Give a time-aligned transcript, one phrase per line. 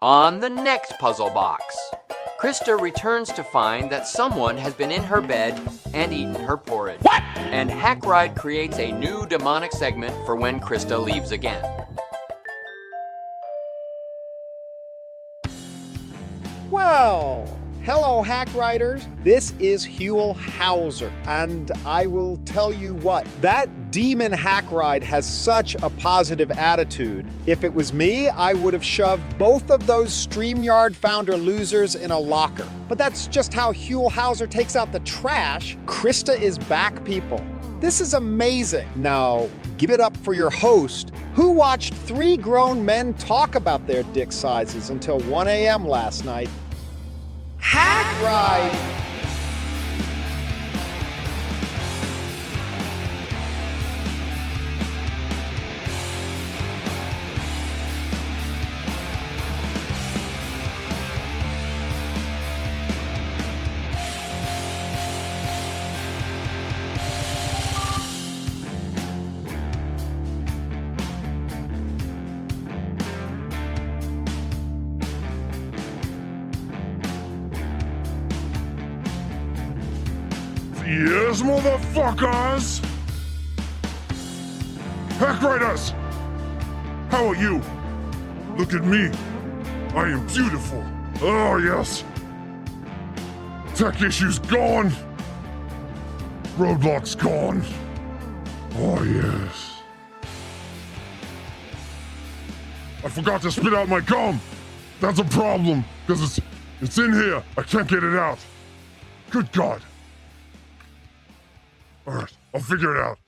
[0.00, 1.76] On the next puzzle box,
[2.40, 5.60] Crysta returns to find that someone has been in her bed
[5.92, 7.00] and eaten her porridge.
[7.02, 7.20] What?
[7.36, 11.64] And Hackride creates a new demonic segment for when Crysta leaves again.
[16.70, 17.52] Well,
[17.82, 19.04] hello, Hackriders.
[19.24, 25.74] This is Huell Howser, and I will tell you what that demon Hackride has such
[25.76, 27.26] a positive attitude.
[27.46, 32.10] If it was me, I would have shoved both of those StreamYard founder losers in
[32.10, 32.68] a locker.
[32.88, 35.76] But that's just how Huell Howser takes out the trash.
[35.86, 37.44] Crysta is back, people.
[37.80, 38.88] This is amazing.
[38.96, 44.02] Now, give it up for your host, who watched three grown men talk about their
[44.02, 45.86] dick sizes until 1 a.m.
[45.86, 46.50] last night.
[47.60, 49.07] Hackride!
[82.08, 82.80] Motherfuckers!
[85.18, 85.90] Hackriders!
[87.10, 87.60] How are you?
[88.56, 89.10] Look at me.
[89.94, 90.84] I am beautiful.
[91.20, 92.04] Oh, yes.
[93.74, 94.90] Tech issues gone.
[96.56, 97.62] Roadblocks gone.
[98.76, 99.82] Oh, yes.
[103.04, 104.40] I forgot to spit out my gum.
[105.00, 106.40] That's a problem, because it's,
[106.80, 107.42] it's in here.
[107.58, 108.38] I can't get it out.
[109.30, 109.82] Good God.
[112.08, 113.18] All right, I'll figure it out.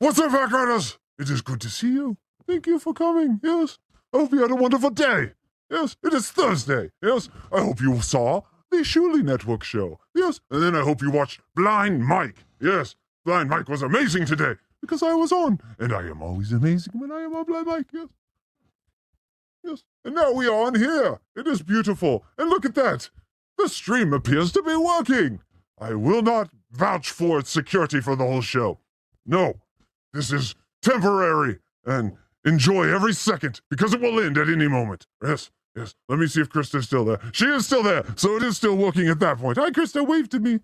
[0.00, 0.98] What's up, Hackriders?
[1.16, 2.16] It is good to see you.
[2.44, 3.38] Thank you for coming.
[3.40, 3.78] Yes.
[4.12, 5.30] I hope you had a wonderful day.
[5.70, 6.90] Yes, it is Thursday.
[7.00, 7.28] Yes.
[7.52, 8.40] I hope you saw
[8.72, 10.00] the Shuli Network show.
[10.12, 10.40] Yes.
[10.50, 12.44] And then I hope you watched Blind Mike.
[12.60, 12.96] Yes.
[13.24, 15.60] Blind Mike was amazing today because I was on.
[15.78, 17.86] And I am always amazing when I am on Blind Mike.
[17.92, 18.08] Yes.
[19.62, 19.84] Yes.
[20.04, 21.20] And now we are on here.
[21.36, 22.24] It is beautiful.
[22.38, 23.10] And look at that.
[23.56, 25.42] The stream appears to be working.
[25.78, 28.78] I will not vouch for its security for the whole show.
[29.24, 29.54] No,
[30.12, 32.12] this is temporary and
[32.44, 35.06] enjoy every second because it will end at any moment.
[35.22, 35.94] Yes, yes.
[36.08, 37.20] Let me see if Crysta's still there.
[37.32, 39.56] She is still there, so it is still working at that point.
[39.56, 40.60] Hi, Crysta, wave to me.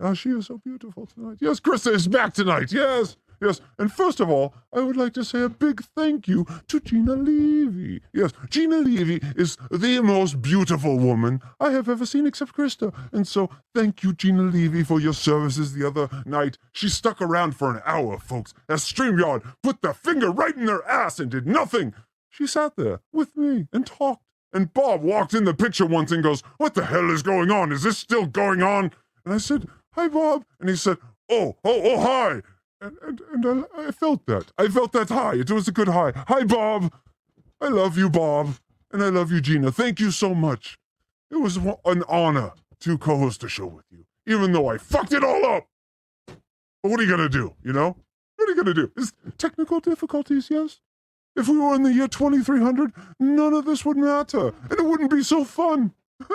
[0.00, 1.38] Ah, she is so beautiful tonight.
[1.40, 2.72] Yes, Crysta is back tonight.
[2.72, 3.60] Yes, yes.
[3.78, 7.14] And first of all, I would like to say a big thank you to Gina
[7.14, 8.00] Levy.
[8.12, 12.94] Yes, Gina Levy is the most beautiful woman I have ever seen except Crysta.
[13.12, 16.58] And so thank you, Gina Levy, for your services the other night.
[16.72, 20.86] She stuck around for an hour, folks, as StreamYard put their finger right in their
[20.88, 21.94] ass and did nothing.
[22.28, 24.22] She sat there with me and talked.
[24.52, 27.70] And Bob walked in the picture once and goes, What the hell is going on?
[27.70, 28.90] Is this still going on?
[29.24, 30.44] And I said, Hi, Bob.
[30.58, 30.98] And he said,
[31.30, 32.42] Oh, oh, oh, hi.
[32.80, 34.52] And, and, and I, I felt that.
[34.56, 35.34] I felt that high.
[35.34, 36.12] It was a good high.
[36.28, 36.92] Hi, Bob.
[37.60, 38.54] I love you, Bob.
[38.90, 39.70] And I love you, Gina.
[39.70, 40.78] Thank you so much.
[41.30, 45.12] It was an honor to co host a show with you, even though I fucked
[45.12, 45.68] it all up.
[46.26, 47.54] But what are you going to do?
[47.62, 47.96] You know?
[48.36, 48.90] What are you going to do?
[48.96, 50.80] Is technical difficulties, yes?
[51.36, 55.10] If we were in the year 2300, none of this would matter, and it wouldn't
[55.10, 55.92] be so fun.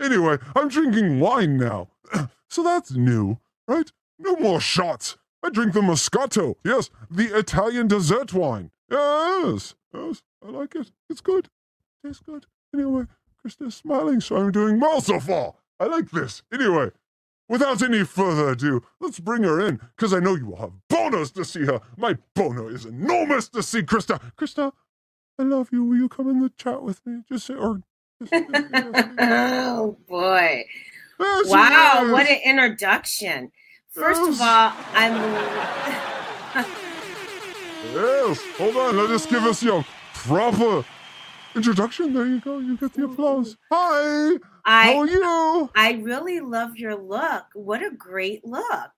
[0.00, 1.88] anyway, I'm drinking wine now,
[2.48, 3.90] so that's new, right?
[4.18, 5.16] No more shots.
[5.42, 6.56] I drink the Moscato.
[6.64, 8.70] Yes, the Italian dessert wine.
[8.90, 10.90] Yes, yes, I like it.
[11.08, 11.48] It's good.
[12.04, 12.46] Tastes good.
[12.74, 13.04] Anyway,
[13.44, 15.54] Crysta's smiling, so I'm doing well so far.
[15.78, 16.42] I like this.
[16.52, 16.90] Anyway,
[17.48, 21.30] without any further ado, let's bring her in, because I know you will have bonus
[21.32, 21.80] to see her.
[21.96, 24.20] My boner is enormous to see Crysta.
[24.36, 24.72] Crysta,
[25.38, 25.84] I love you.
[25.84, 27.22] Will you come in the chat with me?
[27.28, 27.82] Just say, or.
[28.20, 28.32] Just,
[29.20, 30.64] oh boy.
[31.20, 33.50] Oh, she Wow, what an introduction.
[33.90, 35.14] First of all, I'm
[37.94, 38.96] Yes, hold on.
[38.96, 39.84] Let us give us your
[40.14, 40.84] proper
[41.54, 42.12] introduction.
[42.12, 42.58] There you go.
[42.58, 43.56] You get the applause.
[43.70, 44.36] Hi.
[44.64, 45.70] How are I you?
[45.74, 47.44] I really love your look.
[47.54, 48.92] What a great look.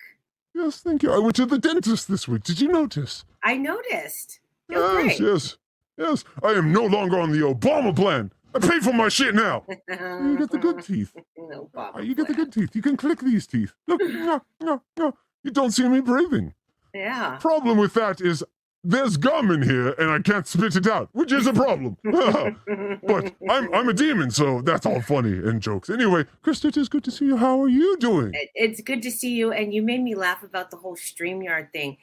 [0.55, 1.13] Yes, thank you.
[1.13, 2.43] I went to the dentist this week.
[2.43, 3.25] Did you notice?
[3.45, 4.41] I noticed.
[4.69, 5.21] You're yes, great.
[5.21, 5.57] yes,
[5.97, 6.25] yes.
[6.43, 8.33] I am no longer on the Obama plan.
[8.55, 9.65] I pay for my shit now.
[9.89, 11.13] You get the good teeth.
[11.37, 12.05] no problem.
[12.05, 12.75] You get the good teeth.
[12.75, 13.73] You can click these teeth.
[13.87, 15.15] Look, no, no, no.
[15.43, 16.55] You don't see me breathing.
[16.95, 17.39] Yeah.
[17.41, 18.45] Problem with that is
[18.83, 21.97] there's gum in here and I can't spit it out, which is a problem.
[22.05, 25.91] but I'm I'm a demon, so that's all funny and jokes.
[25.91, 27.37] Anyway, Crysta, it is good to see you.
[27.37, 28.33] How are you doing?
[28.55, 31.99] It's good to see you and you made me laugh about the whole StreamYard thing.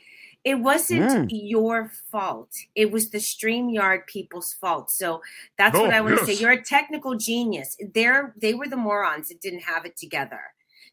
[0.51, 1.27] It wasn't Mm.
[1.29, 2.51] your fault.
[2.73, 4.89] It was the StreamYard people's fault.
[4.89, 5.21] So
[5.57, 6.35] that's No, what I want to say.
[6.41, 7.75] You're a technical genius.
[7.93, 10.39] They're they were the morons that didn't have it together.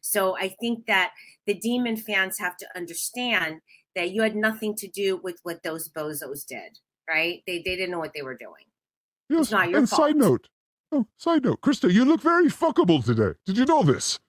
[0.01, 1.13] So I think that
[1.47, 3.61] the demon fans have to understand
[3.95, 6.71] that you had nothing to do with what those bozos did,
[7.09, 7.41] right?
[7.47, 8.65] They they didn't know what they were doing.
[9.29, 9.51] Yes.
[9.51, 10.49] not your and side note,
[10.91, 13.33] oh, side note, Crysta, you look very fuckable today.
[13.45, 14.19] Did you know this?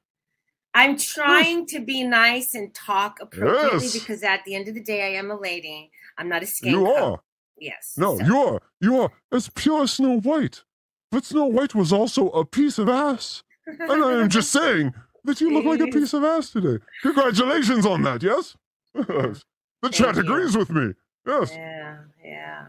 [0.76, 3.92] I'm trying to be nice and talk appropriately Yes.
[3.98, 5.90] because at the end of the day, I am a lady.
[6.18, 6.70] I'm not a skank.
[6.70, 7.20] You are.
[7.58, 7.94] Yes.
[7.96, 8.60] No, So- you are.
[8.80, 10.62] You are as pure as Snow White.
[11.10, 13.42] But Snow White was also a piece of ass.
[13.66, 14.92] And I am just saying
[15.24, 16.78] that you look like a piece of ass today.
[17.02, 18.56] Congratulations on that, yes?
[18.94, 20.20] the chat you.
[20.22, 20.92] agrees with me.
[21.26, 21.50] Yes.
[21.52, 22.64] Yeah, yeah.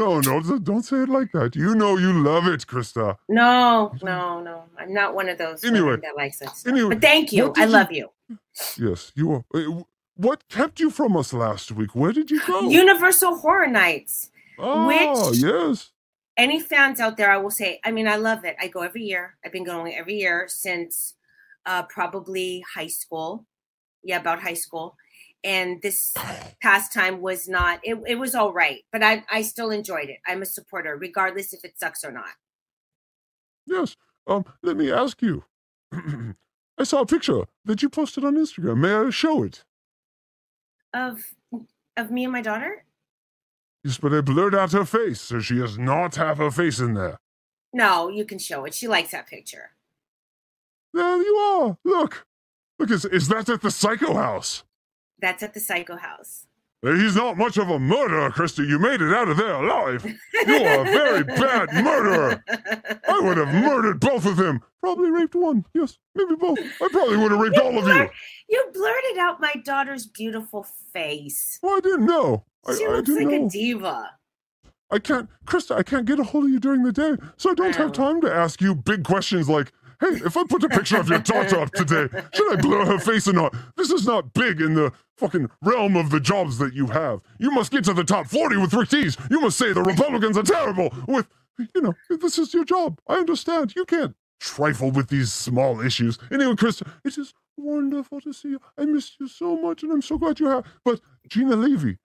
[0.00, 1.54] No, no, don't- say it like that.
[1.54, 3.16] You know you love it, Crysta.
[3.28, 4.64] No, no, no.
[4.78, 6.66] I'm not one of those Anyway, that likes stuff.
[6.66, 7.52] anyway, but thank you.
[7.56, 8.06] I you- love you.
[8.78, 9.44] Yes, you are.
[10.16, 11.94] What kept you from us last week?
[11.94, 12.68] Where did you go?
[12.68, 14.30] Universal Horror Nights.
[14.58, 15.90] oh, which- yes.
[16.36, 18.56] Any fans out there, I will say, I mean, I love it.
[18.60, 19.36] I go every year.
[19.44, 21.14] I've been going every year since
[21.66, 23.44] uh, probably high school.
[24.02, 24.96] Yeah, about high school.
[25.42, 26.14] And this
[26.60, 30.18] past time was not, it, it was all right, but I, I still enjoyed it.
[30.26, 32.32] I'm a supporter, regardless if it sucks or not.
[33.66, 33.96] Yes.
[34.26, 35.44] Um, let me ask you.
[35.92, 38.78] I saw a picture that you posted on Instagram.
[38.78, 39.64] May I show it?
[40.92, 41.34] Of
[41.96, 42.84] of me and my daughter?
[43.84, 46.94] Yes, but I blurred out her face, so she does not have her face in
[46.94, 47.18] there.
[47.72, 48.74] No, you can show it.
[48.74, 49.70] She likes that picture.
[50.92, 51.78] There you are.
[51.84, 52.26] Look.
[52.78, 54.64] Look, is, is that at the Psycho House?
[55.20, 56.46] That's at the Psycho House.
[56.82, 58.62] He's not much of a murderer, Christy.
[58.62, 60.02] You made it out of there alive.
[60.46, 62.42] You are a very bad murderer.
[63.06, 64.62] I would have murdered both of them.
[64.80, 65.66] Probably raped one.
[65.74, 66.58] Yes, maybe both.
[66.58, 68.08] I probably would have raped all of you.
[68.48, 71.58] You blurted out my daughter's beautiful face.
[71.62, 72.46] Well, I didn't know.
[72.66, 73.46] I, She I looks didn't like know.
[73.46, 74.10] a diva.
[74.90, 77.54] I can't, Crysta, I can't get a hold of you during the day, so I
[77.54, 80.98] don't have time to ask you big questions like, hey, if I put a picture
[80.98, 83.54] of your daughter up today, should I blur her face or not?
[83.76, 87.20] This is not big in the fucking realm of the jobs that you have.
[87.38, 89.16] You must get to the top 40 with three T's.
[89.30, 91.26] You must say the Republicans are terrible with,
[91.74, 92.98] you know, this is your job.
[93.06, 93.74] I understand.
[93.76, 96.18] You can't trifle with these small issues.
[96.32, 98.60] Anyway, Crysta, it is wonderful to see you.
[98.78, 100.64] I missed you so much, and I'm so glad you're here.
[100.84, 101.98] But Gina Levy,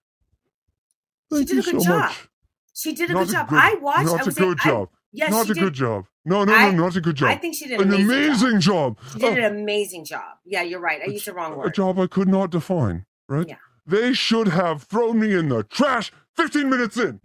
[1.31, 2.00] She thank did you a good so job.
[2.01, 2.27] much.
[2.74, 3.50] She did a Not good job.
[3.50, 4.06] good- I watched.
[4.07, 4.89] Not I a was good like, I- job.
[5.16, 5.62] Yes, not a did.
[5.64, 6.06] good job.
[6.26, 7.30] No, no, I- no, not a good job.
[7.30, 8.98] I think she did an an amazing, job.
[9.00, 9.14] job.
[9.14, 9.62] She did an oh.
[9.62, 10.38] amazing job.
[10.44, 11.02] Yeah, you're right.
[11.02, 11.68] I used the wrong word.
[11.68, 13.48] a job I could not define, right?
[13.48, 13.56] Yeah.
[13.86, 17.22] They should have thrown me in the trash 15 minutes in.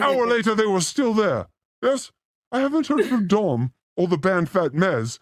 [0.00, 1.48] Hour later, they were still there.
[1.82, 2.12] Yes,
[2.50, 5.18] I haven't heard from Dom or the band Fat Mez,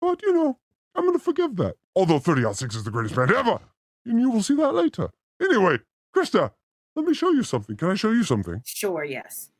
[0.00, 0.58] but you know,
[0.94, 1.74] I'm going to forgive that.
[1.94, 3.58] Although 30 Out 6 is the greatest band ever,
[4.06, 5.10] and you will see that later.
[5.42, 5.78] Anyway,
[6.16, 6.52] Crysta,
[6.96, 7.76] let me show you something.
[7.76, 8.62] Can I show you something?
[8.64, 9.04] sure.
[9.04, 9.50] Yes.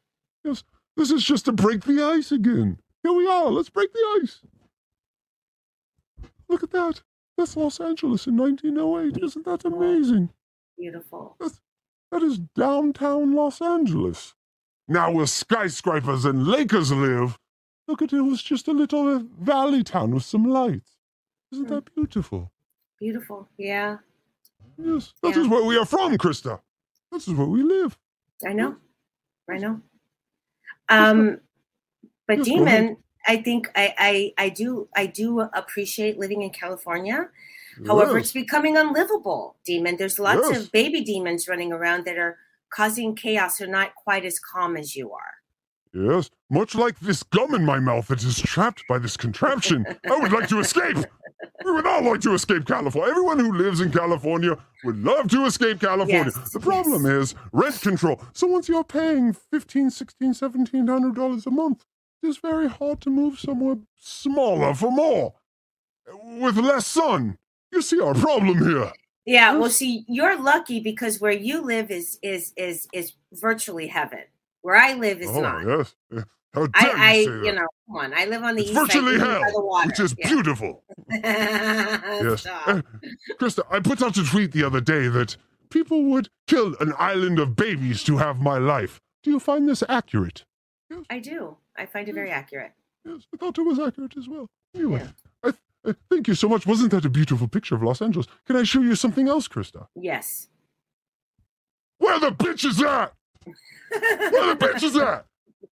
[0.44, 0.62] Yes,
[0.96, 2.78] this is just to break the ice again.
[3.02, 3.50] Here we are.
[3.50, 4.40] Let's break the ice.
[6.48, 7.02] Look at that.
[7.36, 9.22] That's Los Angeles in 1908.
[9.22, 10.30] Isn't that amazing?
[10.78, 11.36] Beautiful.
[11.40, 11.60] That is
[12.10, 14.34] that is downtown Los Angeles.
[14.86, 17.38] Now where skyscrapers and Lakers live,
[17.88, 20.92] look at it, it was just a little uh, valley town with some lights.
[21.50, 21.94] Isn't that mm.
[21.94, 22.52] beautiful?
[23.00, 23.48] Beautiful.
[23.56, 23.98] Yeah.
[24.76, 25.42] Yes, that Yeah.
[25.42, 26.60] is where we are from, Crysta.
[27.10, 27.98] This is where we live.
[28.46, 28.76] I know.
[29.50, 29.80] I know.
[30.88, 31.40] Um,
[32.28, 32.42] but.
[32.44, 37.28] Demon, I think I, I I do I do appreciate living in California.
[37.86, 38.26] However, Yes.
[38.26, 39.96] it's becoming unlivable, Demon.
[39.96, 40.60] There's lots Yes.
[40.64, 42.38] of baby demons running around that are
[42.70, 43.56] causing chaos.
[43.58, 45.32] They're not quite as calm as you are.
[45.94, 49.86] Yes, much like this gum in my mouth that is trapped by this contraption.
[50.10, 50.96] I would like to escape.
[51.64, 53.10] We would all like to escape California.
[53.10, 56.32] Everyone who lives in California would love to escape California.
[56.34, 58.20] Yes, the problem is rent control.
[58.32, 61.84] So once you're paying 15, 16, 1700 dollars a month,
[62.24, 65.34] it's very hard to move somewhere smaller for more.
[66.40, 67.38] With less sun.
[67.72, 68.92] You see our problem here.
[69.26, 74.24] Yeah, well, see, you're lucky because where you live is is is is virtually heaven.
[74.64, 75.66] Where I live is oh, not.
[75.66, 75.94] yes.
[76.54, 77.44] How dare I, I, you say that?
[77.44, 78.14] you know, come on.
[78.14, 79.86] I live on the it's east side, virtually live hell, by the water.
[79.88, 80.28] which is Yeah.
[80.28, 80.84] beautiful.
[81.12, 82.46] Yes.
[82.46, 82.80] Uh,
[83.38, 85.36] Crysta, I put out a tweet the other day that
[85.68, 89.02] people would kill an island of babies to have my life.
[89.22, 90.46] Do you find this accurate?
[91.10, 91.58] I do.
[91.76, 92.72] I find it very accurate.
[93.04, 94.46] Yes, I thought it was accurate as well.
[94.74, 95.06] Anyway,
[95.42, 96.66] I th- uh, thank you so much.
[96.66, 98.28] Wasn't that a beautiful picture of Los Angeles?
[98.46, 99.88] Can I show you something else, Crysta?
[99.94, 100.48] Yes.
[101.98, 103.12] Where the bitch is at?
[103.90, 105.26] Where the bitch is at?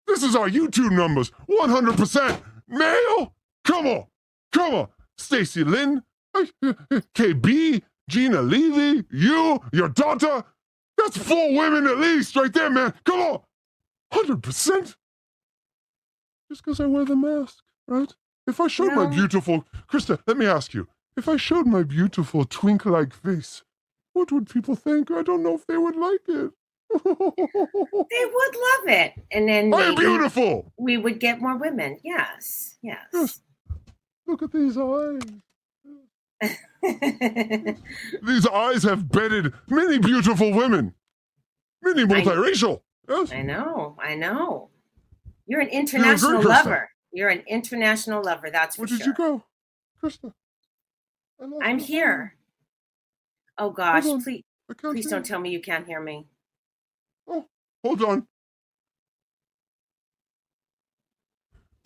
[0.08, 1.32] This is our YouTube numbers.
[1.50, 3.34] 100% male.
[3.66, 4.06] Come on.
[4.52, 4.88] Come on.
[5.18, 6.02] Stacy Lynn,
[6.36, 10.44] KB, Gina Levy, you, your daughter.
[10.98, 12.94] That's four women at least, right there, man.
[13.06, 13.40] Come on,
[14.12, 14.98] hundred percent.
[16.50, 18.14] Just because I wear the mask, right?
[18.48, 22.46] If I showed my beautiful Crysta, let me ask you: If I showed my beautiful
[22.46, 23.64] twink-like face,
[24.14, 25.10] what would people think?
[25.12, 26.52] I don't know if they would like it.
[26.94, 30.72] They would love it, and then I'm beautiful.
[30.78, 31.98] we would get more women.
[32.04, 33.06] Yes, yes.
[33.14, 33.40] Yes.
[34.28, 35.22] Look at these eyes.
[38.24, 40.96] These eyes have bedded many beautiful women,
[41.84, 42.82] many multiracial.
[43.08, 43.32] Yes.
[43.32, 44.70] I know, I know.
[45.46, 46.90] You're an international lover.
[47.12, 48.50] You're an international lover.
[48.50, 49.08] That's for Where did sure.
[49.08, 49.44] you go,
[50.02, 50.34] Crysta?
[51.40, 52.36] I I'm here.
[53.58, 54.44] Oh gosh, please,
[54.78, 56.26] please hear don't tell me you can't hear me.
[57.84, 58.28] Hold on.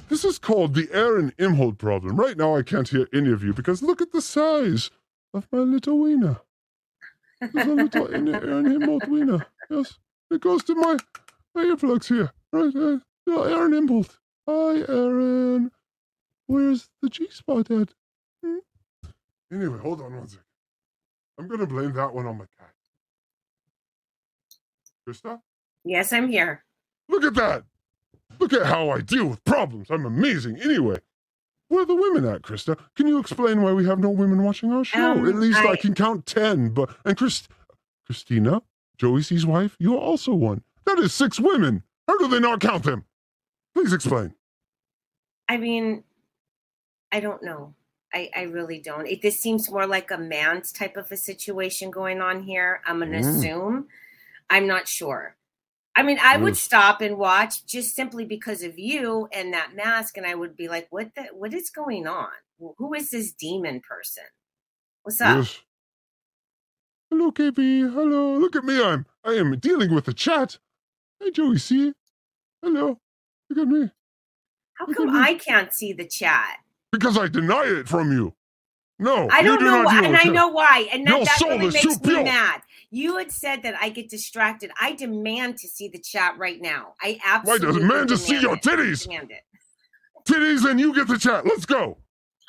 [0.07, 2.15] This is called the Aaron Imholt problem.
[2.15, 4.91] Right now, I can't hear any of you because look at the size
[5.33, 6.41] of my little wiener.
[7.41, 9.45] There's a little Aaron Imholt wiener.
[9.69, 9.97] Yes,
[10.29, 10.97] it goes to my,
[11.55, 12.31] my earplugs here.
[12.51, 12.99] Right, uh,
[13.41, 14.17] Aaron Imholt.
[14.47, 15.71] Hi, Aaron.
[16.45, 17.89] Where's the G spot at?
[18.43, 18.57] Hmm?
[19.51, 20.43] Anyway, hold on one second.
[21.39, 22.73] I'm gonna blame that one on my cat.
[25.07, 25.41] Crysta?
[25.85, 26.63] Yes, I'm here.
[27.07, 27.63] Look at that!
[28.39, 29.87] Look at how I deal with problems.
[29.89, 30.59] I'm amazing.
[30.61, 30.97] Anyway,
[31.69, 32.77] where are the women at, Crysta?
[32.95, 35.11] Can you explain why we have no women watching our show?
[35.11, 35.71] Um, at least I...
[35.73, 36.69] I- can count ten.
[36.69, 37.47] But and Chris,
[38.05, 38.61] Christina,
[38.97, 40.63] Joey C's wife, you are also one.
[40.85, 41.83] That is six women.
[42.07, 43.05] How do they not count them?
[43.73, 44.33] Please explain.
[45.47, 46.03] I mean,
[47.11, 47.75] I don't know.
[48.13, 49.07] I, I really don't.
[49.07, 52.81] It, this seems more like a man's type of a situation going on here.
[52.85, 53.37] I'm going to Mm.
[53.37, 53.87] assume.
[54.49, 55.35] I'm not sure.
[55.95, 56.57] I mean, I would Mm.
[56.57, 60.67] stop and watch just simply because of you and that mask, and I would be
[60.67, 61.23] like, "What the?
[61.33, 62.31] What is going on?
[62.77, 64.25] Who is this demon person?
[65.03, 65.61] What's up?" Yes.
[67.09, 67.81] Hello, KB.
[67.93, 68.37] Hello.
[68.37, 68.81] Look at me.
[68.83, 70.57] I'm I am dealing with the chat.
[71.19, 71.93] Hey, Joey C.
[72.61, 72.99] Hello.
[73.49, 73.91] Look at me.
[74.73, 75.19] How look come me.
[75.19, 76.59] I can't see the chat?
[76.91, 78.35] Because I deny it from you.
[78.97, 81.67] No, I don't do know, not why, and I know why, and that, that really
[81.67, 82.23] makes me pure.
[82.23, 82.61] mad.
[82.91, 84.71] You had said that I get distracted.
[84.79, 86.93] I demand to see the chat right now.
[87.01, 89.03] I Why absolutely does man just see your titties?
[89.03, 89.41] Demand it.
[90.27, 91.45] Titties and you get the chat.
[91.45, 91.97] Let's go.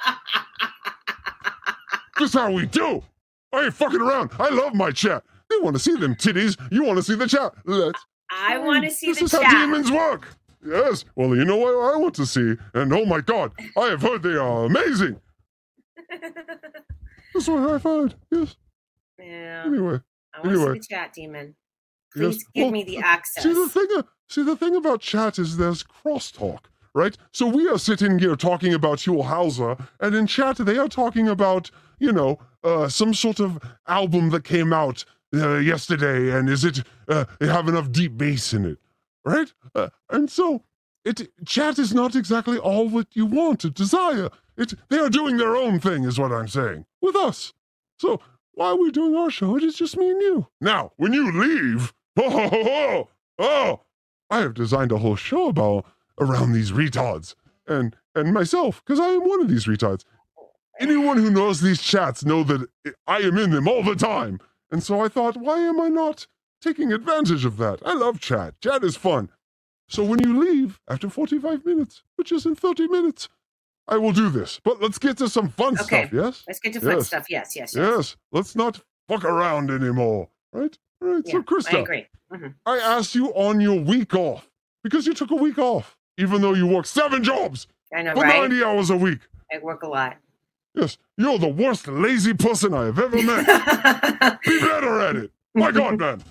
[2.19, 3.03] This how we do.
[3.53, 4.31] I ain't fucking around.
[4.39, 5.23] I love my chat.
[5.51, 6.57] They want to see them titties.
[6.73, 7.53] You want to see the chat.
[7.65, 8.03] Let's.
[8.31, 9.41] I want to see this the chat.
[9.41, 10.29] This is how demons work.
[10.65, 11.05] Yes.
[11.15, 14.23] Well, you know what I want to see, and oh my god, I have heard
[14.23, 15.21] they are amazing.
[17.35, 18.15] That's what I've heard.
[18.31, 18.57] Yes.
[19.19, 20.01] yeah, Anyway.
[20.37, 20.75] I want to anyway.
[20.75, 21.57] see the chat, demon.
[22.15, 22.37] Yes.
[22.37, 23.43] Please give Well, me the uh, access.
[23.43, 23.89] See the thing.
[24.29, 26.61] See the thing about chat is there's crosstalk,
[26.95, 27.17] right?
[27.33, 31.29] So we are sitting here talking about Huell Howser, and in chat they are talking
[31.29, 36.65] about, you know, uh, some sort of album that came out uh, yesterday, and is
[36.65, 38.79] it uh, it have enough deep bass in it,
[39.25, 39.53] right?
[39.75, 40.63] Uh, and so
[41.05, 44.29] it chat is not exactly all what you want to desire.
[44.57, 47.53] It they are doing their own thing, is what I'm saying with us.
[47.99, 48.21] So
[48.57, 49.57] why are we doing our show?
[49.57, 50.49] It is just me and you.
[50.61, 53.09] Now, when you leave, oh, oh, oh,
[53.39, 53.81] oh,
[54.31, 55.85] I have designed a whole show about
[56.19, 57.35] around these retards
[57.69, 60.05] and and myself because I am one of these retards.
[60.81, 62.67] Anyone who knows these chats know that
[63.07, 66.27] I am in them all the time, and so I thought, why am I not
[66.63, 67.81] taking advantage of that?
[67.85, 68.61] I love chat.
[68.63, 69.31] Chat is fun.
[69.89, 73.29] So when you leave after 45 minutes, which is in 30 minutes,
[73.89, 74.61] I will do this.
[74.65, 75.85] But let's get to some fun Okay.
[76.07, 76.45] stuff, yes?
[76.47, 77.07] Let's get to fun Yes.
[77.07, 77.27] stuff.
[77.31, 77.97] Yes, yes, yes.
[77.97, 80.29] Yes, let's not fuck around anymore.
[80.53, 80.77] Right?
[81.03, 81.27] All right.
[81.27, 82.07] so, Yeah, Crysta, I agree.
[82.33, 82.55] Mhm.
[82.67, 84.51] I asked you on your week off
[84.83, 88.23] because you took a week off, even though you work seven jobs I know, for
[88.23, 88.41] right?
[88.51, 89.21] 90 hours a week.
[89.53, 90.17] I work a lot.
[90.75, 93.47] Yes, you're the worst lazy person I have ever met.
[94.45, 95.31] Be better at it.
[95.55, 96.23] My God, man.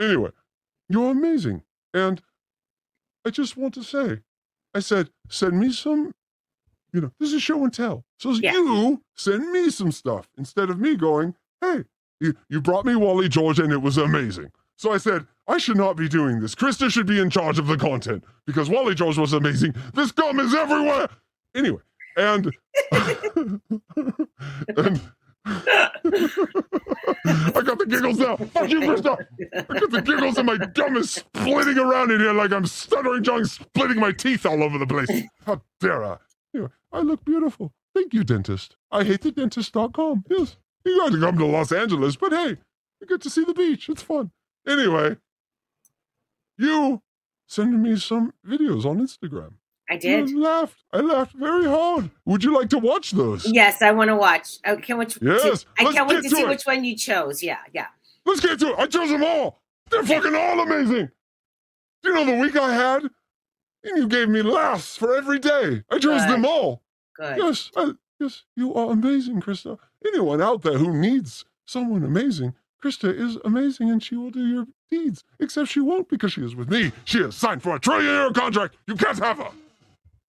[0.00, 0.30] Anyway,
[0.88, 1.62] you're amazing.
[1.94, 2.22] And
[3.24, 4.20] I just want to say,
[4.74, 6.12] I said, send me some,
[6.92, 8.04] you know, this is show and tell.
[8.18, 8.52] So Yeah.
[8.52, 11.84] you send me some stuff instead of me going, hey,
[12.20, 14.50] you, you brought me Wally George and it was amazing.
[14.76, 16.54] So I said, I should not be doing this.
[16.54, 19.74] Crysta should be in charge of the content because Wally George was amazing.
[19.94, 21.08] This gum is everywhere.
[21.54, 21.80] Anyway,
[22.16, 22.50] and,
[22.92, 23.60] and
[25.44, 25.90] I
[27.64, 28.36] got the giggles now.
[28.36, 29.16] Fuck you, Crysta.
[29.68, 33.22] I got the giggles and my gum is splitting around in here like I'm stuttering,
[33.22, 35.10] John, splitting my teeth all over the place.
[35.46, 36.16] How dare I?
[36.92, 37.72] I look beautiful.
[37.94, 38.76] Thank you, dentist.
[38.90, 40.24] I hate the dentist.com.
[40.28, 40.56] Yes.
[40.84, 42.56] You got to come to Los Angeles, but hey,
[43.00, 43.88] you get to see the beach.
[43.88, 44.30] It's fun.
[44.66, 45.16] Anyway,
[46.56, 47.02] you
[47.46, 49.54] send me some videos on Instagram.
[49.90, 50.28] I did.
[50.30, 50.84] I laughed.
[50.92, 52.10] I laughed very hard.
[52.26, 53.50] Would you like to watch those?
[53.50, 54.58] Yes, I want to watch.
[54.64, 55.08] I can't wait.
[55.10, 56.48] To, Yes, I let's can't wait to to see it.
[56.48, 57.42] which one you chose.
[57.42, 57.86] Yeah, yeah.
[58.26, 58.78] Let's get to it.
[58.78, 59.62] I chose them all.
[59.90, 61.08] They're fucking all amazing.
[62.02, 63.02] Do you know the week I had?
[63.96, 65.82] You gave me laughs for every day.
[65.90, 66.30] I chose Good.
[66.30, 66.82] them all.
[67.16, 67.38] Good.
[67.38, 69.78] Yes, I, yes, you are amazing, Crysta.
[70.06, 74.66] Anyone out there who needs someone amazing, Crysta is amazing and she will do your
[74.90, 75.24] deeds.
[75.40, 76.92] Except she won't because she is with me.
[77.04, 78.76] She has signed for a trillion year contract.
[78.86, 79.50] You can't have her.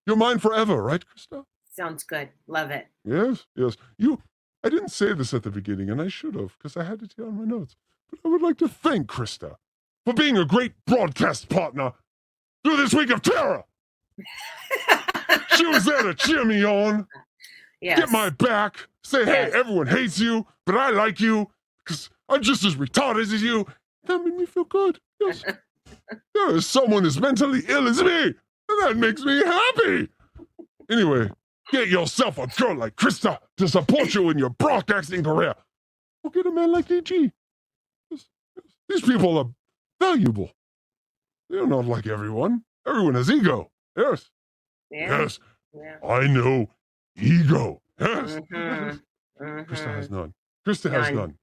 [0.07, 1.45] You're mine forever, right, Crysta?
[1.71, 2.29] Sounds good.
[2.47, 2.87] Love it.
[3.05, 3.77] Yes, yes.
[3.97, 4.21] You.
[4.63, 7.13] I didn't say this at the beginning, and I should have because I had it
[7.15, 7.77] here on my notes.
[8.09, 9.55] But I would like to thank Crysta
[10.05, 11.93] for being a great broadcast partner
[12.63, 13.63] through this week of terror.
[15.55, 17.07] She was there to cheer me on.
[17.81, 17.99] yes.
[17.99, 19.53] get my back, say, hey, Yes.
[19.53, 21.49] everyone hates you, but I like you
[21.83, 23.65] because I'm just as retarded as you.
[24.05, 24.99] That made me feel good.
[25.19, 25.43] Yes.
[26.33, 28.35] there is someone as mentally ill as me, and
[28.81, 30.09] that makes me happy.
[30.89, 31.29] Anyway,
[31.71, 35.53] get yourself a girl like Crysta to support you in your broadcasting career.
[36.23, 37.31] Or get a man like yes.
[38.89, 39.49] These people are
[40.01, 40.51] valuable.
[41.49, 42.63] They're not like everyone.
[42.87, 43.71] Everyone has ego.
[43.97, 44.29] Yes,
[44.91, 45.21] Yeah.
[45.21, 45.39] yes.
[45.73, 45.97] Yeah.
[46.07, 46.69] I know
[47.17, 47.81] ego.
[47.99, 48.39] Yes.
[48.51, 49.01] Mhm.
[49.41, 50.33] Crysta has none.
[50.67, 51.15] Crysta has None.
[51.15, 51.37] none.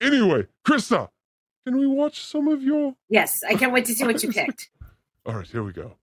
[0.00, 1.08] Anyway, Crysta,
[1.66, 2.94] can we watch some of your.
[3.08, 4.70] Yes, I can't wait to see what you picked.
[5.24, 5.96] All right, here we go.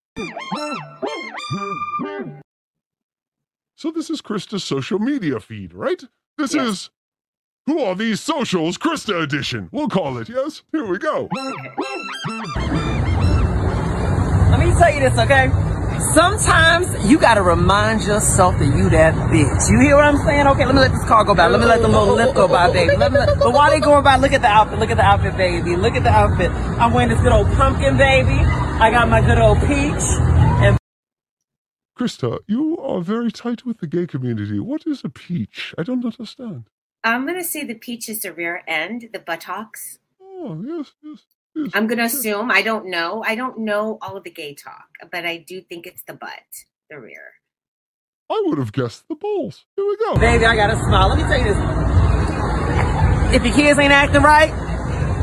[3.75, 6.01] So, this is Crysta's social media feed, right?
[6.37, 6.67] This Yes.
[6.67, 6.89] is
[7.67, 9.69] Who Are These Socials Crysta Edition.
[9.71, 10.63] We'll call it, yes?
[10.71, 11.27] Here we go.
[14.63, 15.51] Let me tell you this, okay?
[16.13, 19.69] Sometimes you gotta remind yourself that you that bitch.
[19.69, 20.47] You hear what I'm saying?
[20.47, 21.47] Okay, let me let this car go by.
[21.47, 22.95] Let me let the little lip go by, baby.
[22.95, 24.79] Let me let, but while they going by, look at the outfit.
[24.79, 25.75] Look at the outfit, baby.
[25.75, 26.49] Look at the outfit.
[26.79, 28.39] I'm wearing this good old pumpkin, baby.
[28.79, 30.03] I got my good old peach.
[30.63, 30.77] And
[31.99, 34.61] Crysta, you are very tight with the gay community.
[34.61, 35.75] What is a peach?
[35.77, 36.69] I don't understand.
[37.03, 39.99] I'm going to say the peach is the rear end, the buttocks.
[40.21, 41.19] Oh, yes, yes.
[41.55, 41.71] Yes.
[41.73, 42.17] I'm going to hmm.
[42.17, 42.51] assume.
[42.51, 43.23] I don't know.
[43.25, 46.29] I don't know all of the gay talk, but I do think it's the butt,
[46.89, 47.33] the rear.
[48.29, 49.65] I would have guessed the balls.
[49.75, 50.15] Here we go.
[50.15, 51.09] baby, I got a smile.
[51.09, 51.57] Let me tell you this.
[53.35, 54.51] If your kids ain't acting right,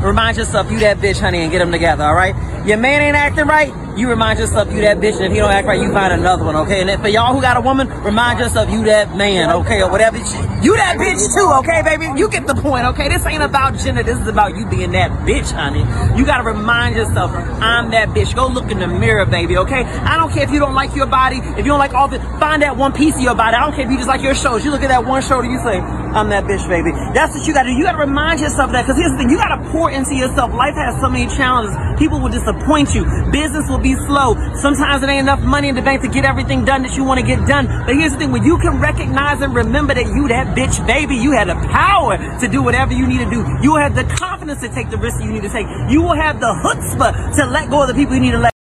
[0.02, 2.34] remind yourself you that bitch, honey, and get them together, all right?
[2.66, 5.50] Your man ain't acting right, you remind yourself you that bitch, and if he don't
[5.50, 6.80] act right, you find another one, okay?
[6.80, 10.18] And for y'all who got a woman, remind yourself you that man, okay, or whatever.
[10.62, 12.20] You that bitch too, okay, baby?
[12.20, 13.08] You get the point, okay?
[13.08, 14.02] This ain't about gender.
[14.02, 15.80] This is about you being that bitch, honey.
[16.18, 18.34] You gotta remind yourself, I'm that bitch.
[18.34, 19.84] Go look in the mirror, baby, okay?
[19.84, 22.20] I don't care if you don't like your body, if you don't like all the,
[22.38, 23.56] find that one piece of your body.
[23.56, 24.64] I don't care if you just like your shows.
[24.64, 26.92] You look at that one shoulder, you say, I'm that bitch, baby.
[27.14, 27.74] That's what you gotta do.
[27.74, 30.52] You gotta remind yourself that, because here's the thing, you gotta pour into yourself.
[30.54, 31.74] Life has so many challenges.
[31.98, 33.04] People will disappoint you.
[33.30, 34.34] Business will be slow.
[34.54, 37.20] Sometimes it ain't enough money in the bank to get everything done that you want
[37.20, 37.66] to get done.
[37.86, 41.16] But here's the thing, when you can recognize and remember that you that bitch, baby,
[41.16, 43.44] you had the power to do whatever you need to do.
[43.62, 45.66] You have the confidence to take the risks you need to take.
[45.88, 48.59] You will have the chutzpah to let go of the people you need to let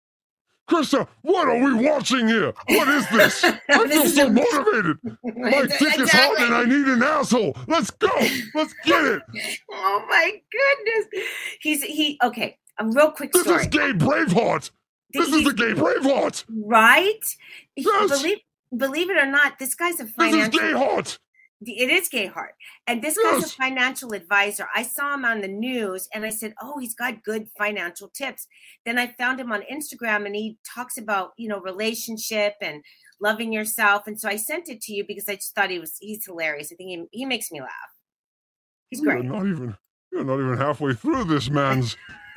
[0.71, 2.53] Crysta, what are we watching here?
[2.69, 3.43] What is this?
[3.69, 4.97] I feel so motivated.
[5.21, 7.57] My dick is hard and I need an asshole.
[7.67, 8.10] Let's go.
[8.55, 9.21] Let's get it.
[9.69, 11.25] Oh my goodness.
[11.60, 12.57] He's he okay.
[12.79, 14.71] A real quick This is gay Braveheart.
[15.13, 16.45] This is the gay Braveheart.
[16.49, 17.19] right?
[17.75, 18.21] Yes.
[18.21, 18.39] Believe
[18.75, 20.39] believe it or not, this guy's a financial.
[20.39, 21.19] This is gay heart.
[21.63, 22.56] It is gay heart.
[22.88, 24.67] And this guy's a financial advisor.
[24.76, 28.47] I saw him on the news and i said oh he's got good financial tips.
[28.86, 32.84] Then i found him on instagram and he talks about you know relationship and
[33.21, 34.08] loving yourself.
[34.08, 36.71] And so i sent it to you because i just thought he was he's hilarious.
[36.71, 37.69] I think he, he makes me laugh.
[38.89, 39.78] He's You're not even
[40.12, 41.95] you're not even halfway through this man's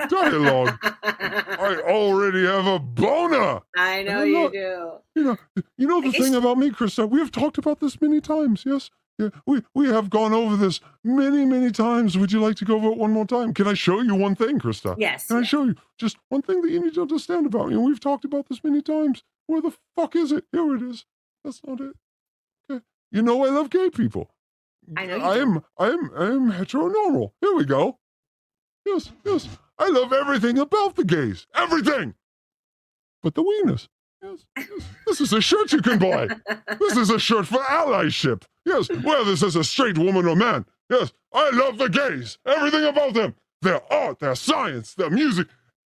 [0.08, 0.76] dialogue.
[1.02, 3.60] I already have a boner.
[3.76, 4.92] i know you not- do.
[5.14, 5.36] You know,
[5.78, 7.08] you know the I guess- thing about me, Crysta.
[7.08, 8.64] We have talked about this many times.
[8.66, 12.18] Yes, yeah, we we have gone over this many, many times.
[12.18, 13.54] Would you like to go over it one more time?
[13.54, 14.96] Can I show you one thing, Crysta?
[14.98, 17.74] yes Can I show you just one thing that you need to understand about me?
[17.74, 19.22] And we've talked about this many times.
[19.46, 20.44] Where the fuck is it?
[20.50, 21.04] Here it is.
[21.44, 21.94] That's not it.
[22.70, 22.82] Okay.
[23.12, 24.30] You know I love gay people.
[24.96, 27.32] I know I am I am I am heteronormal.
[27.40, 27.98] Here we go.
[28.84, 29.48] Yes, yes.
[29.78, 31.46] I love everything about the gays.
[31.54, 32.14] Everything.
[33.22, 33.88] But the wieners.
[34.24, 34.68] Yes, yes.
[35.06, 36.28] This is a shirt you can buy.
[36.80, 38.42] This is a shirt for allyship.
[38.64, 40.64] Yes, whether this is a straight woman or man.
[40.88, 42.38] Yes, I love the gays.
[42.46, 43.34] Everything about them.
[43.62, 45.48] Their art, their science, their music,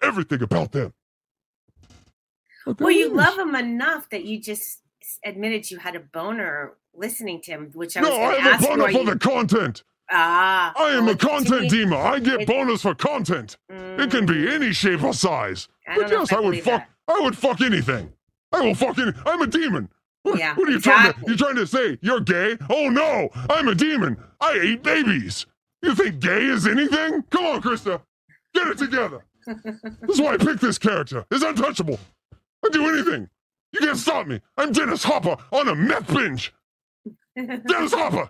[0.02, 0.94] everything about them.
[2.66, 4.82] Well you love him enough that you just
[5.24, 8.68] admitted you had a boner listening to him which i was No, I have a
[8.68, 9.84] boner for you- the content.
[10.12, 11.98] ah I am well, a content demon.
[11.98, 13.56] I get it- bonus for content.
[13.70, 15.70] It can be any shape or size.
[15.88, 16.84] I But yes, I would fuck.
[17.08, 18.12] I would fuck anything.
[18.52, 19.12] I will fuck any.
[19.26, 19.90] I'm a demon.
[20.24, 21.20] What, Yeah, what are you trying to?
[21.28, 22.58] You trying to say you're gay?
[22.70, 24.18] Oh no, I'm a demon.
[24.42, 25.46] I eat babies.
[25.82, 27.24] You think gay is anything?
[27.30, 28.02] Come on, Crysta.
[28.54, 29.24] Get it together.
[29.46, 31.26] this is why I picked this character.
[31.32, 32.00] It's untouchable.
[32.66, 33.30] I'd do anything.
[33.74, 34.42] You can't stop me.
[34.58, 36.54] I'm Dennis Hopper on a meth binge.
[37.36, 38.30] Dennis Hopper.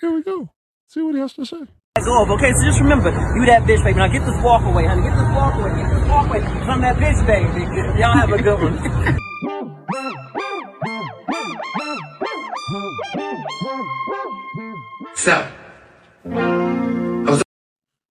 [0.00, 0.50] Here we go.
[0.88, 1.62] See what he has to say.
[2.04, 2.52] Go over, oh, okay?
[2.52, 3.98] So just remember, you that bitch, baby.
[3.98, 5.02] Now get this walk away, honey.
[5.02, 5.70] Get this walk away.
[5.76, 6.40] Get this walk away.
[6.64, 7.60] From that bitch, baby.
[8.00, 8.78] Y'all have a good one.
[15.14, 15.46] So,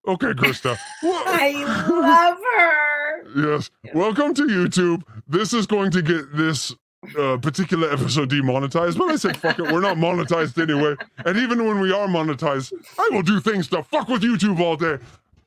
[0.08, 0.76] Okay, Crysta.
[1.04, 1.52] I
[1.88, 3.54] love her.
[3.54, 3.70] Yes.
[3.94, 5.04] Welcome to YouTube.
[5.28, 6.76] This is going to get this
[7.18, 9.72] uh, particular episode demonetized, but I said, fuck it.
[9.72, 10.96] We're not monetized anyway.
[11.26, 14.76] And even when we are monetized, I will do things to fuck with YouTube all
[14.76, 14.98] day.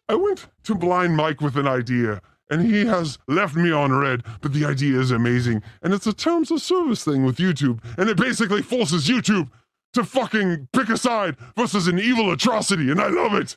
[0.08, 4.22] I went to Blind Mike with an idea, and he has left me on red,
[4.40, 5.62] but the idea is amazing.
[5.82, 9.50] And it's a terms of service thing with YouTube, and it basically forces YouTube
[9.92, 13.56] to fucking pick a side versus an evil atrocity, and I love it.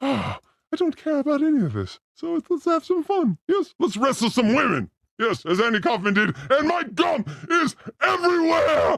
[0.00, 0.40] Ah,
[0.72, 2.00] I don't care about any of this.
[2.14, 3.38] So let's have some fun.
[3.46, 4.90] Yes, let's wrestle some women.
[5.18, 6.34] Yes, as Andy Kaufman did.
[6.50, 8.96] And my gum is everywhere.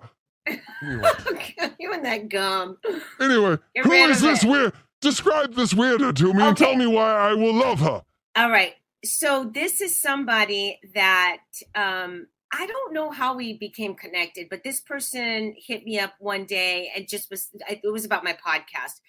[0.82, 1.10] Anyway,
[1.80, 2.78] you and that gum.
[3.20, 4.48] anyway Get who rid this it.
[4.48, 4.72] weird?
[5.00, 8.02] Describe this weirdo to me and tell me why I will love her.
[8.36, 8.74] All right.
[9.04, 11.38] So this is somebody that
[11.74, 16.44] um I don't know how we became connected, but this person hit me up one
[16.44, 19.00] day and just was it was about my podcast.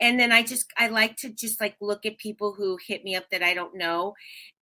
[0.00, 3.14] And then I just I like to just like look at people who hit me
[3.14, 4.14] up that I don't know.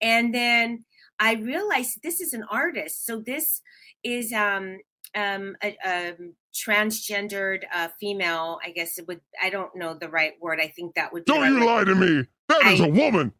[0.01, 0.85] And then
[1.19, 3.05] I realized this is an artist.
[3.05, 3.61] So this
[4.03, 4.79] is um
[5.15, 6.13] um a, a
[6.53, 10.59] transgendered uh female, I guess it would I don't know the right word.
[10.61, 11.65] I think that would be Don't right you word.
[11.65, 12.25] lie to me.
[12.49, 13.33] That is a woman.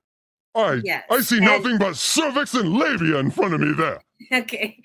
[0.55, 3.99] I, Yes, I see and- nothing but cervix and labia in front of me there.
[4.33, 4.81] okay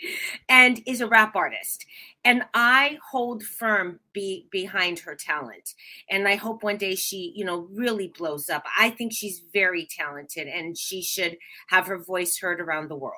[0.48, 1.87] and is a rap artist
[2.24, 5.72] and i hold firm be behind her talent
[6.11, 9.87] and i hope one day she you know really blows up i think she's very
[9.87, 13.14] talented and she should have her voice heard around the world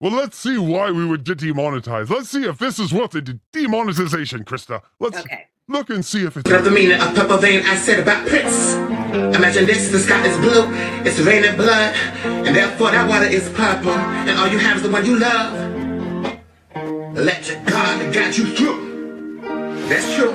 [0.00, 2.10] Well, let's see why we would get demonetized.
[2.10, 4.82] Let's see if this is worth the demonetization, Crysta.
[5.00, 6.48] Let's okay look and see if it's.
[6.48, 8.74] the meaning of purple vein I said about Prince.
[9.36, 10.64] Imagine this, the sky is blue,
[11.04, 14.90] it's raining blood, and therefore that water is purple, and all you have is the
[14.90, 15.52] one you love.
[17.14, 19.40] Let your God guide you through.
[19.88, 20.32] That's true.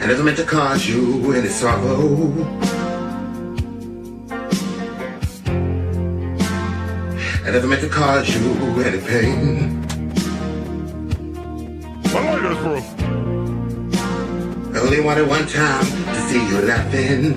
[0.00, 1.98] And it's meant to cause you any sorrow.
[7.44, 9.77] And it's meant to cause you any pain.
[12.18, 12.84] My lighter's broke.
[14.74, 17.34] I only wanted one time to see you laughing.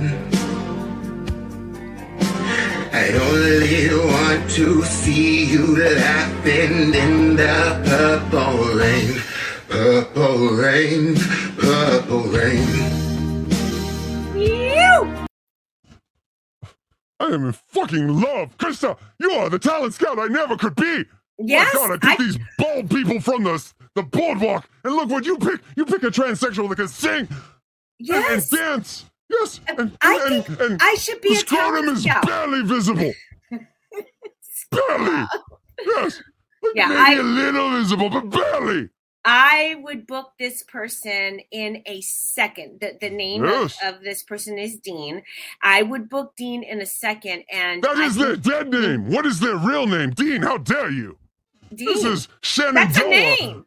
[2.94, 9.22] I only want to see you laughing in the purple rain.
[9.70, 11.16] Purple rain,
[11.58, 12.68] purple rain.
[17.20, 18.58] I am in fucking love.
[18.58, 21.06] Crysta, you are the talent scout I never could be.
[21.40, 24.94] Oh yes My God, I pick I- these bald people from the, the boardwalk, and
[24.96, 25.62] look what you pick.
[25.76, 27.28] You pick a transsexual that can sing
[28.00, 29.06] yes and, and dance.
[29.30, 32.64] Yes, and, I and, think and i should be the a scrotum is scout barely
[32.64, 33.12] visible.
[34.72, 35.26] barely.
[35.86, 36.22] Yes.
[36.76, 38.90] Yeah, maybe I- a little visible, but barely.
[39.24, 42.80] I would book this person in a second.
[42.82, 43.78] The, the name Yes.
[43.86, 45.22] of, of this person is Dean.
[45.62, 47.44] I would book Dean in a second.
[47.52, 49.12] And That I is their dead name.
[49.12, 50.10] What is their real name?
[50.10, 51.20] Dean, how dare you?
[51.74, 51.86] Dean.
[51.88, 53.10] This is That's a Shenandoah.
[53.10, 53.66] name.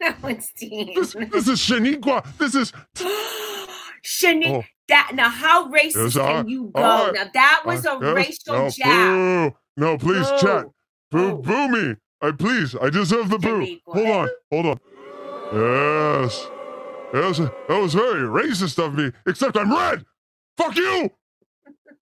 [0.00, 0.94] That one's Dean.
[0.94, 2.24] This, this is Shaniqua.
[2.38, 2.72] This is
[4.04, 4.64] Shani, Oh.
[4.88, 6.80] that now how racist I- can you go?
[6.82, 9.50] I- now that was Uh, a racial no, jab.
[9.52, 9.56] Boo.
[9.76, 10.38] No, please, Boo.
[10.38, 10.66] chat.
[11.10, 11.42] Boo, Boo.
[11.42, 11.96] boo me.
[12.20, 12.74] I please.
[12.80, 13.60] I deserve the boo.
[13.60, 13.80] Shaniqua.
[13.94, 14.28] Hold on.
[14.52, 14.80] Hold on.
[15.52, 16.46] Yes.
[17.14, 17.38] Yes.
[17.38, 19.12] That was very racist of me.
[19.26, 20.04] Except I'm red.
[20.56, 21.10] Fuck you.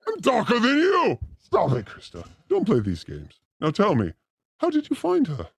[0.08, 1.18] I'm darker than you.
[1.38, 2.26] Stop it, Crysta.
[2.48, 3.40] Don't play these games.
[3.60, 4.12] Now tell me,
[4.58, 5.48] how did you find her?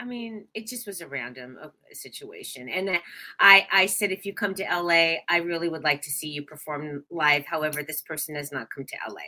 [0.00, 2.70] I mean, it just was a random uh, situation.
[2.70, 2.98] And uh,
[3.38, 6.42] I, I said, if you come to LA, I really would like to see you
[6.42, 7.44] perform live.
[7.44, 9.20] However, this person has not come to LA.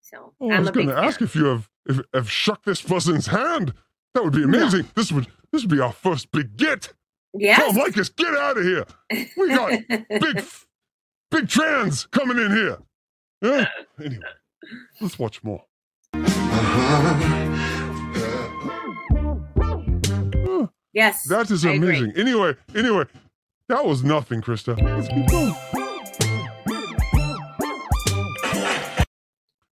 [0.00, 2.80] So Oh, I I'm was going to ask if you have if, have shook this
[2.80, 3.74] person's hand.
[4.14, 4.88] That would be amazing.
[4.94, 6.94] This would this would be our first big get.
[7.34, 7.60] Yes.
[7.60, 8.86] Tom Likas, get out of here.
[9.36, 9.72] We got
[10.08, 10.44] big,
[11.30, 12.78] big trans coming in here.
[13.42, 13.68] Yeah.
[14.02, 14.22] Anyway,
[15.02, 15.64] let's watch more.
[16.14, 17.45] Uh-huh.
[20.96, 21.24] Yes.
[21.28, 21.98] That is I agree.
[21.98, 22.12] amazing.
[22.16, 23.04] Anyway, anyway,
[23.68, 24.80] that was nothing, Crysta.
[24.80, 25.54] Let's keep going.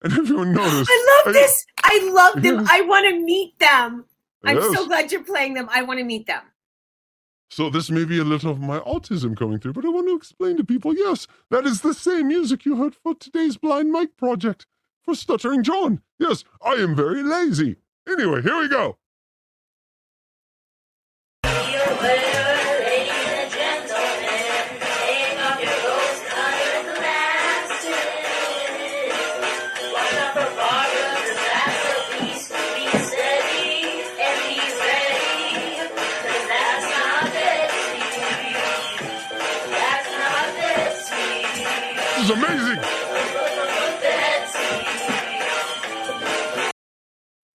[0.03, 0.87] And everyone noticed.
[0.93, 1.65] I love this.
[1.83, 2.67] I love them.
[2.69, 4.05] I want to meet them.
[4.43, 4.75] I'm Yes.
[4.75, 5.67] so glad you're playing them.
[5.71, 6.43] I want to meet them.
[7.49, 10.15] So this may be a little of my autism coming through, but I want to
[10.15, 14.15] explain to people, yes, that is the same music you heard for today's Blind Mike
[14.15, 14.67] project
[15.01, 16.03] for Stuttering John.
[16.19, 17.77] Yes, I am very lazy.
[18.07, 18.97] Anyway, here we go.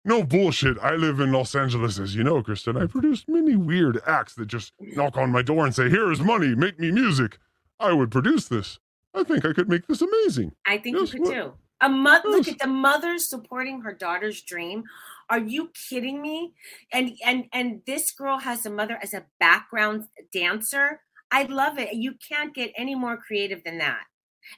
[0.05, 0.77] No bullshit.
[0.81, 2.77] I live in Los Angeles, as you know, Kristen.
[2.77, 6.19] I produce many weird acts that just knock on my door and say, Here is
[6.21, 7.39] money, make me music.
[7.79, 8.79] I would produce this.
[9.13, 10.51] I think I could make this amazing.
[10.65, 11.53] I think Yes, you could what- too.
[11.81, 14.85] A mother, look at the mother supporting her daughter's dream.
[15.29, 16.53] Are you kidding me?
[16.93, 21.01] And and and this girl has a mother as a background dancer.
[21.31, 21.93] I love it.
[21.93, 24.03] You can't get any more creative than that.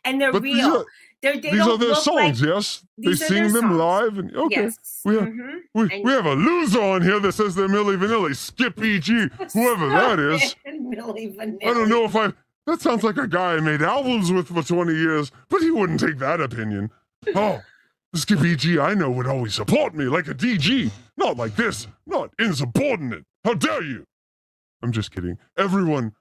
[0.04, 0.78] And they're But these real.
[0.78, 0.86] are,
[1.22, 2.86] they're they these are their songs, like yes?
[2.98, 4.18] They sing them live.
[4.18, 4.62] and Okay.
[4.64, 5.02] yes.
[5.06, 5.60] We, have, mhm.
[5.74, 8.36] we, And- we have a loser on here that says they're Milli Vanilli.
[8.36, 10.56] Skippy G, whoever that is.
[10.68, 11.58] Vanilli.
[11.64, 12.34] I don't know if I.
[12.66, 16.00] That sounds like a guy I made albums with for 20 years, but he wouldn't
[16.02, 16.92] take that opinion.
[17.36, 17.62] Oh,
[18.14, 20.92] the Skippy G I know would always support me like a DG.
[21.18, 21.88] Not like this.
[22.06, 23.26] Not insubordinate.
[23.44, 24.06] How dare you?
[24.84, 25.38] I'm just kidding.
[25.58, 26.14] Everyone,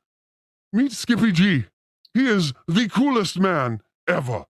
[0.72, 1.64] meet Skippy G.
[2.16, 4.46] He is the coolest man ever.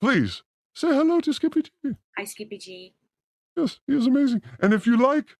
[0.00, 0.44] Please
[0.76, 1.96] say hello to Skippy G.
[2.16, 2.94] Hi, Skippy G.
[3.56, 4.42] Yes, he is amazing.
[4.60, 5.36] And if you like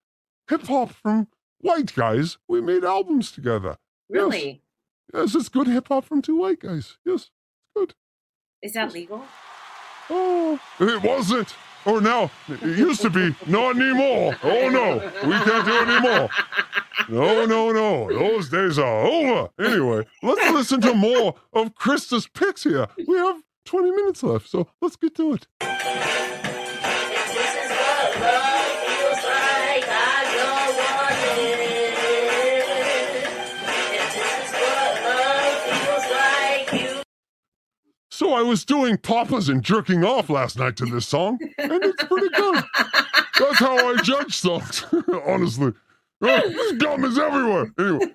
[0.48, 1.28] hip hop from
[1.60, 3.76] white guys, we made albums together.
[4.08, 4.64] Really?
[5.14, 6.98] Yes, it's good hip hop from two white guys.
[7.04, 7.30] Yes,
[7.76, 7.94] good.
[8.62, 9.22] Is that legal?
[10.10, 11.54] Oh, it wasn't.
[11.86, 13.34] Oh, or now, it used to be.
[13.46, 14.36] Not anymore.
[14.42, 16.28] Oh no, we can't do it anymore.
[17.08, 18.08] No, no, no.
[18.12, 19.48] Those days are over.
[19.58, 22.86] Anyway, let's listen to more of Crysta's picks here.
[23.06, 25.46] We have 20 minutes left, so let's get to it.
[38.34, 42.28] I was doing poppers and jerking off last night to this song, and it's pretty
[42.30, 42.64] good.
[43.38, 44.84] That's how I judge songs,
[45.26, 45.72] honestly.
[46.22, 47.72] Oh, this gum is everywhere.
[47.78, 48.14] Anyway,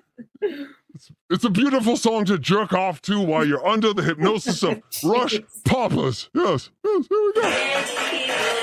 [0.94, 4.80] it's, it's a beautiful song to jerk off to while you're under the hypnosis of
[5.04, 6.30] Rush Poppers.
[6.34, 8.56] Yes, yes, here we go.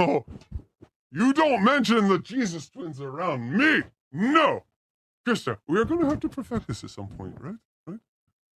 [0.00, 0.24] Oh,
[1.10, 3.82] you don't mention the Jesus twins around me.
[4.12, 4.64] No.
[5.26, 7.56] Crysta, we are going to have to perfect this at some point, right?
[7.86, 7.98] Right?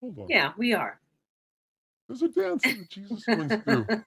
[0.00, 0.26] Hold on.
[0.28, 1.00] Yeah, we are.
[2.08, 3.86] There's a dance that the Jesus twins do.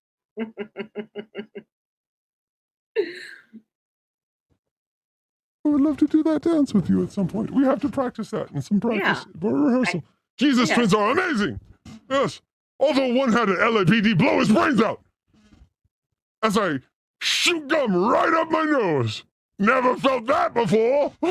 [5.65, 7.49] I would love to do that dance with you at some point.
[7.51, 10.03] We have to practice that in some practice for rehearsal.
[10.37, 10.75] Jesus yeah.
[10.75, 11.59] twins are amazing.
[12.09, 12.41] Yes.
[12.79, 15.01] Although one had an LAPD blow his brains out
[16.43, 16.79] as I
[17.21, 19.23] shoot gum right up my nose.
[19.59, 21.13] Never felt that before.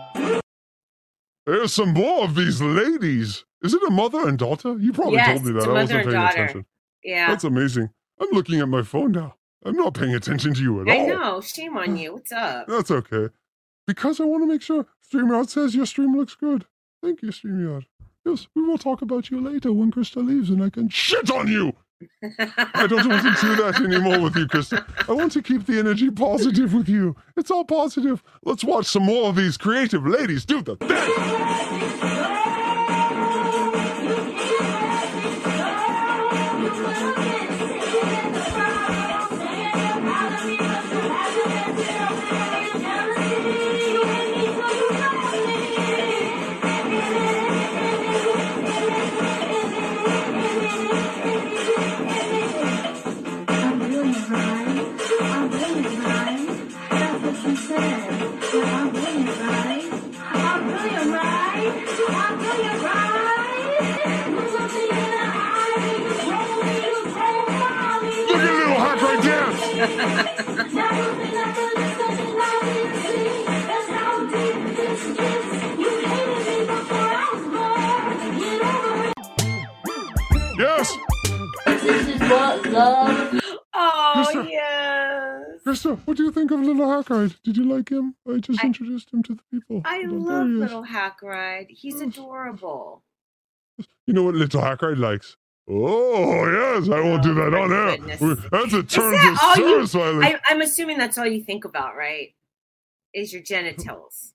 [1.46, 3.44] There's some more of these ladies.
[3.62, 4.76] Is it a mother and daughter?
[4.78, 5.58] You probably Yes, told me that.
[5.58, 6.42] it's a I mother wasn't and paying daughter.
[6.42, 6.66] attention.
[7.02, 7.28] Yeah.
[7.28, 7.88] That's amazing.
[8.20, 9.34] I'm looking at my phone now.
[9.64, 11.02] I'm not paying attention to you at I all.
[11.02, 11.40] I know.
[11.40, 12.14] Shame on you.
[12.14, 12.66] What's up?
[12.68, 13.28] That's okay.
[13.86, 16.66] Because I want to make sure StreamYard says your stream looks good.
[17.02, 17.86] Thank you, StreamYard.
[18.24, 21.48] Yes, we will talk about you later when Crysta leaves and I can shit on
[21.48, 21.72] you.
[22.18, 24.84] I don't want to do that anymore with you, Crysta.
[25.08, 27.16] I want to keep the energy positive with you.
[27.36, 28.22] It's all positive.
[28.44, 30.88] Let's watch some more of these creative ladies do the thing.
[82.28, 83.40] What love
[83.74, 84.50] Oh Crysta.
[84.50, 85.42] yes.
[85.66, 87.36] Crysta, what do you think of Little Hackard?
[87.44, 88.16] Did you like him?
[88.30, 89.82] I just I- introduced him to the people.
[89.84, 90.58] I But love there he is.
[90.60, 91.66] little Hackride.
[91.70, 93.02] He's adorable.
[94.06, 95.36] You know what Little Hackard likes?
[95.70, 97.98] Oh, yes, I won't do Oh, that on air.
[98.50, 102.34] That's a that of all you- I, I'm assuming that's all you think about, right?
[103.12, 104.32] Is your genitals.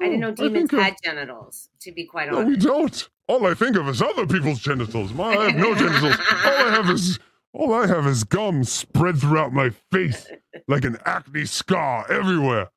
[0.00, 3.08] I didn't Oh, know demons of- uh, had genitals, to be quite No, we don't.
[3.26, 5.12] All I think of is other people's genitals.
[5.12, 6.16] My, I have no genitals.
[6.44, 7.18] All I have is
[7.54, 10.26] all I have is gum spread throughout my face
[10.66, 12.70] like an acne scar everywhere.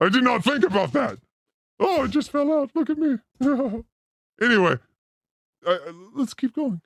[0.00, 1.18] I did not think about that.
[1.80, 2.70] Oh, it just fell out.
[2.74, 3.16] Look at me.
[4.40, 4.76] anyway,
[6.14, 6.80] let's keep going.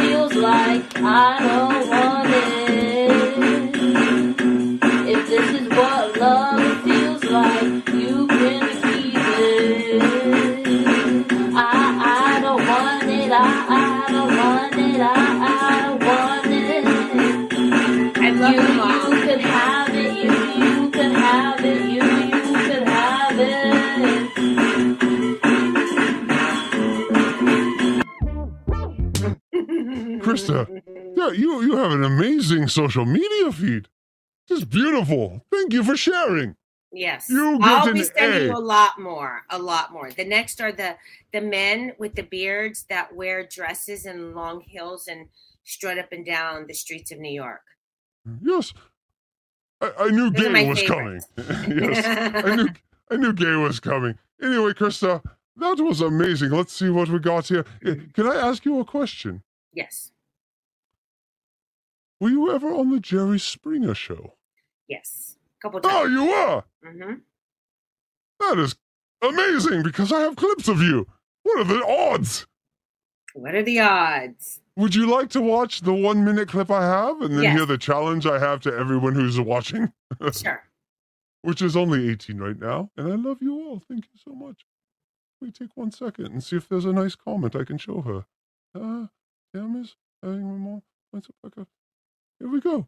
[0.00, 3.06] feels like I don't want it.
[5.08, 7.95] If this is what love feels like,
[30.26, 30.82] Crysta,
[31.16, 33.88] yeah, you you have an amazing social media feed.
[34.48, 35.44] It's just beautiful.
[35.50, 36.56] Thank you for sharing.
[36.92, 37.28] Yes.
[37.28, 38.44] You I'll be sending A.
[38.46, 39.42] you a lot more.
[39.50, 40.10] A lot more.
[40.10, 40.96] The next are the
[41.32, 45.28] the men with the beards that wear dresses and long heels and
[45.64, 47.62] strut up and down the streets of New York.
[48.42, 48.72] Yes.
[49.80, 51.20] I, I knew Those gay was coming.
[51.36, 52.44] yes.
[52.44, 52.68] I knew
[53.10, 54.18] I knew gay was coming.
[54.42, 55.22] Anyway, Crysta,
[55.56, 56.50] that was amazing.
[56.50, 57.64] Let's see what we got here.
[57.84, 59.42] Eh, Can I ask you a question?
[59.72, 60.12] Yes.
[62.20, 64.34] Were you ever on the Jerry Springer show?
[64.88, 65.36] Yes.
[65.58, 65.94] A couple times.
[65.94, 66.64] Oh, you were?
[66.84, 67.14] hmm
[68.40, 68.74] That is
[69.22, 71.06] amazing because I have clips of you.
[71.42, 72.46] What are the odds?
[73.34, 74.60] What are the odds?
[74.76, 77.56] Would you like to watch the one minute clip I have and then Yes.
[77.56, 79.92] hear the challenge I have to everyone who's watching?
[80.32, 80.62] Sure.
[81.42, 82.90] which is only 18 right now.
[82.96, 83.80] And I love you all.
[83.88, 84.64] Thank you so much.
[85.40, 88.00] Let me take one second and see if there's a nice comment I can show
[88.00, 88.24] her.
[88.74, 89.06] Uh,
[89.52, 90.82] damn is having my mom.
[92.38, 92.86] Here we go.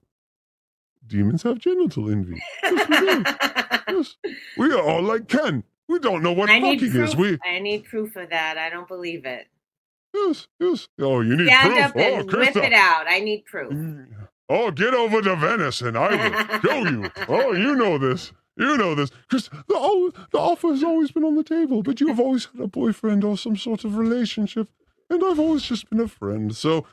[1.06, 2.40] Demons have genital envy.
[2.62, 3.24] Yes, we do.
[3.88, 4.16] Yes.
[4.58, 5.64] We are all like Ken.
[5.88, 7.16] We don't know what I fucking is.
[7.16, 8.58] We I need proof of that.
[8.58, 9.46] I don't believe it.
[10.14, 10.88] yes, yes.
[11.00, 11.84] Oh, you need Stand proof.
[11.84, 13.06] up and oh, whip it out.
[13.08, 13.72] I need proof.
[13.72, 14.06] Mm.
[14.50, 17.10] Oh, get over to Venice and I will show you.
[17.28, 18.32] Oh, you know this.
[18.56, 19.10] You know this.
[19.30, 22.60] Chris, the, the offer has always been on the table, but you have always had
[22.60, 24.68] a boyfriend or some sort of relationship,
[25.08, 26.54] and I've always just been a friend.
[26.56, 26.84] So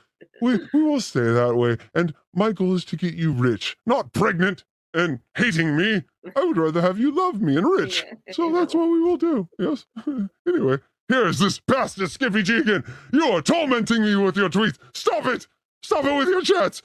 [0.42, 1.78] we, we will stay that way.
[1.94, 6.04] And my goal is to get you rich, not pregnant and hating me.
[6.36, 8.04] I would rather have you love me and rich.
[8.08, 8.34] Yeah.
[8.34, 9.50] So that's what we will do.
[9.60, 9.86] Yes.
[10.48, 12.84] anyway, here's this bastard Skippy G again.
[13.12, 14.78] You are tormenting me with your tweets.
[14.94, 15.48] Stop it.
[15.84, 16.82] Stop it with your chats.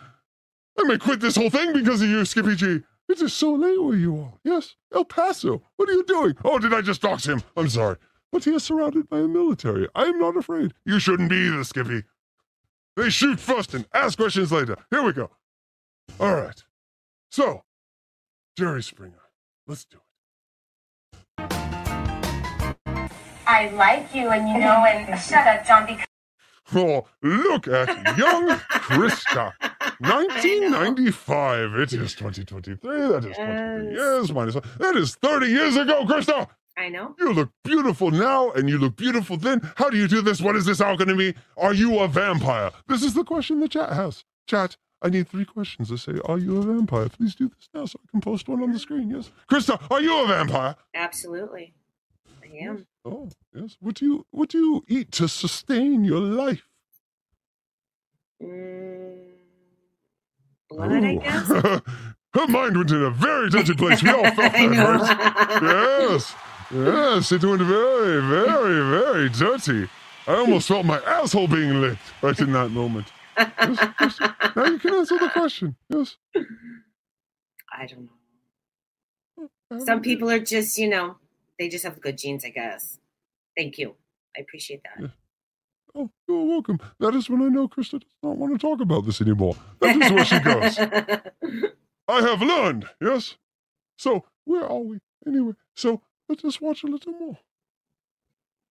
[0.78, 2.80] I may quit this whole thing because of you, Skippy G.
[3.08, 4.34] It is so late where you are.
[4.44, 5.62] Yes, El Paso.
[5.76, 6.34] What are you doing?
[6.44, 7.42] Oh, did I just dox him?
[7.56, 7.96] I'm sorry.
[8.30, 9.88] But he is surrounded by the military.
[9.94, 10.74] I am not afraid.
[10.84, 12.04] You shouldn't be either, Skippy.
[12.96, 14.76] They shoot first and ask questions later.
[14.90, 15.30] Here we go.
[16.18, 16.62] All right.
[17.30, 17.62] So,
[18.58, 19.22] Jerry Springer,
[19.66, 20.02] let's do it.
[23.46, 26.06] I like you, and you know, and shut up, John, because
[26.72, 29.52] Oh, look at young Crysta.
[30.00, 31.74] 1995.
[31.74, 33.08] It is 2023.
[33.08, 33.92] That is 23 Yes.
[33.92, 34.54] years minus.
[34.78, 36.46] That is 30 years ago, Crysta.
[36.76, 37.14] I know.
[37.18, 39.60] You look beautiful now and you look beautiful then.
[39.76, 40.40] How do you do this?
[40.40, 41.34] What is this all going to be?
[41.56, 42.70] Are you a vampire?
[42.88, 44.24] This is the question the chat has.
[44.46, 47.08] Chat, I need three questions to say, Are you a vampire?
[47.08, 49.10] Please do this now so I can post one on the screen.
[49.10, 49.30] Yes.
[49.50, 50.76] Crysta, are you a vampire?
[50.94, 51.74] Absolutely.
[52.42, 52.86] I am.
[53.04, 53.76] Oh, yes.
[53.80, 56.66] What do you what do you eat to sustain your life?
[58.42, 59.18] Mm,
[60.70, 61.48] blood, I guess.
[62.34, 64.02] Her mind went in a very touchy place.
[64.02, 66.10] We all felt that hurt.
[66.10, 66.34] Yes.
[66.72, 69.88] Yes, it went very, very, very dirty.
[70.26, 73.08] I almost felt my asshole being licked right in that moment.
[73.36, 74.20] Yes, yes.
[74.54, 75.76] Now you can answer the question.
[75.88, 76.16] Yes.
[77.72, 78.08] I don't
[79.70, 79.84] know.
[79.84, 81.16] Some people are just, you know,
[81.58, 82.98] they just have good genes, I guess.
[83.56, 83.94] Thank you.
[84.36, 85.10] I appreciate that.
[85.94, 86.78] Oh, you're welcome.
[87.00, 89.56] That is when I know Crysta does not want to talk about this anymore.
[89.80, 90.78] That is where she goes.
[92.08, 92.86] I have learned.
[93.00, 93.36] Yes.
[93.96, 95.52] So where are we anyway?
[95.74, 97.36] So let's just watch a little more.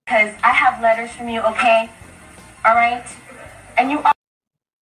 [0.05, 1.89] Because I have letters from you, okay?
[2.65, 3.05] All right?
[3.77, 4.13] And you are.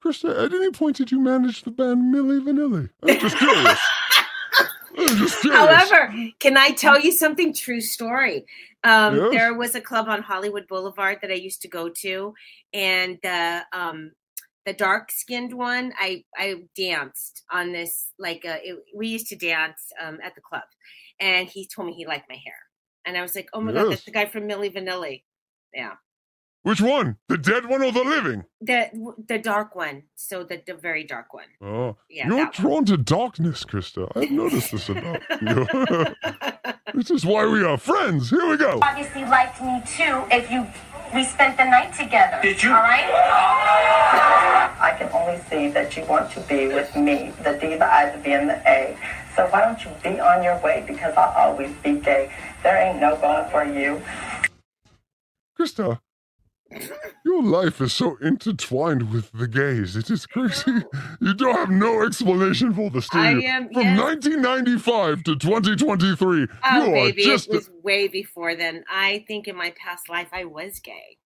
[0.04, 2.90] Crysta, at any point did you manage the band Milli Vanilli?
[3.02, 3.80] I'm just curious.
[4.98, 5.60] I'm just curious.
[5.60, 7.54] However, can I tell you something?
[7.54, 8.46] True story.
[8.84, 9.32] Um, Yes.
[9.32, 12.36] There was a club on Hollywood Boulevard that I used to go to,
[12.72, 14.12] and the um,
[14.66, 19.36] the dark skinned one, I I danced on this like uh, it, we used to
[19.36, 20.64] dance um, at the club,
[21.20, 22.56] and he told me he liked my hair,
[23.06, 25.24] and I was like, oh my god, that's the guy from Milli Vanilli.
[25.74, 25.94] Yeah,
[26.64, 27.18] Which one?
[27.28, 28.46] The dead one or the living?
[28.62, 28.90] the
[29.28, 30.04] the dark one.
[30.16, 31.50] So the the very dark one.
[31.62, 32.68] Oh, Yeah, you're that one.
[32.68, 34.10] drawn to darkness, Crysta.
[34.16, 35.68] I've noticed this about you.
[36.94, 38.30] this is why we are friends.
[38.30, 38.80] Here we go.
[38.82, 40.66] Obviously liked me too if you
[41.14, 42.40] we spent the night together.
[42.42, 42.70] Did you?
[42.70, 43.06] All right?
[44.80, 48.10] I can only see that you want to be with me, the D, the I,
[48.10, 48.98] the B, and the A.
[49.36, 50.84] So why don't you be on your way?
[50.88, 52.32] Because I'll always be gay.
[52.64, 54.02] There ain't no going for you.
[55.60, 56.00] Crysta,
[57.24, 59.96] your life is so intertwined with the gays.
[59.96, 60.72] It is crazy.
[61.22, 64.00] You don't have no explanation for this, do I am- From yes.
[64.00, 67.48] 1995 to 2023, Oh, you are baby, just.
[67.48, 68.84] it was way before then.
[68.92, 71.18] I think in my past life I was gay.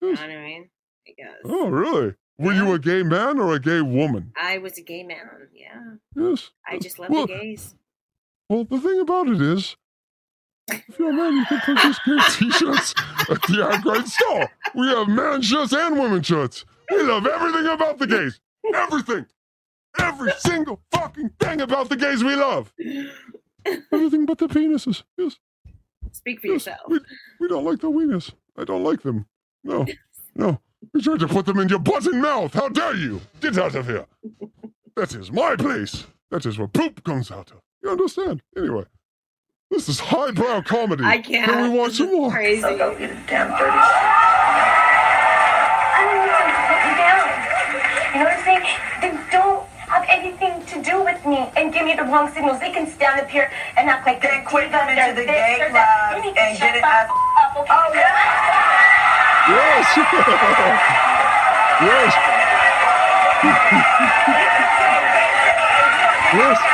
[0.00, 0.70] You know what I mean?
[1.08, 1.34] I guess.
[1.44, 2.14] Oh, really?
[2.38, 4.32] Were you a gay man or a gay woman?
[4.36, 5.18] I was a gay man.
[5.54, 5.94] Yeah.
[6.16, 6.50] Yes.
[6.68, 7.74] I uh, just love Well, the gays.
[8.48, 9.76] Well, the thing about it is,
[10.68, 12.18] if you're a man, you can purchase gay
[12.50, 12.94] t-shirts
[13.30, 14.50] at the Outright store.
[14.74, 16.64] We have man shirts and women shirts.
[16.90, 18.40] We love everything about the gays.
[18.74, 19.26] Everything.
[19.98, 22.72] Every single fucking thing about the gays we love.
[23.92, 25.02] Everything but the penises.
[25.16, 25.36] Yes.
[26.12, 26.54] Speak for yes.
[26.54, 26.80] yourself.
[26.88, 27.00] We,
[27.40, 28.32] we don't like the wieners.
[28.56, 29.26] I don't like them.
[29.62, 29.86] No.
[30.34, 30.60] No.
[30.92, 32.52] You tried to put them in your butt and mouth.
[32.52, 33.20] How dare you?
[33.40, 34.06] Get out of here.
[34.96, 36.04] That is my place.
[36.30, 37.60] That is where poop comes out of.
[37.82, 38.42] You understand?
[38.56, 38.84] Anyway,
[39.70, 41.02] this is highbrow comedy.
[41.04, 41.50] I can't.
[41.50, 42.30] Can we watch some more?
[42.30, 42.60] Crazy.
[42.60, 43.78] So go eat a damn dirty
[45.96, 47.24] I don't want to put me down.
[48.14, 48.64] You know what I'm saying?
[49.02, 52.60] Then don't have anything to do with me and give me the wrong signals.
[52.60, 55.66] They can stand up here and act like they're quit coming to the this, gay
[55.70, 57.74] club You need to and get it the out- f- up, okay?
[57.74, 57.92] Oh,
[59.44, 59.86] Yes.
[61.84, 62.14] yes.
[66.34, 66.73] yes.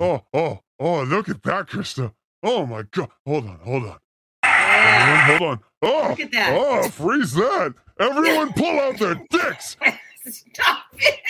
[0.00, 2.12] Oh, oh, oh, look at that, Crysta.
[2.42, 3.10] Oh my god.
[3.26, 3.98] Hold on, hold on.
[4.42, 5.26] Yeah.
[5.38, 5.60] Hold on.
[5.82, 6.56] Oh, Look at that.
[6.58, 7.74] oh, freeze that.
[7.98, 9.76] Everyone pull out their dicks.
[10.26, 11.20] Stop it.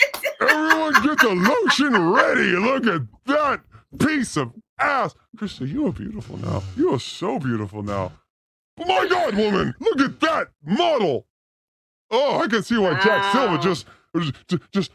[0.40, 2.52] Everyone get the lotion ready.
[2.52, 3.60] Look at that
[3.98, 5.14] piece of ass.
[5.36, 6.62] Crysta, you are beautiful now.
[6.76, 8.12] You are so beautiful now.
[8.78, 11.26] Oh my God, woman, look at that model.
[12.10, 13.86] Oh, I can see why Jack Silva just,
[14.48, 14.90] just, just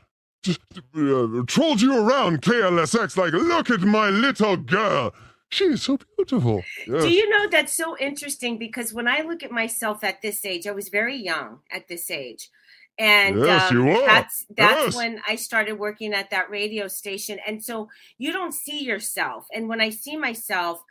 [0.49, 3.17] uh, trolled you around KLSX.
[3.17, 5.13] Like, look at my little girl.
[5.49, 6.63] She is so beautiful.
[6.87, 7.03] Yes.
[7.03, 10.67] Do you know that's so interesting because when I look at myself at this age,
[10.67, 12.49] I was very young at this age.
[12.97, 14.95] And Yes, um, that's that's Yes.
[14.95, 17.39] when I started working at that radio station.
[17.45, 19.47] And so you don't see yourself.
[19.53, 20.81] And when I see myself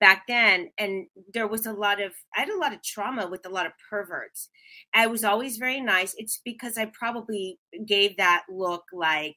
[0.00, 3.46] back then, and there was a lot of I had a lot of trauma with
[3.46, 4.48] a lot of perverts.
[4.94, 6.14] I was always very nice.
[6.18, 9.36] It's because I probably gave that look like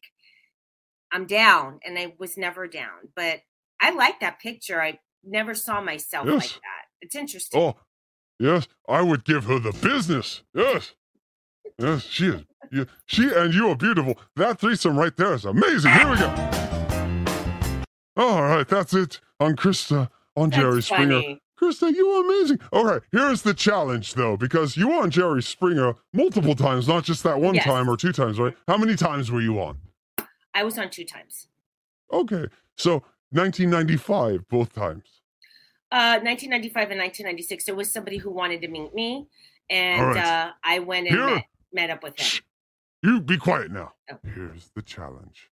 [1.12, 3.10] I'm down and I was never down.
[3.16, 3.40] But
[3.80, 4.82] I like that picture.
[4.82, 6.86] I never saw myself like that.
[7.02, 7.62] It's interesting.
[7.62, 7.76] Oh,
[8.40, 10.42] yes, I would give her the business.
[10.54, 10.94] Yes,
[11.78, 12.44] yes, she is.
[12.72, 14.20] You, she and you are beautiful.
[14.36, 15.92] That threesome right there is amazing.
[15.94, 16.28] Here we go.
[18.18, 21.22] All right, that's it on Crysta on That's Jerry Springer.
[21.22, 21.42] funny.
[21.60, 22.60] Crysta, you are amazing.
[22.72, 27.04] All right, here's the challenge though, because you were on Jerry Springer multiple times, not
[27.04, 27.66] just that one Yes.
[27.66, 28.56] time or two times, right?
[28.68, 29.80] How many times were you on?
[30.54, 31.48] I was on two times.
[32.14, 35.04] Okay, so 1995, both times.
[35.92, 37.66] Uh, 1995 and 1996.
[37.66, 39.28] There was somebody who wanted to meet me,
[39.70, 40.18] and right.
[40.18, 42.38] uh, I went and met, met up with Shh.
[42.38, 42.44] him.
[43.04, 43.94] You be quiet now.
[44.12, 44.18] Oh.
[44.24, 45.50] Here's the challenge.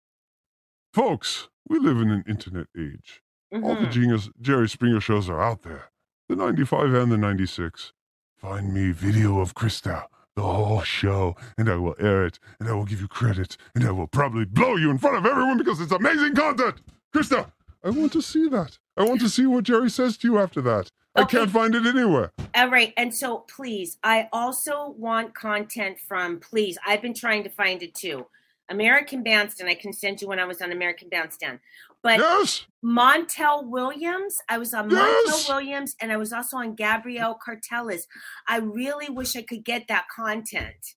[0.94, 3.22] Folks, we live in an internet age.
[3.64, 3.92] All the Mhm.
[3.92, 5.90] genius Jerry Springer shows are out there.
[6.30, 7.94] The 95 and the 96.
[8.36, 12.74] Find me video of Crysta, the whole show, and I will air it, and I
[12.74, 15.80] will give you credit, and I will probably blow you in front of everyone because
[15.80, 16.82] it's amazing content.
[17.14, 17.52] Crysta,
[17.84, 18.78] I want to see that.
[18.98, 20.90] I want to see what Jerry says to you after that.
[21.16, 22.32] I can't find it anywhere.
[22.54, 22.94] All right.
[22.98, 27.96] And so, please, I also want content from, please, I've been trying to find it
[27.96, 28.26] too.
[28.68, 29.70] American Bandstand.
[29.70, 31.60] I can send you when I was on American Bandstand.
[32.06, 32.68] But Yes.
[32.84, 35.02] Montel Williams, I was on Yes!
[35.48, 38.06] Montel Williams and I was also on Gabrielle Carteris.
[38.48, 40.94] I really wish I could get that content.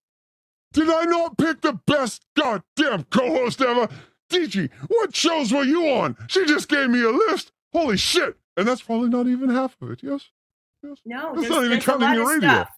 [0.74, 3.88] Did I not pick the best goddamn co-host ever?
[4.28, 6.14] DG, what shows were you on?
[6.28, 7.52] She just gave me a list.
[7.72, 8.36] Holy shit!
[8.58, 10.00] And that's probably not even half of it.
[10.02, 10.26] Yes.
[10.82, 10.98] Yes.
[11.06, 12.50] No, That's there's, not even counting your radio.
[12.50, 12.68] stuff.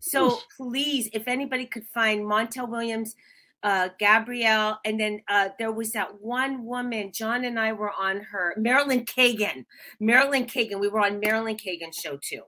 [0.00, 0.44] So Yes.
[0.58, 3.14] please, if anybody could find Montel Williams
[3.62, 7.12] uh, Gabrielle, and then uh, there was that one woman.
[7.12, 8.54] John and I were on her.
[8.56, 9.64] Marilyn Kagan.
[10.00, 10.80] Marilyn Kagan.
[10.80, 12.42] We were on Marilyn Kagan's show too.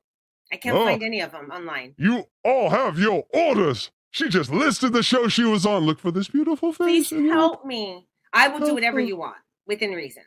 [0.52, 0.84] I can't Oh.
[0.84, 1.94] find any of them online.
[1.96, 3.90] You all have your orders.
[4.10, 5.84] She just listed the show she was on.
[5.84, 7.08] Look for this beautiful face.
[7.08, 8.06] Please help me.
[8.32, 9.04] I will do whatever her.
[9.06, 9.36] you want
[9.66, 10.24] within reason.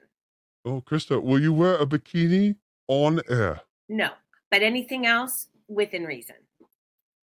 [0.66, 2.56] Oh, Crysta, will you wear a bikini
[2.88, 3.62] on air?
[3.88, 4.10] No,
[4.50, 6.36] but anything else within reason.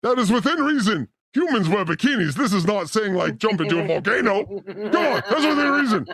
[0.05, 1.09] That is within reason.
[1.35, 2.35] Humans wear bikinis.
[2.35, 4.45] This is not saying like jump into a volcano.
[4.45, 6.07] Come on, that's within reason.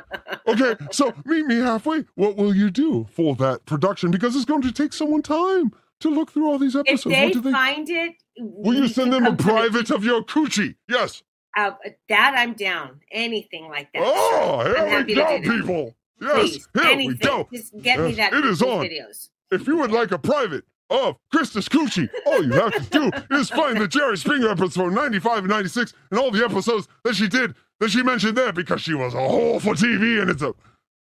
[0.46, 2.04] Okay, so meet me halfway.
[2.14, 4.10] What will you do for that production?
[4.10, 7.14] Because it's going to take someone time to look through all these If episodes.
[7.14, 7.52] they what do they?
[7.52, 10.76] find it, will you send them a the- private of your coochie?
[10.88, 11.22] Yes.
[11.56, 11.72] Uh,
[12.08, 13.00] that I'm down.
[13.12, 14.02] Anything like that.
[14.04, 15.94] Oh, I'm here happy we go, people.
[16.22, 17.08] Yes, Please, here anything.
[17.08, 17.48] we go.
[17.52, 18.32] Just get me that.
[18.32, 18.84] It is on.
[18.86, 19.30] videos.
[19.50, 23.49] If you would like a private of Crysta's Coochie, all you have to do is
[23.49, 27.55] find the Jerry Springer episode 95 and 96 and all the episodes that she did
[27.78, 30.53] that she mentioned there because she was a whore for TV and it's a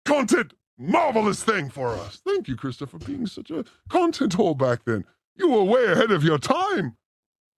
[0.05, 2.21] content marvelous thing for us.
[2.27, 5.05] Thank you, Crysta, for being such a content whore back then.
[5.37, 6.97] You were way ahead of your time.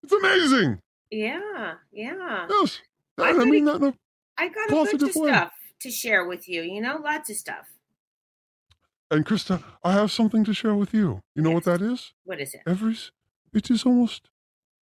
[0.03, 0.81] It's amazing.
[1.11, 2.47] Yeah, yeah.
[2.49, 2.81] Yes.
[3.19, 3.95] I I mean that
[4.39, 5.29] I got a bunch of way.
[5.29, 6.63] stuff to share with you.
[6.63, 7.67] You know, lots of stuff.
[9.11, 11.23] And Crysta, I have something to share with you.
[11.35, 12.13] You know what that is?
[12.25, 12.61] What is it?
[12.67, 12.97] Every
[13.53, 14.29] it is almost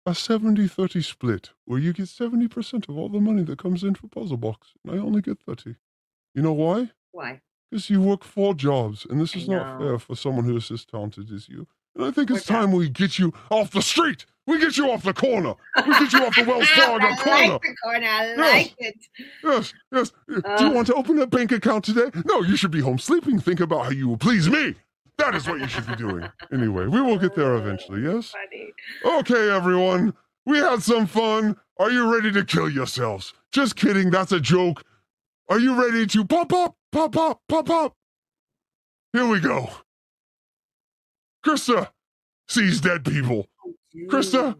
[0.04, 4.08] a 70-30 split where you get 70% of all the money that comes in for
[4.08, 5.76] Puzzle Box and I only get 30.
[6.34, 6.90] You know why?
[7.12, 7.40] Why?
[7.70, 10.84] Because you work four jobs and this is not fair for someone who is as
[10.84, 11.66] talented as you.
[11.94, 12.54] And I think it's What's that?
[12.54, 14.24] time we get you off the street.
[14.49, 15.55] We get you off the corner.
[15.86, 17.53] We get you off the Wells Fargo I corner.
[17.53, 18.07] like the corner.
[18.07, 18.38] I Yes.
[18.38, 18.94] like it.
[19.44, 20.11] Yes, yes.
[20.26, 20.72] Do you Uh.
[20.72, 22.11] want to open a bank account today?
[22.24, 23.38] No, you should be home sleeping.
[23.40, 24.74] Think about how you will please me.
[25.18, 26.26] That is what you should be doing.
[26.51, 28.32] Anyway, we will get there eventually, yes?
[29.05, 29.18] Funny.
[29.18, 30.14] Okay, everyone.
[30.46, 31.55] We had some fun.
[31.78, 33.34] Are you ready to kill yourselves?
[33.53, 34.11] Just kidding.
[34.11, 34.82] That's a joke.
[35.51, 37.96] Are you ready to pop up, pop up, pop up?
[39.12, 39.68] Here we go.
[41.44, 41.90] Crysta
[42.49, 43.46] sees dead people.
[43.95, 44.57] Crysta,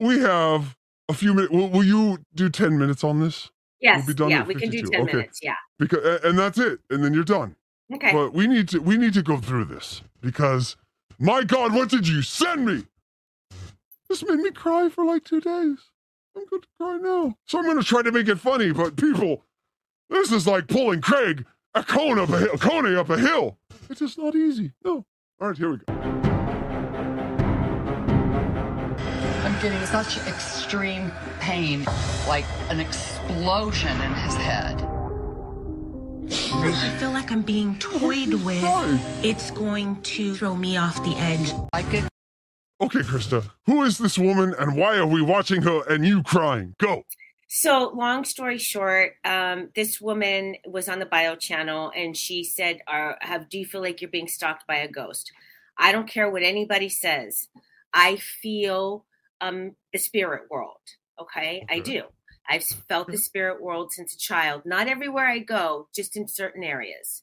[0.00, 0.76] we have
[1.08, 1.52] a few minutes.
[1.52, 3.50] Will, will you do 10 minutes on this?
[3.80, 4.06] Yes.
[4.06, 5.12] be done yeah, we can do 10 Okay.
[5.12, 5.40] minutes.
[5.42, 5.54] Yeah.
[5.78, 6.80] Because and that's it.
[6.90, 7.54] And then you're done.
[7.94, 8.12] Okay.
[8.12, 10.76] But we need to we need to go through this because
[11.18, 12.84] my God, what did you send me?
[14.08, 15.78] This made me cry for like two days.
[16.36, 17.36] I'm going to cry now.
[17.46, 19.44] So I'm going to try to make it funny, but people,
[20.08, 21.44] this is like pulling Craig
[21.74, 23.58] a cone up a hill, Coney up a hill.
[23.88, 24.72] It is just not easy.
[24.84, 25.04] No.
[25.40, 26.27] All right, here we go.
[29.62, 31.84] Getting such extreme pain,
[32.28, 34.82] like an explosion in his head.
[36.30, 38.62] I feel like I'm being toyed with.
[39.24, 41.52] It's going to throw me off the edge.
[41.72, 42.04] Like it
[42.80, 46.76] Okay, Crysta, who is this woman and why are we watching her and you crying?
[46.78, 47.02] Go.
[47.48, 52.78] So, long story short, um, this woman was on the bio channel and she said,
[52.86, 55.32] uh, have, Do you feel like you're being stalked by a ghost?
[55.76, 57.48] I don't care what anybody says.
[57.92, 59.06] I feel
[59.40, 60.80] um, the spirit world.
[61.20, 61.64] Okay?
[61.70, 62.02] I do.
[62.48, 64.62] I've felt the spirit world since a child.
[64.64, 67.22] Not everywhere I go, just in certain areas.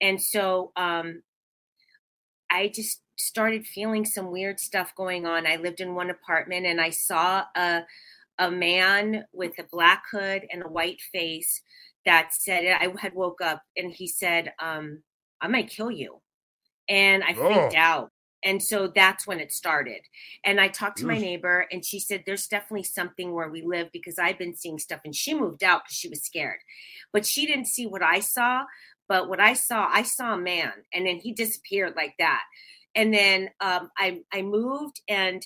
[0.00, 1.22] And so um,
[2.50, 5.46] I just started feeling some weird stuff going on.
[5.46, 7.82] I lived in one apartment and I saw a
[8.38, 11.62] a man with a black hood and a white face
[12.04, 15.02] that said I had woke up and he said, um,
[15.40, 16.20] I might kill you.
[16.88, 17.78] And I freaked Oh.
[17.78, 18.10] out.
[18.44, 20.02] And so that's when it started.
[20.44, 23.88] And I talked to my neighbor and she said, There's definitely something where we live
[23.90, 25.00] because I've been seeing stuff.
[25.04, 26.60] And she moved out because she was scared.
[27.12, 28.64] But she didn't see what I saw.
[29.08, 32.42] But what I saw, I saw a man and then he disappeared like that.
[32.94, 35.44] And then um, I, I moved and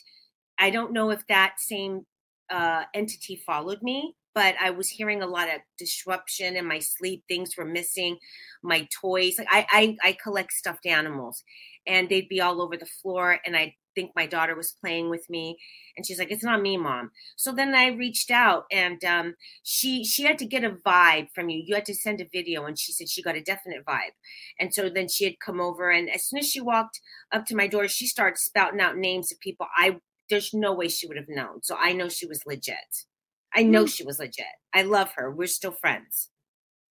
[0.59, 2.05] I don't know if that same
[2.51, 7.25] uh, entity followed me, but I was hearing a lot of disruption in my sleep.
[7.27, 8.19] Things were missing,
[8.63, 9.35] my toys.
[9.37, 11.43] Like I, I, I collect stuffed animals,
[11.89, 13.41] and they'd be all over the floor.
[13.45, 15.59] And I think my daughter was playing with me,
[15.97, 19.35] and she's like, "It's not me, mom." So then I reached out, and um,
[19.65, 21.61] she she had to get a vibe from you.
[21.67, 24.15] You had to send a video, and she said she got a definite vibe.
[24.61, 27.01] And so then she had come over, and as soon as she walked
[27.33, 29.97] up to my door, she started spouting out names of people I
[30.31, 31.63] there's no way she would have known.
[31.65, 33.07] So I know she was legit.
[33.55, 34.45] I know she was legit.
[34.75, 35.31] I love her.
[35.31, 36.31] We're still friends.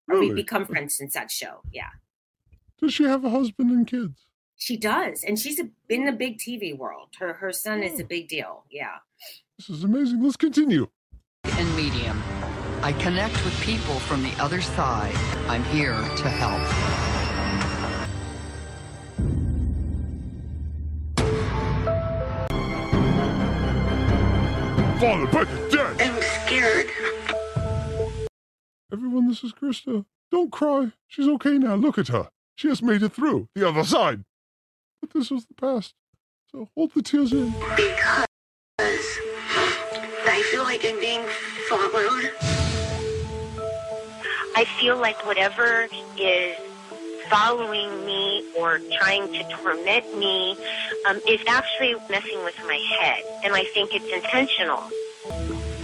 [0.07, 0.27] Really?
[0.29, 1.63] We've become friends since that show.
[1.73, 1.89] Yeah.
[2.81, 4.27] Does she have a husband and kids?
[4.57, 5.25] She does.
[5.25, 7.09] And she's a, in the big TV world.
[7.19, 8.05] Her her son is Oh.
[8.05, 8.65] a big deal.
[8.71, 8.97] Yeah.
[9.59, 10.23] This is amazing.
[10.23, 10.89] Let's continue.
[11.45, 12.23] and medium.
[12.83, 15.15] I connect with people from the other side.
[15.49, 16.61] I'm here to help.
[25.01, 26.01] Father, but the dead.
[26.65, 26.91] I'm scared.
[28.91, 29.29] everyone.
[29.29, 30.07] This is Crysta.
[30.31, 30.93] Don't cry.
[31.09, 31.75] She's okay now.
[31.75, 32.29] Look at her.
[32.57, 34.25] She has made it through the other side.
[35.01, 35.95] But this was the past.
[36.51, 37.51] So hold the tears in.
[37.77, 38.27] Because
[38.79, 41.25] I feel like I'm being
[41.69, 42.31] followed.
[44.57, 45.87] I feel like whatever
[46.19, 46.57] is
[47.29, 50.57] following me or trying to torment me
[51.09, 53.23] um, is actually messing with my head.
[53.45, 54.83] And I think it's intentional.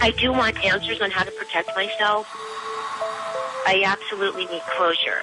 [0.03, 2.27] I do want answers on how to protect myself.
[3.67, 5.21] I absolutely need closure.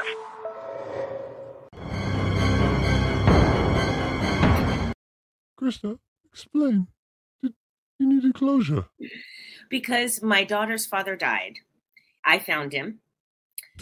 [5.60, 5.98] Crysta,
[6.32, 6.86] explain.
[7.42, 7.54] Did
[7.98, 8.86] you needed closure?
[9.70, 11.56] because my daughter's father died.
[12.24, 13.00] I found him.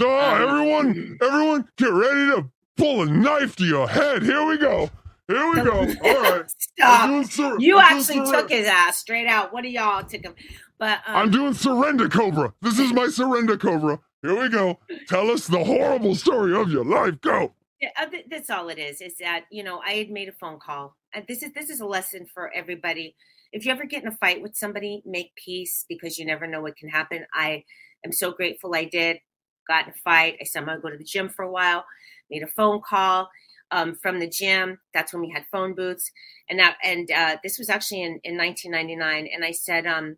[0.01, 4.22] Oh, Um, everyone, everyone, get ready to pull a knife to your head.
[4.24, 4.90] Here we go.
[5.28, 5.78] Here we go.
[6.05, 6.44] All right.
[6.59, 7.24] Stop.
[7.26, 9.53] sur- You actually surre- took his ass straight out.
[9.53, 10.34] What do y'all took him?
[10.79, 12.53] But um, I'm doing surrender cobra.
[12.61, 13.99] This is my surrender cobra.
[14.22, 14.79] Here we go.
[15.09, 17.20] Tell us the horrible story of your life.
[17.20, 17.53] Go.
[17.81, 19.01] Yeah, uh, that's all it is.
[19.01, 21.81] Is that you know I had made a phone call, and this is this is
[21.81, 23.14] a lesson for everybody.
[23.53, 26.61] If you ever get in a fight with somebody, make peace because you never know
[26.61, 27.27] what can happen.
[27.33, 27.64] I
[28.05, 29.18] am so grateful I did.
[29.68, 30.37] Got in a fight.
[30.41, 31.85] I somehow go to the gym for a while.
[32.31, 33.29] Made a phone call
[33.70, 34.79] um, from the gym.
[34.95, 36.11] That's when we had phone booths,
[36.49, 39.29] and that and uh, this was actually in in 1999.
[39.33, 40.16] And I said, um,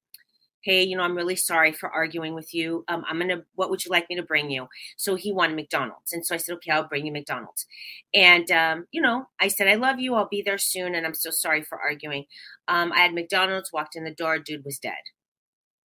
[0.63, 2.85] hey, you know, I'm really sorry for arguing with you.
[2.89, 3.43] Um, I'm gonna.
[3.55, 4.67] What would you like me to bring you?
[4.97, 6.13] So he wanted McDonald's.
[6.13, 7.67] And so I said, okay, I'll bring you McDonald's.
[8.13, 10.15] And, um, you know, I said, I love you.
[10.15, 10.95] I'll be there soon.
[10.95, 12.25] And I'm so sorry for arguing.
[12.67, 14.95] Um, I had McDonald's, walked in the door, dude was dead.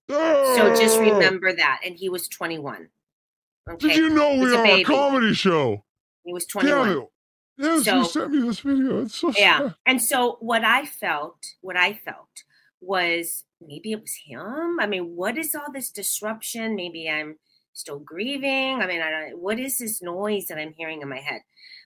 [0.10, 1.82] So just remember that.
[1.86, 2.90] And he was 21.
[3.72, 3.88] Okay.
[3.88, 4.84] Did you know we are a baby.
[4.84, 5.86] comedy show?
[6.26, 6.90] He was Damn 21.
[6.90, 7.08] it.
[7.58, 9.02] Yes, So- you sent me this video.
[9.04, 9.76] It's so yeah sad.
[9.86, 12.44] and so what i felt what i felt
[12.82, 17.38] was maybe it was him i mean what is all this disruption maybe i'm
[17.74, 21.20] still grieving i mean i don't what is this noise that i'm hearing in my
[21.20, 21.42] head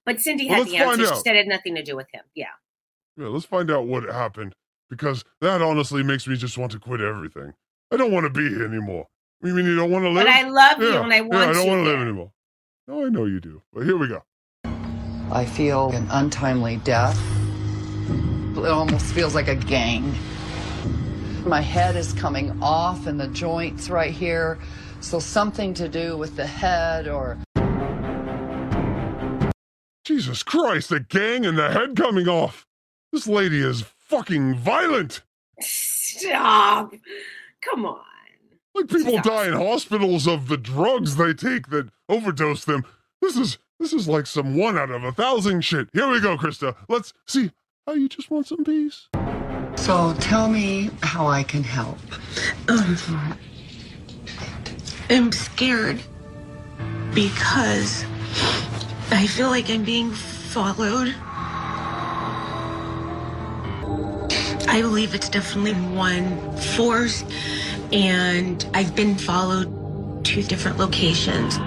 [0.06, 2.08] but cindy Well, had the let's answer she said it had nothing to do with
[2.14, 2.56] him yeah
[3.18, 4.54] Yeah, let's find out what happened
[4.90, 7.52] because that honestly makes me just want to quit everything.
[7.92, 9.08] I don't want to be here anymore.
[9.44, 10.26] You mean you don't want to live?
[10.26, 12.08] But I love you and I want yeah, want I don't want to live there.
[12.08, 12.32] anymore.
[12.88, 13.62] No, I know you do.
[13.74, 14.24] But here we go.
[15.32, 17.20] I feel an untimely death.
[18.56, 20.16] It almost feels like a gang.
[21.48, 24.60] My head is coming off and the joints right here.
[25.00, 27.38] So something to do with the head or
[30.04, 32.68] Jesus Christ, the gang and the head coming off.
[33.14, 35.22] This lady is fucking violent.
[35.62, 36.94] stop
[37.62, 38.02] come on
[38.76, 42.84] Like people die in hospitals of the drugs they take that overdose them.
[43.22, 45.88] This is this is like some one out of a thousand shit.
[45.94, 46.76] Here we go, Crysta.
[46.90, 47.52] Let's see
[47.86, 49.08] how you just want some peace.
[49.78, 51.98] So tell me how I can help.
[52.68, 52.98] Um,
[55.10, 56.02] I'm scared
[57.14, 58.04] because
[59.12, 61.16] I feel like I'm being followed.
[64.70, 67.24] I believe it's definitely one force,
[67.94, 71.58] and I've been followed to different locations.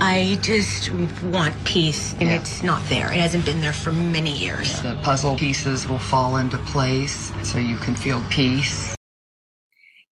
[0.00, 0.90] I just
[1.24, 3.12] want peace, and it's not there.
[3.12, 4.80] It hasn't been there for many years.
[4.82, 8.94] The puzzle pieces will fall into place so you can feel peace.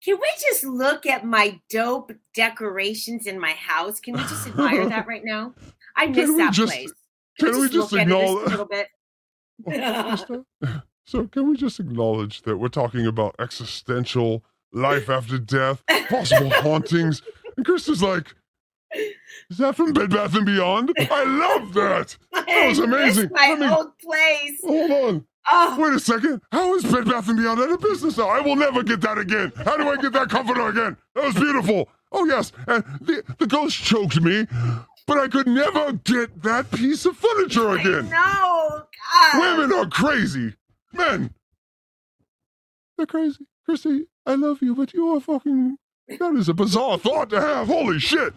[0.03, 4.87] can we just look at my dope decorations in my house can we just admire
[4.87, 5.51] that right now
[5.95, 6.91] i miss that just- place
[7.39, 8.87] can we just look at it acknowledge- a little bit
[9.67, 10.45] Crysta?
[11.07, 14.43] So can we just acknowledge that we're talking about existential
[14.73, 17.21] life after death, possible hauntings?
[17.57, 18.35] And Crysta's like,
[19.49, 20.93] is that from Bed Bath and Beyond?
[20.99, 22.17] I love that.
[22.33, 23.29] That was amazing.
[23.31, 25.25] my Let me- old place Hold on.
[25.49, 25.77] Oh.
[25.79, 26.41] Wait a second.
[26.51, 28.27] How is Bed Bath and Beyond out of business now?
[28.29, 29.51] I will never get that again.
[29.63, 30.97] How do I get that comforter again?
[31.13, 31.87] That was beautiful.
[32.11, 34.47] Oh yes, and the the ghost choked me,
[35.05, 38.09] but I could never get that piece of furniture again.
[38.09, 38.83] no
[39.13, 39.39] God.
[39.59, 40.53] Women are crazy.
[40.93, 41.33] Men.
[42.97, 43.45] They're crazy.
[43.65, 45.77] Chrissy, I love you, but you are fucking.
[46.07, 47.67] That is a bizarre thought to have.
[47.67, 48.33] Holy shit.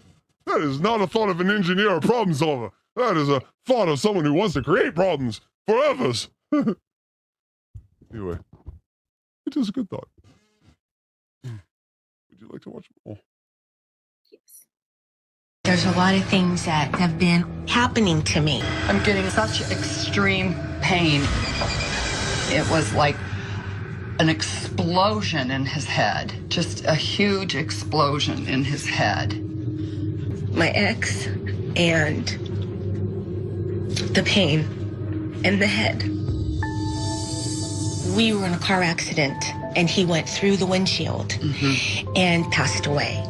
[0.48, 2.70] That is not a thought of an engineer or problem solver.
[2.96, 6.30] That is a thought of someone who wants to create problems for others.
[6.52, 8.38] anyway,
[9.46, 10.08] it is a good thought.
[11.44, 13.18] Would you like to watch more?
[14.32, 14.66] Yes.
[15.64, 18.62] There's a lot of things that have been happening to me.
[18.86, 21.20] I'm getting such extreme pain.
[22.48, 23.16] It was like
[24.18, 29.47] an explosion in his head, just a huge explosion in his head.
[30.58, 31.26] My ex
[31.76, 32.26] and
[34.12, 34.60] the pain
[35.44, 36.02] in the head.
[38.16, 39.44] We were in a car accident
[39.76, 42.12] and he went through the windshield mm-hmm.
[42.16, 43.24] and passed away.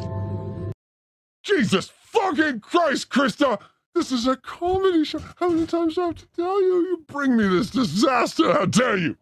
[1.43, 3.59] Jesus fucking Christ, Crysta!
[3.95, 5.21] This is a comedy show.
[5.37, 6.77] How many times do I have to tell you?
[6.77, 8.53] You bring me this disaster.
[8.53, 9.17] How dare you?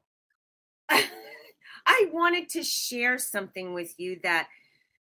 [0.91, 4.47] I wanted to share something with you that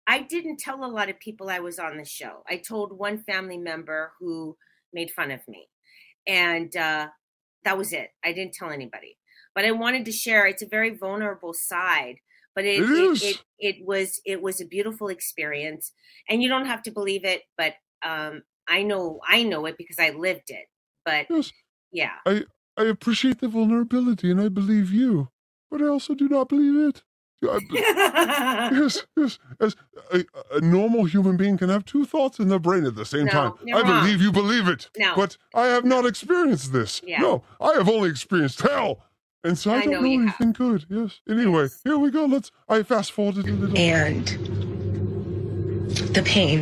[0.06, 2.42] I didn't tell a lot of people I was on the show.
[2.48, 4.56] I told one family member who
[4.92, 5.68] made fun of me,
[6.26, 7.08] and uh,
[7.64, 8.10] that was it.
[8.24, 9.18] I didn't tell anybody,
[9.54, 10.46] but I wanted to share.
[10.46, 12.16] It's a very vulnerable side,
[12.54, 15.92] but it It it, it, it was it was a beautiful experience,
[16.28, 19.98] and you don't have to believe it, but um, I know I know it because
[19.98, 20.66] I lived it.
[21.04, 21.52] But Yes,
[21.92, 22.44] yeah, I
[22.76, 25.28] I appreciate the vulnerability, and I believe you,
[25.70, 27.02] but I also do not believe it.
[27.44, 27.58] I,
[28.72, 29.38] yes, yes.
[29.60, 29.76] As
[30.12, 30.24] a,
[30.54, 33.30] a normal human being can have two thoughts in their brain at the same No,
[33.32, 33.52] time.
[33.74, 34.00] I wrong.
[34.04, 34.88] believe you believe it.
[34.96, 35.14] No.
[35.14, 37.02] But I have not experienced this.
[37.04, 37.20] Yeah.
[37.20, 39.02] No, I have only experienced hell.
[39.44, 40.86] And so I, I don't know know, you anything good.
[40.88, 41.20] Yes.
[41.28, 42.24] Anyway, here we go.
[42.24, 43.76] Let's I fast forwarded a little.
[43.78, 44.26] And
[46.14, 46.60] the pain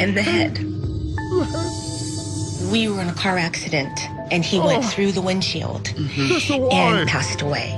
[0.00, 0.58] in the head.
[2.70, 3.98] We were in a car accident
[4.30, 4.88] and he went Oh.
[4.88, 6.32] through the windshield mm-hmm.
[6.32, 7.00] Crysta, why?
[7.00, 7.76] and passed away.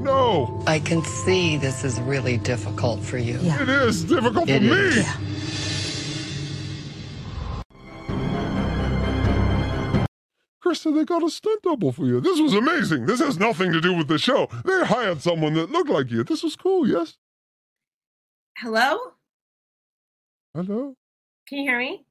[0.00, 0.62] No.
[0.66, 3.38] I can see this is really difficult for you.
[3.42, 4.70] It is difficult It for me.
[4.70, 5.06] is.
[10.62, 12.20] Crysta, they got a stunt double for you.
[12.20, 13.06] This was amazing.
[13.06, 14.48] This has nothing to do with the show.
[14.64, 16.22] They hired someone that looked like you.
[16.22, 17.16] This was cool, yes?
[18.56, 18.98] hello,
[20.54, 20.94] Hello?
[21.46, 22.04] can you hear me?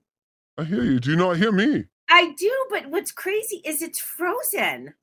[0.57, 0.99] I hear you.
[0.99, 1.85] Do you not hear me?
[2.09, 4.95] I do, but what's crazy is it's frozen.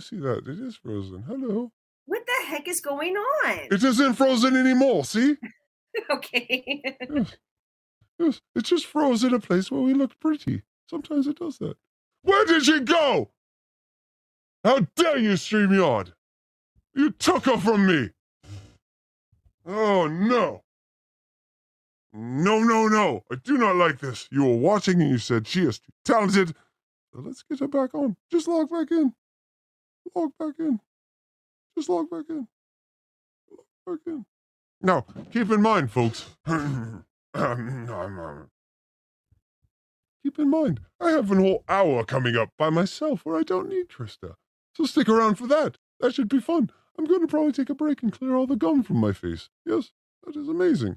[0.00, 0.48] You see that?
[0.48, 1.24] It is frozen.
[1.28, 1.70] Hello.
[2.06, 3.58] What the heck is going on?
[3.70, 5.36] It isn't frozen anymore, see?
[6.10, 6.82] okay.
[7.14, 7.36] Yes.
[8.18, 8.40] Yes.
[8.54, 10.62] It just froze in a place where we looked pretty.
[10.88, 11.76] Sometimes it does that.
[12.22, 13.32] Where did she go?
[14.64, 16.14] How dare you, StreamYard?
[16.94, 18.08] You took her from me.
[19.66, 20.62] Oh, no.
[22.14, 23.24] No, no, no.
[23.30, 24.28] I do not like this.
[24.32, 26.56] You were watching and you said she is too talented.
[27.12, 28.16] So let's get her back on.
[28.30, 29.12] Just log back in.
[30.14, 30.80] Log back in.
[31.76, 32.48] Just log back in.
[33.50, 34.24] Log back in.
[34.82, 36.26] Now, keep in mind, folks.
[36.46, 36.56] keep
[40.38, 43.88] in mind, I have an whole hour coming up by myself where I don't need
[43.88, 44.34] Crysta.
[44.74, 45.76] So stick around for that.
[46.00, 46.70] That should be fun.
[46.98, 49.48] I'm going to probably take a break and clear all the gum from my face.
[49.64, 49.92] Yes,
[50.24, 50.96] that is amazing.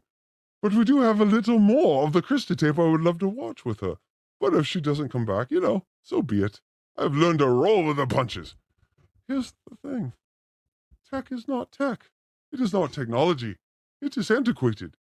[0.61, 3.27] But we do have a little more of the Crysta tape I would love to
[3.27, 3.97] watch with her.
[4.39, 6.61] But if she doesn't come back, you know, so be it.
[6.97, 8.55] I've learned to roll with the punches.
[9.27, 10.13] Here's the thing
[11.09, 12.09] tech is not tech,
[12.51, 13.57] it is not technology.
[14.01, 14.97] It is antiquated.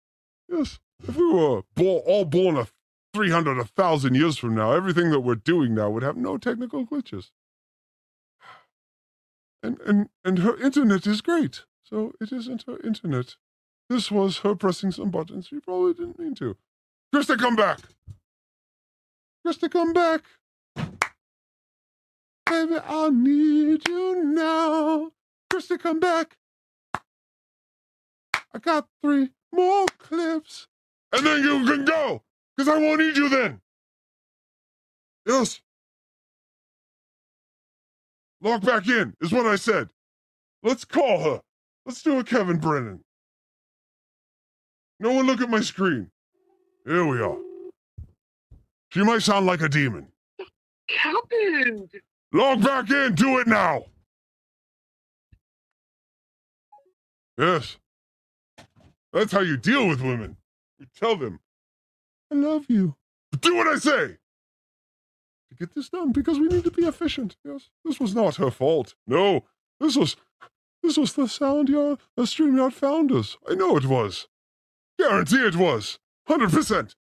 [0.48, 2.66] Yes, if we were bo- all born a
[3.14, 6.86] 300, a 1,000 years from now, everything that we're doing now would have no technical
[6.86, 7.30] glitches.
[9.62, 11.64] And, and, and her internet is great.
[11.82, 13.36] So it isn't her internet.
[13.90, 16.56] This was her pressing some buttons she probably didn't mean to.
[17.14, 17.80] Crysta, come back!
[19.44, 20.22] Crysta, come back!
[22.50, 25.12] Baby, I need you now.
[25.52, 26.36] Crysta, come back!
[28.52, 30.66] I got three more clips.
[31.12, 32.24] And then you can go,
[32.56, 33.60] because I won't need you then.
[35.24, 35.60] Yes.
[38.42, 39.88] Log back in, is what I said.
[40.64, 41.40] Let's call her.
[41.86, 43.04] Let's do a Kevin Brennan.
[44.98, 46.10] No one look at my screen.
[46.84, 47.38] Here we are.
[48.88, 50.08] She might sound like a demon.
[50.36, 50.48] What
[50.88, 51.90] happened?
[52.32, 53.84] Log back in, do it now.
[57.36, 57.76] Yes.
[59.12, 60.36] That's how you deal with women.
[60.78, 61.40] You tell them,
[62.30, 62.94] I love you.
[63.40, 64.18] Do what I say.
[65.48, 67.36] To get this done, because we need to be efficient.
[67.44, 67.70] Yes.
[67.84, 68.94] This was not her fault.
[69.06, 69.44] No.
[69.80, 70.16] This was
[70.82, 73.36] this was the sound yard the StreamYard founders.
[73.48, 74.28] I know it was.
[74.98, 75.98] Guarantee it was.
[76.28, 76.94] Hundred percent.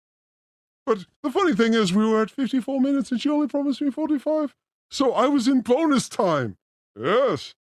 [0.85, 3.91] But the funny thing is we were at 54 minutes and she only promised me
[3.91, 4.55] 45.
[4.89, 6.57] So I was in bonus time.
[6.99, 7.53] Yes.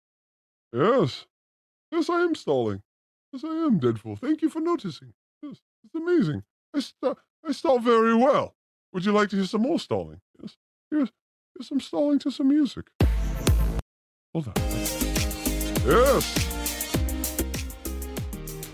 [0.72, 1.26] Yes.
[1.90, 2.82] Yes, I am stalling.
[3.32, 4.18] Yes, I am, Deadpool.
[4.18, 5.12] Thank you for noticing.
[5.42, 6.42] Yes, it's amazing.
[6.74, 7.16] I, st-
[7.46, 8.54] I stall very well.
[8.92, 10.20] Would you like to hear some more stalling?
[10.40, 10.56] Yes.
[10.90, 11.10] Here's,
[11.54, 12.86] here's some stalling to some music.
[14.32, 14.54] Hold on.
[15.86, 16.42] Yes.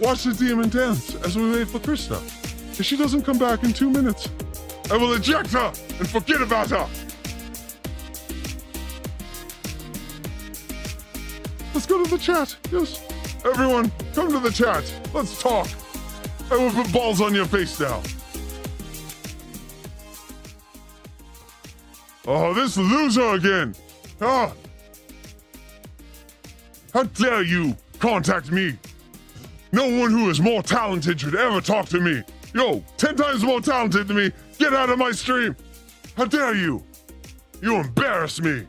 [0.00, 2.20] Watch the demon dance as we wait for Crysta.
[2.78, 4.28] If she doesn't come back in two minutes,
[4.90, 6.88] I will eject her and forget about her.
[11.74, 12.56] Let's go to the chat.
[12.70, 13.02] Yes.
[13.44, 14.84] Everyone, come to the chat.
[15.12, 15.68] Let's talk.
[16.50, 18.02] I will put balls on your face now.
[22.26, 23.74] Oh, this loser again.
[24.20, 24.52] Ah.
[26.92, 28.78] How dare you contact me?
[29.72, 32.22] No one who is more talented should ever talk to me.
[32.54, 34.30] Yo, ten times more talented than me.
[34.58, 35.56] Get out of my stream.
[36.16, 36.84] How dare you?
[37.62, 38.66] You embarrass me.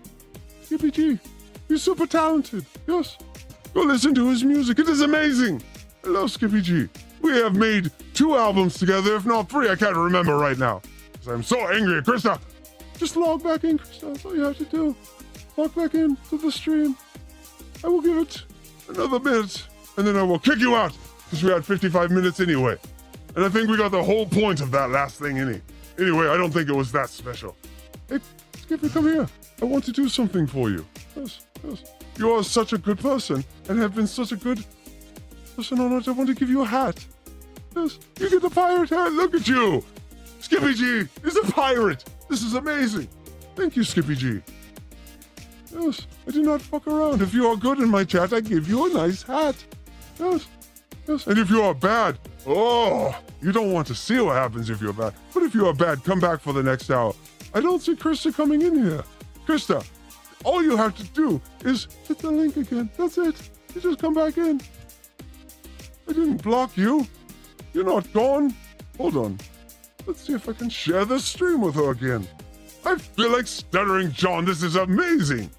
[0.63, 1.19] Skippy G,
[1.67, 2.65] he's super talented.
[2.87, 3.17] Yes.
[3.73, 4.79] Go listen to his music.
[4.79, 5.61] It is amazing.
[6.05, 6.89] I love Skippy G.
[7.21, 9.69] We have made two albums together, if not three.
[9.69, 10.81] I can't remember right now.
[11.13, 12.39] Because I'm so angry at Crysta.
[12.97, 14.13] Just log back in, Crysta.
[14.13, 14.95] That's all you have to do.
[15.57, 16.97] Log back in to the stream.
[17.83, 18.43] I will give it
[18.89, 19.65] another minute,
[19.97, 22.77] and then I will kick you out because we had 55 minutes anyway.
[23.35, 25.61] And I think we got the whole point of that last thing any.
[25.97, 27.55] Anyway, I don't think it was that special.
[28.09, 28.19] Hey,
[28.57, 29.27] Skippy, come here.
[29.61, 30.85] I want to do something for you.
[31.15, 31.83] Yes, yes.
[32.17, 34.63] You are such a good person and have been such a good
[35.55, 36.07] person on earth.
[36.07, 37.03] I want to give you a hat.
[37.75, 39.11] Yes, you get the pirate hat.
[39.13, 39.83] Look at you.
[40.39, 42.03] Skippy G is a pirate.
[42.29, 43.07] This is amazing.
[43.55, 44.41] Thank you, Skippy G.
[45.73, 47.21] Yes, I do not fuck around.
[47.21, 49.55] If you are good in my chat, I give you a nice hat.
[50.19, 50.47] Yes,
[51.07, 51.25] yes.
[51.25, 54.93] And if you are bad, oh, you don't want to see what happens if you're
[54.93, 55.13] bad.
[55.33, 57.13] But if you are bad, come back for the next hour.
[57.55, 59.03] I don't see Crysta coming in here.
[59.47, 59.85] Crysta,
[60.43, 62.89] all you have to do is hit the link again.
[62.97, 63.49] That's it.
[63.73, 64.61] You just come back in.
[66.07, 67.07] I didn't block you.
[67.73, 68.53] You're not gone.
[68.97, 69.39] Hold on.
[70.05, 72.27] Let's see if I can share the stream with her again.
[72.85, 74.45] I feel like stuttering John.
[74.45, 75.49] This is amazing.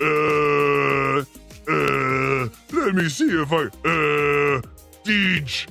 [0.00, 1.20] Uh,
[1.68, 4.62] uh, let me see if I, uh,
[5.04, 5.68] Deej,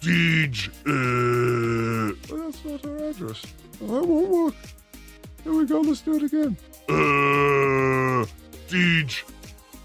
[0.00, 2.14] Deej, uh.
[2.30, 3.42] Oh, that's not her address.
[3.82, 4.54] Oh, that won't work.
[5.42, 5.80] Here we go.
[5.80, 6.56] Let's do it again.
[6.88, 8.26] Uh,
[8.68, 9.22] Deej,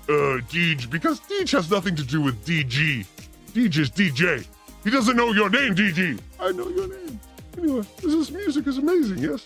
[0.09, 3.05] uh, Deej, because Deej has nothing to do with DG.
[3.53, 4.45] Deej is DJ.
[4.83, 6.19] He doesn't know your name, DG.
[6.39, 7.19] I know your name.
[7.57, 9.45] Anyway, this music is amazing, yes?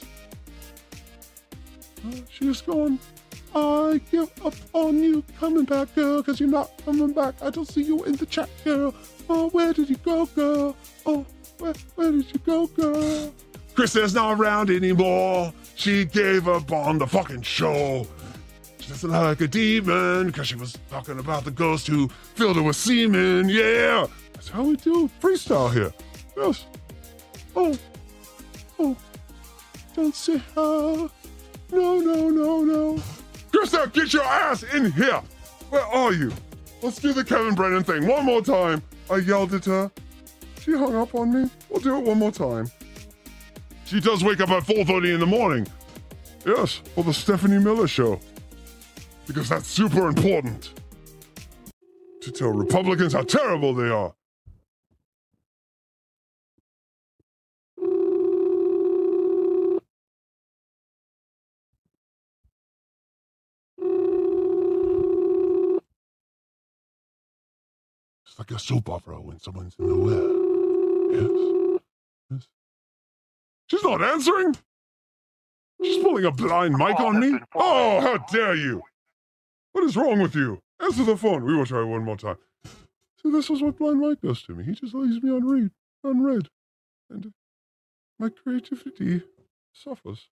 [2.06, 3.00] Uh, she is going,
[3.56, 7.36] I give up on you coming back, girl, because you're not coming back.
[7.42, 8.94] I don't see you in the chat, girl.
[9.30, 10.76] Oh, where did you go, girl?
[11.06, 11.26] Oh,
[11.60, 13.34] where, where did you go, girl?
[13.74, 15.54] Chris is not around anymore.
[15.82, 18.06] She gave up on the fucking show.
[18.78, 22.62] She doesn't like a demon because she was talking about the ghost who filled her
[22.62, 23.50] with semen.
[23.50, 25.92] Yeah, that's how we do freestyle here.
[26.38, 26.68] Yes.
[27.56, 27.76] Oh,
[28.78, 28.96] oh,
[29.96, 31.10] don't say how.
[31.72, 33.04] No, no, no, no.
[33.52, 35.20] Crysta, get your ass in here.
[35.72, 36.32] Where are you?
[36.84, 38.84] Let's do the Kevin Brennan thing one more time.
[39.10, 39.90] I yelled at her.
[40.62, 41.50] She hung up on me.
[41.72, 42.70] We'll do it one more time.
[43.92, 45.68] She does wake up at 4.30 in the morning.
[46.46, 48.22] Yes, for the Stephanie Miller show.
[49.28, 50.72] Because that's super important.
[52.22, 54.14] To tell Republicans how terrible they are.
[68.26, 70.32] It's like a soap opera when someone's in the well.
[71.12, 71.90] Yes.
[72.32, 72.48] Yes.
[73.72, 74.54] She's not answering.
[75.82, 77.40] She's pulling a blind mic on me.
[77.56, 78.84] Oh, how dare you!
[79.72, 80.60] What is wrong with you?
[80.82, 81.46] Answer the phone.
[81.46, 82.36] We will try one more time.
[82.66, 84.66] See, this is what blind Mike does to me.
[84.66, 85.72] He just leaves me unread,
[86.04, 86.50] unread,
[87.10, 87.32] and
[88.20, 89.24] my creativity
[89.72, 90.28] suffers.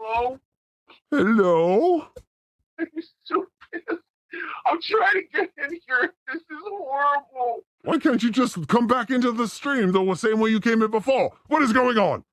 [0.00, 0.40] Hello?
[1.10, 2.06] Hello.
[2.78, 2.88] I'm
[3.24, 4.00] so pissed.
[4.64, 6.14] I'm trying to get in here.
[6.32, 7.60] This is horrible.
[7.82, 10.90] Why can't you just come back into the stream the same way you came in
[10.90, 11.36] before?
[11.48, 12.24] What is going on?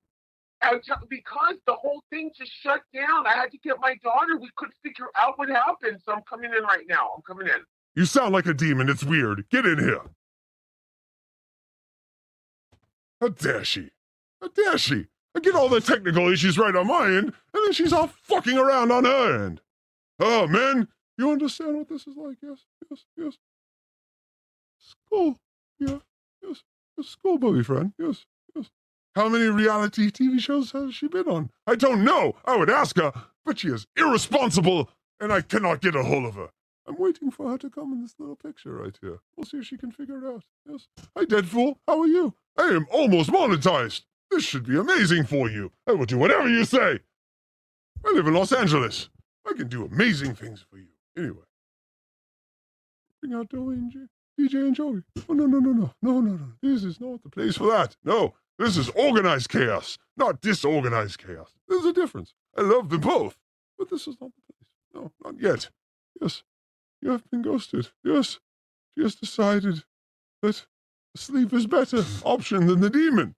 [1.10, 3.28] Because the whole thing just shut down.
[3.28, 4.38] I had to get my daughter.
[4.40, 6.00] We couldn't figure out what happened.
[6.06, 7.12] So I'm coming in right now.
[7.16, 7.62] I'm coming in.
[7.96, 8.90] You sound like a demon.
[8.90, 9.46] It's weird.
[9.50, 10.02] Get in here.
[13.22, 13.92] How dare she?
[14.42, 15.08] How dare she?
[15.36, 18.58] I get all the technical issues right on my end, and then she's all fucking
[18.58, 19.62] around on her end.
[20.20, 20.88] Oh, man,
[21.18, 22.38] you understand what this is like?
[22.42, 22.60] Yes,
[22.90, 23.38] yes, yes.
[24.80, 25.38] School.
[25.80, 26.00] Yeah,
[26.42, 26.64] yes.
[26.98, 27.08] yes.
[27.08, 27.92] School bully friend.
[27.98, 28.26] Yes.
[29.16, 31.50] How many reality TV shows has she been on?
[31.66, 32.36] I don't know.
[32.44, 33.14] I would ask her,
[33.46, 34.90] but she is irresponsible,
[35.22, 36.50] and I cannot get a hold of her.
[36.86, 39.20] I'm waiting for her to come in this little picture right here.
[39.38, 40.44] We'll see if she can figure it out.
[40.70, 40.88] Yes.
[41.18, 41.76] Hi, Deadpool.
[41.88, 42.34] How are you?
[42.58, 44.02] I am almost monetized.
[44.30, 45.72] This should be amazing for you.
[45.88, 47.00] I will do whatever you say.
[48.06, 49.10] I live in Los Angeles.
[49.48, 50.88] I can do amazing things for you.
[51.18, 51.46] Anyway.
[53.22, 54.08] Bring out J-
[54.40, 55.04] DJ and Joey.
[55.30, 55.94] Oh, no, no, no, no.
[56.02, 56.48] No, no, no.
[56.62, 57.96] This is not the place for that.
[58.04, 61.52] No, this is organized chaos, not disorganized chaos.
[61.68, 62.34] There's a difference.
[62.58, 63.38] I love them both.
[63.78, 64.70] But this is not the place.
[64.94, 65.70] No, not yet.
[66.22, 66.44] Yes,
[67.02, 67.90] you have been ghosted.
[68.04, 68.40] Yes,
[68.96, 69.84] she has decided
[70.42, 70.66] that
[71.16, 73.36] sleep is better option than the demon.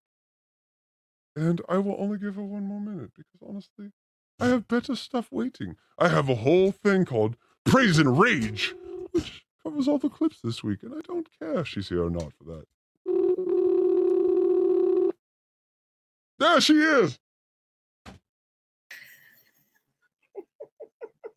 [1.36, 3.92] And I will only give her one more minute because honestly,
[4.40, 5.76] I have better stuff waiting.
[5.98, 8.76] I have a whole thing called Praise and Rage,
[9.12, 12.10] which covers all the clips this week, and I don't care if she's here or
[12.10, 12.66] not for that.
[16.40, 17.20] There she is.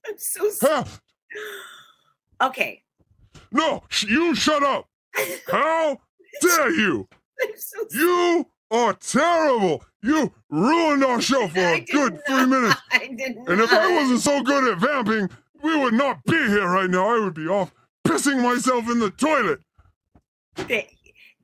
[0.07, 0.85] I'm so sorry.
[2.43, 2.83] Okay.
[3.53, 4.87] No, you shut up.
[5.49, 5.99] How
[6.43, 7.09] dare you?
[7.93, 9.85] You are terrible.
[10.03, 12.81] You ruined our show for a good three minutes.
[12.93, 13.49] I did not.
[13.49, 15.29] And if I wasn't so good at vamping,
[15.63, 17.15] we would not be here right now.
[17.15, 17.73] I would be off
[18.07, 19.61] pissing myself in the toilet.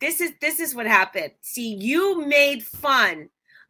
[0.00, 1.32] This is this is what happened.
[1.40, 3.28] See, you made fun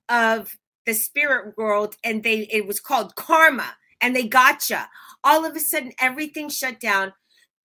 [0.09, 4.89] of the spirit world, and they it was called karma, and they gotcha.
[5.25, 7.13] All of a sudden, everything shut down.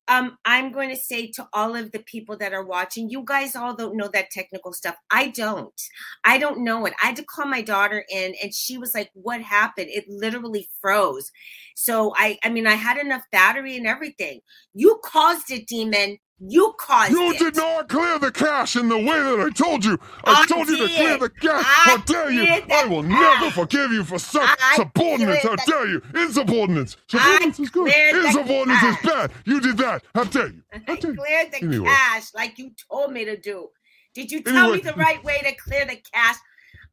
[0.07, 3.55] Um, I'm going to say to all of the people that are watching, you guys
[3.55, 4.95] all don't know that technical stuff.
[5.09, 5.79] I don't.
[6.25, 6.93] I don't know it.
[7.01, 10.67] I had to call my daughter in, and she was like, "What happened?" It literally
[10.81, 11.31] froze.
[11.75, 14.41] So I, I mean, I had enough battery and everything.
[14.73, 16.17] You caused it, demon.
[16.43, 17.37] You caused You it.
[17.37, 19.99] did not clear the cache in the way that I told you.
[20.23, 21.63] I, I told you to clear the cache.
[21.63, 22.43] I How dare you?
[22.71, 25.43] I will never forgive you for such I subordinates.
[25.43, 26.01] How dare you?
[26.15, 26.97] Insubordinates.
[27.07, 27.93] Subordinates is good.
[27.93, 29.31] Insubordinates is bad.
[29.45, 30.03] You did that.
[30.15, 30.63] How dare you?
[30.73, 31.85] I cleared the Anyway.
[31.87, 33.67] cache like you told me to do.
[34.15, 36.37] Did you tell me the right way to clear the cache?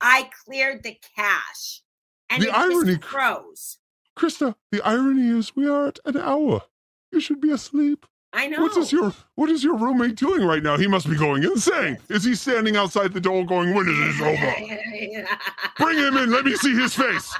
[0.00, 1.82] I cleared the cache.
[2.28, 3.78] And The irony- froze.
[4.16, 6.64] Crysta, the irony is we are at an hour.
[7.12, 8.04] You should be asleep.
[8.32, 8.60] I know.
[8.62, 10.76] What is your What is your roommate doing right now?
[10.76, 11.96] He must be going insane.
[12.08, 15.26] Is he standing outside the door going, "When is this over"?
[15.78, 16.30] Bring him in.
[16.30, 17.34] Let me see his face.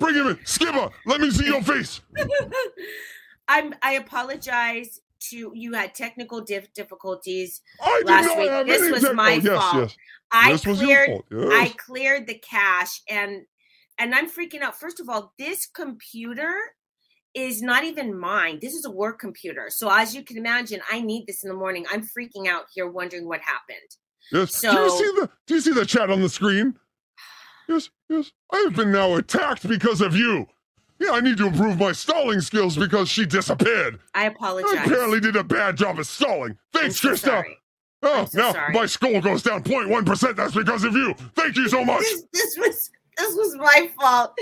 [0.00, 0.90] Bring him in, Skipper.
[1.06, 2.00] Let me see your face.
[3.48, 8.66] I'm I apologize to you had technical dif- difficulties I last week.
[8.66, 9.76] This was tech- my oh, yes, fault.
[9.76, 9.96] yes.
[10.32, 13.42] I This was your cleared fault, I cleared the cache and
[13.98, 14.78] and I'm freaking out.
[14.78, 16.56] First of all, this computer
[17.34, 18.58] is not even mine.
[18.60, 19.66] This is a work computer.
[19.68, 21.84] So as you can imagine, I need this in the morning.
[21.90, 23.78] I'm freaking out here wondering what happened.
[24.32, 24.60] Yes.
[24.60, 26.74] do you see the Do you see the chat on the screen?
[27.68, 28.30] Yes, yes.
[28.52, 30.46] I have been now attacked because of you.
[30.98, 33.98] Yeah, I need to improve my stalling skills because she disappeared.
[34.14, 34.86] I I apologize.
[34.86, 36.56] apparently did a bad job at stalling.
[36.72, 37.18] Thanks, so Crysta.
[37.18, 37.58] sorry.
[38.02, 38.72] Oh, so now sorry.
[38.74, 40.36] my score goes down 0.1 percent.
[40.36, 41.14] That's because of you.
[41.34, 42.00] Thank you so much.
[42.00, 44.32] This, this was this was my fault.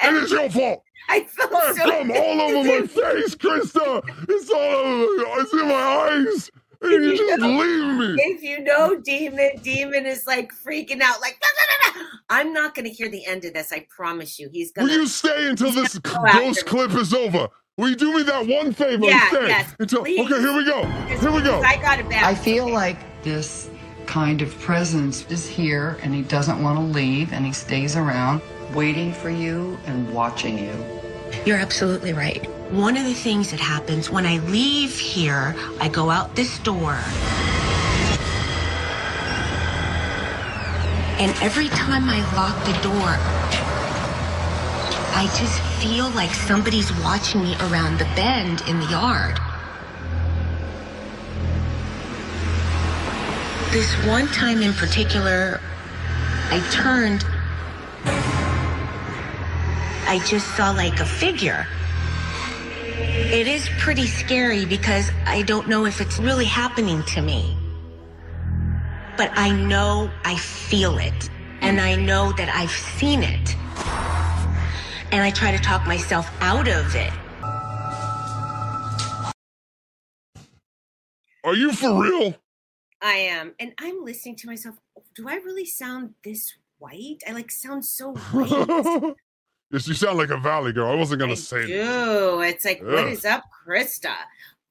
[0.00, 0.82] And it's your fault.
[1.08, 4.02] I felt I have so gum all over my face, Crysta.
[4.28, 5.40] It's all over.
[5.42, 6.50] It's in my eyes.
[6.82, 8.22] And you just leave me.
[8.22, 12.52] If you know Demon, Demon is like freaking out, like "No, no, no, no." I'm
[12.52, 13.72] not gonna hear the end of this.
[13.72, 14.48] I promise you.
[14.52, 17.48] He's gonna Will you stay until this ghost clip is over?
[17.76, 20.02] Will you do me that one favor Yeah, yes, until?
[20.04, 20.20] please.
[20.20, 20.84] Okay, here we go.
[20.84, 21.60] Here we go.
[21.62, 22.22] I got it back.
[22.22, 23.68] I feel like this
[24.06, 28.40] kind of presence is here and he doesn't want to leave and he stays around
[28.74, 30.72] waiting for you and watching you.
[31.44, 32.44] You're absolutely right.
[32.70, 36.98] One of the things that happens when I leave here, I go out this door.
[41.20, 43.16] And every time I lock the door,
[45.16, 49.38] I just feel like somebody's watching me around the bend in the yard.
[53.74, 55.60] This one time in particular,
[56.48, 57.24] I turned.
[60.06, 61.66] I just saw like a figure.
[62.96, 67.58] It is pretty scary because I don't know if it's really happening to me.
[69.16, 71.28] But I know I feel it.
[71.60, 73.56] And I know that I've seen it.
[75.10, 77.12] And I try to talk myself out of it.
[81.42, 82.36] Are you for real?
[83.02, 83.54] I am.
[83.58, 84.76] And I'm listening to myself.
[85.14, 87.18] Do I really sound this white?
[87.28, 89.14] I like sound so white.
[89.70, 90.90] yes, you sound like a valley girl.
[90.90, 92.40] I wasn't gonna say that.
[92.48, 93.12] It's like, what Ugh.
[93.12, 94.14] is up, Crysta?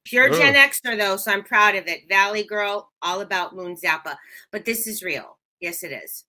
[0.05, 2.09] Pure Gen Xer, though, so I'm proud of it.
[2.09, 4.17] Valley Girl, all about Moon Zappa.
[4.51, 5.37] But this is real.
[5.61, 6.25] Yes, it is.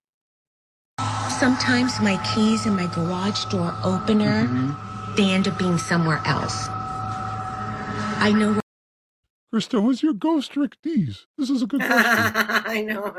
[1.41, 5.15] Sometimes my keys and my garage door opener, mm-hmm.
[5.17, 6.69] they end up being somewhere else.
[8.21, 8.61] I know
[9.55, 11.27] Crysta, was your ghost Rick Dees?
[11.39, 12.03] This is a good question.
[12.05, 13.15] I know.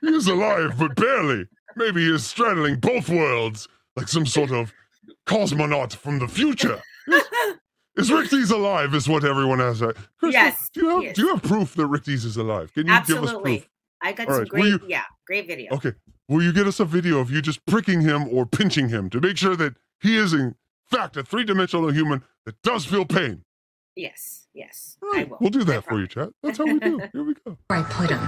[0.00, 1.46] he is alive, but barely.
[1.76, 4.72] Maybe he is straddling both worlds, like some sort of
[5.26, 6.80] cosmonaut from the future.
[7.06, 7.24] Yes.
[7.98, 8.94] Is Rick Dees alive?
[8.94, 9.80] Is what everyone has.
[9.82, 11.14] Crysta, Yes, Do you have.
[11.14, 12.72] Do you have proof that Rick Dees is alive?
[12.72, 13.58] Can you give us Absolutely.
[13.58, 13.68] proof?
[14.02, 15.74] I got All some right, great, you- yeah, great video.
[15.74, 15.92] Okay.
[16.28, 19.20] Will you get us a video of you just pricking him or pinching him to
[19.20, 20.54] make sure that he is in
[20.90, 23.42] fact a three-dimensional human that does feel pain?
[23.96, 24.98] Yes, yes.
[25.02, 25.22] Hmm.
[25.40, 26.28] We'll do that for you, chat.
[26.42, 27.00] That's how we do.
[27.14, 27.56] Here we go.
[27.68, 28.20] Where I put them.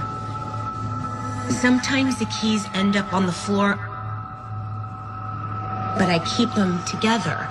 [1.51, 3.75] Sometimes the keys end up on the floor,
[5.99, 7.47] but I keep them together.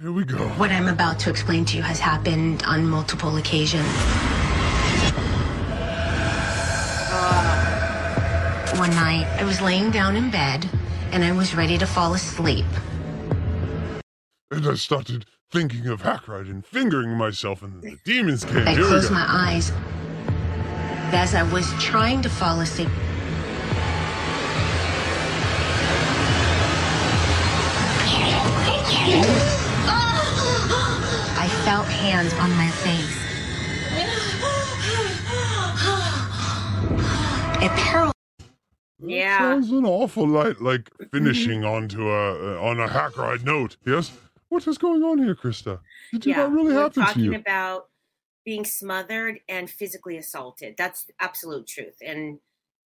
[0.00, 0.38] Here we go.
[0.56, 3.86] What I'm about to explain to you has happened on multiple occasions.
[8.78, 10.66] One night, I was laying down in bed
[11.12, 12.64] and I was ready to fall asleep
[14.52, 18.66] and I started thinking of Hackride and fingering myself, and the demons came.
[18.66, 19.70] I Here closed my eyes.
[21.12, 22.88] As I was trying to fall asleep,
[31.38, 33.18] I felt hands on my face.
[37.62, 38.14] It paralyzed.
[38.98, 39.38] Yeah.
[39.38, 43.76] Sounds an awful lot like finishing onto a uh, on a hack Hackride note.
[43.86, 44.10] Yes.
[44.50, 45.80] What is going on here, Crysta?
[46.12, 47.86] Did yeah, that really happen to talking about
[48.44, 50.74] being smothered and physically assaulted.
[50.76, 51.94] That's absolute truth.
[52.04, 52.40] And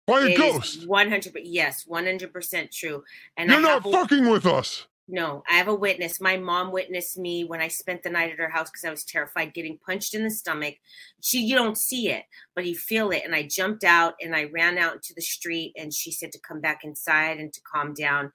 [0.07, 0.89] By a ghost?
[0.89, 3.05] 100 yes, 100% true.
[3.37, 4.87] And You're I not a- fucking with us.
[5.13, 6.21] No, I have a witness.
[6.21, 9.03] My mom witnessed me when I spent the night at her house because I was
[9.03, 10.77] terrified getting punched in the stomach.
[11.21, 12.23] She, you don't see it,
[12.55, 13.23] but you feel it.
[13.25, 15.73] And I jumped out and I ran out into the street.
[15.77, 18.31] And she said to come back inside and to calm down.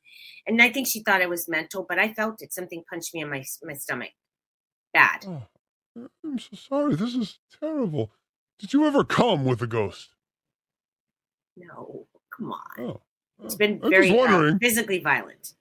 [0.46, 2.52] And I think she thought I was mental, but I felt it.
[2.52, 4.12] Something punched me in my my stomach.
[4.94, 5.26] Bad.
[5.26, 5.44] Oh,
[6.26, 6.96] I'm so sorry.
[6.96, 8.12] This is terrible.
[8.60, 10.10] Did you ever come with a ghost?
[11.56, 12.06] No,
[12.36, 12.60] come on.
[12.80, 13.02] Oh,
[13.44, 15.54] It's oh, been I'm very physically violent.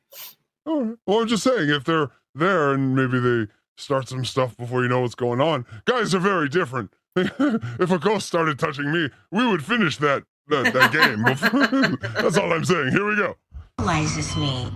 [0.67, 0.97] All right.
[1.07, 4.89] Well, I'm just saying, if they're there and maybe they start some stuff before you
[4.89, 6.93] know what's going on, guys are very different.
[7.17, 11.23] if a ghost started touching me, we would finish that that, that game.
[12.23, 12.91] That's all I'm saying.
[12.91, 13.37] Here we go.
[13.79, 14.71] paralyzes me.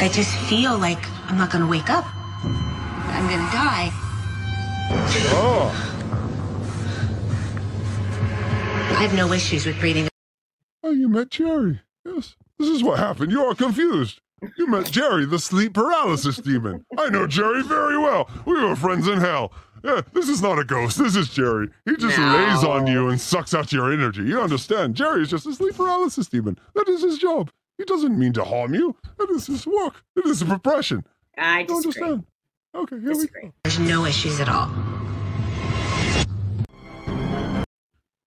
[0.00, 0.98] I just feel like
[1.28, 2.04] I'm not gonna wake up.
[2.14, 3.90] I'm gonna die.
[5.30, 5.70] Oh,
[8.90, 10.08] I have no issues with breathing.
[10.82, 11.80] oh, you met Jerry.
[12.04, 13.32] Yes, this is what happened.
[13.32, 14.20] You are confused.
[14.56, 16.84] You met Jerry, the sleep paralysis demon.
[16.96, 18.30] I know Jerry very well.
[18.46, 19.52] We were friends in hell.
[19.84, 20.98] Yeah, this is not a ghost.
[20.98, 21.68] This is Jerry.
[21.84, 24.22] He just lays on you and sucks out your energy.
[24.22, 24.94] You understand?
[24.94, 26.58] Jerry is just a sleep paralysis demon.
[26.74, 27.50] That is his job.
[27.78, 28.96] He doesn't mean to harm you.
[29.18, 30.02] That is his work.
[30.16, 31.04] It is a profession.
[31.36, 32.02] I You disagree.
[32.02, 32.24] understand?
[32.74, 33.52] Okay, here we go.
[33.64, 34.68] There's no issues at all.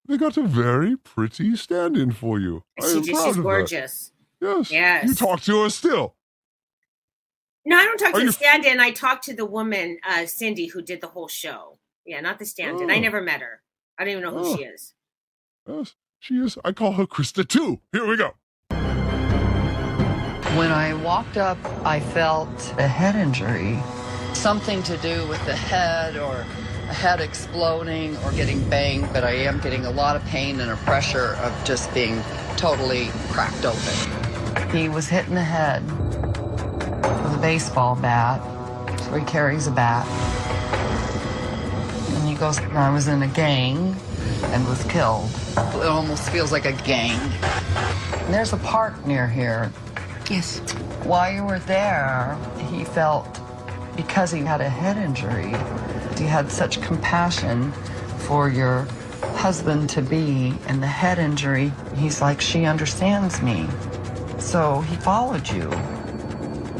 [0.08, 2.64] They got a very pretty stand-in for you.
[2.82, 4.12] I She am proud she's of that.
[4.42, 4.72] Gorgeous.
[4.72, 5.04] Yes.
[5.04, 5.08] Yes.
[5.10, 6.16] You talk to her still.
[7.66, 8.80] No, I don't talk Are to you- the stand-in.
[8.80, 11.78] I talked to the woman, uh, Cindy, who did the whole show.
[12.06, 12.90] Yeah, not the stand-in.
[12.90, 13.00] I Oh.
[13.00, 13.62] never met her.
[14.00, 14.56] I don't even know who Oh.
[14.58, 14.94] she is.
[15.68, 16.58] Yes, she is.
[16.66, 17.82] I call her Crysta too.
[17.92, 18.34] Here we go.
[20.58, 23.80] When I walked up, I felt a head injury.
[24.34, 26.36] Something to do with the head or
[26.90, 30.72] a head exploding or getting banged, but I am getting a lot of pain and
[30.72, 32.22] a pressure of just being
[32.58, 34.31] totally cracked open.
[34.72, 38.42] He was hit in the head with a baseball bat,
[39.02, 40.08] so he carries a bat.
[42.16, 43.96] And he goes, I was in a gang
[44.46, 45.30] and was killed.
[45.58, 47.20] It almost feels like a gang.
[48.26, 49.72] And there's a park near here.
[50.30, 50.60] Yes.
[51.04, 52.38] While you were there,
[52.70, 53.40] he felt
[53.96, 55.54] because he had a head injury,
[56.18, 57.72] he had such compassion
[58.20, 58.88] for your
[59.36, 61.72] husband to be and the head injury.
[61.96, 63.68] He's like, she understands me.
[64.42, 65.70] So he followed you.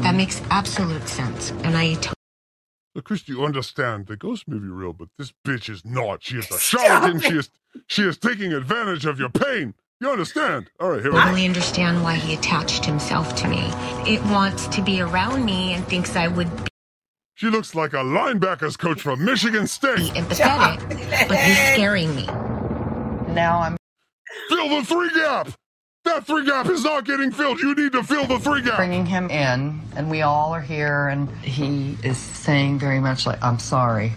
[0.02, 1.50] That makes absolute sense.
[1.62, 2.10] And I t-
[2.94, 6.22] So, Crysta, you understand the ghost may be real, but this bitch is not.
[6.24, 7.20] She is a charlatan.
[7.20, 7.50] She is
[7.86, 9.74] she is taking advantage of your pain.
[10.00, 10.70] You understand?
[10.80, 11.22] All right, here we go.
[11.24, 13.60] totally understand why he attached himself to me.
[14.12, 16.68] It wants to be around me and thinks I would be
[17.36, 19.96] She looks like a linebackers coach from Michigan State.
[19.98, 22.26] Be empathetic, but he's scaring me.
[23.32, 23.76] Now I'm
[24.48, 25.48] Fill the three gap.
[26.04, 27.60] That three gap is not getting filled.
[27.60, 28.76] You need to fill the three gap.
[28.76, 33.42] bringing him in, and we all are here, and he is saying very much like,
[33.42, 34.12] I'm sorry.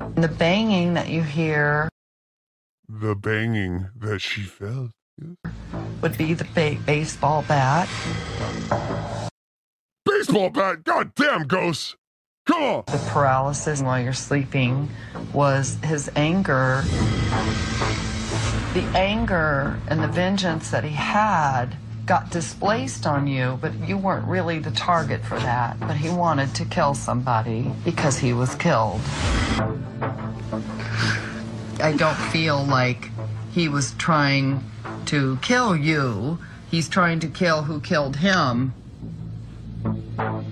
[0.00, 1.88] And the banging that you hear
[2.88, 4.92] The banging that she felt.
[6.00, 7.88] would be the ba- baseball bat.
[10.04, 10.84] Baseball bat.
[10.84, 11.96] God damn ghosts.
[12.46, 12.84] Come on.
[12.86, 14.88] The paralysis while you're sleeping
[15.32, 16.84] was his anger.
[18.76, 24.28] The anger and the vengeance that he had got displaced on you, but you weren't
[24.28, 25.80] really the target for that.
[25.80, 29.00] But he wanted to kill somebody because he was killed.
[31.80, 33.08] I don't feel like
[33.50, 34.62] he was trying
[35.06, 36.38] to kill you.
[36.70, 38.74] He's trying to kill who killed him.
[39.86, 40.42] I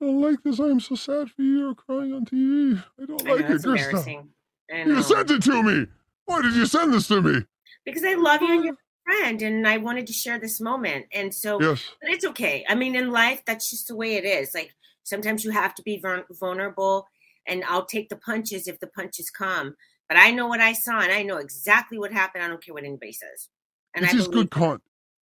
[0.00, 0.58] don't like this.
[0.58, 1.58] I'm so sad for you.
[1.58, 2.82] You're crying on TV.
[2.98, 3.84] I don't I know, like it, it's Crysta.
[3.84, 4.28] embarrassing.
[4.70, 5.86] You sent it to me.
[6.26, 7.44] Why did you send this to me?
[7.86, 8.78] because I love you and you're mm.
[9.04, 11.06] friend, and I wanted to share this moment.
[11.12, 11.84] And so, Yes.
[12.02, 12.64] but it's okay.
[12.68, 14.52] I mean, in life, that's just the way it is.
[14.52, 14.74] Like
[15.04, 17.06] sometimes you have to be vulnerable,
[17.46, 19.76] and I'll take the punches if the punches come.
[20.08, 22.44] But I know what I saw, and I know exactly what happened.
[22.44, 23.48] I don't care what anybody says.
[23.94, 24.80] And it I is good con.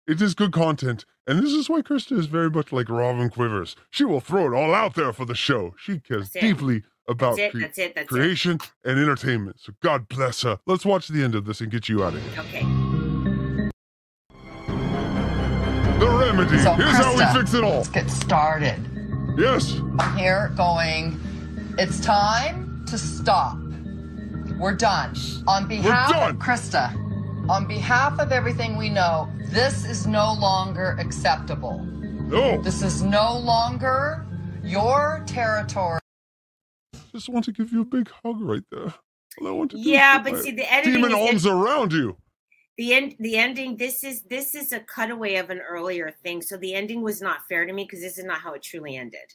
[0.07, 3.75] It is good content, and this is why Crysta is very much like Robin Quivers.
[3.89, 5.75] She will throw it all out there for the show.
[5.77, 6.47] She cares That's it.
[6.47, 8.09] deeply about That's it, cre- that's it, that's it.
[8.09, 9.59] creation and entertainment.
[9.59, 10.59] So God bless her.
[10.65, 12.39] Let's watch the end of this and get you out of here.
[12.39, 12.63] Okay.
[15.99, 16.57] The remedy.
[16.59, 17.77] So, Here's how we fix it all.
[17.77, 18.80] Let's get started.
[19.38, 19.80] Yes.
[19.99, 21.19] I'm here going,
[21.77, 23.57] it's time to stop.
[24.59, 25.15] We're done.
[25.47, 26.30] On behalf done.
[26.31, 26.93] of Crysta,
[27.49, 31.80] on behalf of everything we know, this is no longer acceptable.
[31.84, 32.61] No.
[32.61, 34.25] This is no longer
[34.63, 35.99] your territory.
[37.11, 38.93] Just want to give you a big hug right there.
[39.45, 42.17] I want to Yeah, but see, the editing demon arms around you.
[42.77, 46.57] the end the ending this is this is a cutaway of an earlier thing so
[46.57, 49.29] the ending was not fair to me because this is not how it truly ended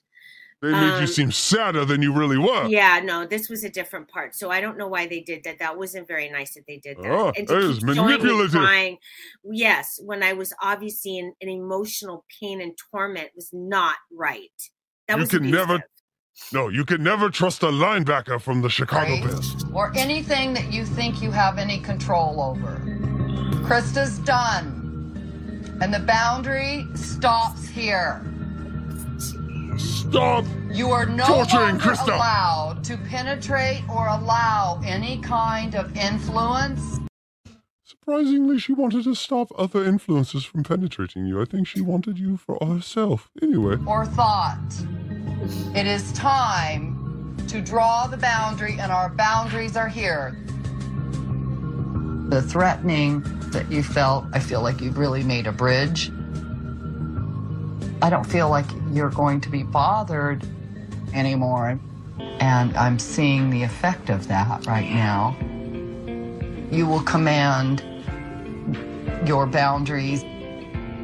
[0.60, 2.66] They made Um, you seem sadder than you really were.
[2.66, 5.58] yeah no this was a different part so i don't know why they did that
[5.60, 8.12] that wasn't very nice that they did that Oh, and that is keep showing me
[8.16, 8.60] manipulative.
[8.60, 8.98] crying
[9.44, 14.50] yes when i was obviously in, in emotional pain and torment was not right
[15.06, 15.80] that you was can never.
[16.52, 19.24] No, you can never trust a linebacker from the Chicago Right.
[19.24, 19.64] Bears.
[19.72, 22.80] or anything that you think you have any control over.
[23.66, 24.74] Crysta's done.
[25.80, 28.24] And the boundary stops here.
[29.76, 30.44] Stop.
[30.72, 32.14] You are no Torturing longer Crysta.
[32.14, 36.98] allowed to penetrate or allow any kind of influence.
[37.84, 41.40] Surprisingly, she wanted to stop other influences from penetrating you.
[41.40, 43.30] I think she wanted you for herself.
[43.42, 44.58] Anyway, or thought.
[45.74, 50.36] It is time to draw the boundary, and our boundaries are here.
[52.28, 56.10] The threatening that you felt, I feel like you've really made a bridge.
[58.02, 60.46] I don't feel like you're going to be bothered
[61.14, 61.78] anymore.
[62.40, 65.36] And I'm seeing the effect of that right now.
[66.70, 67.82] You will command
[69.24, 70.24] your boundaries.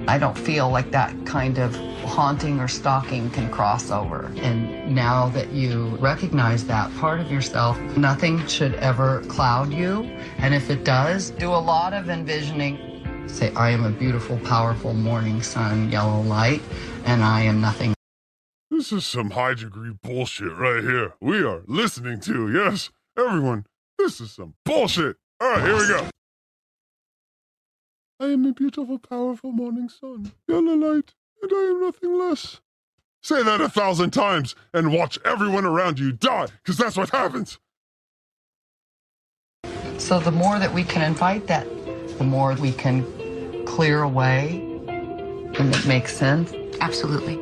[0.08, 1.74] I don't feel like that kind of
[2.04, 4.30] haunting or stalking can cross over.
[4.36, 10.02] And now that you recognize that part of yourself, nothing should ever cloud you.
[10.38, 12.78] And if it does, do a lot of envisioning.
[13.26, 16.62] Say, I am a beautiful, powerful morning sun, yellow light,
[17.04, 17.94] and I am nothing.
[18.70, 21.14] this is some high degree bullshit right here.
[21.20, 23.66] We are listening to, yes, everyone,
[23.98, 25.16] this is some bullshit.
[25.40, 26.08] All right, here we go.
[28.20, 31.14] I am a beautiful, powerful morning sun, yellow light,
[31.44, 32.60] and I am nothing less.
[33.22, 37.58] Say that a thousand times and watch everyone around you die, because that's what happens.
[39.98, 41.66] So the more that we can invite that,
[42.18, 43.04] the more we can
[43.64, 44.60] clear away.
[44.88, 46.52] And it makes sense.
[46.80, 47.38] Absolutely.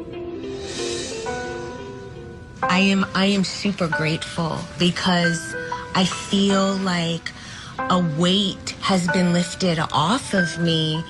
[2.63, 5.55] I am I am super grateful because
[5.95, 7.33] I feel like
[7.79, 11.03] a weight has been lifted off of me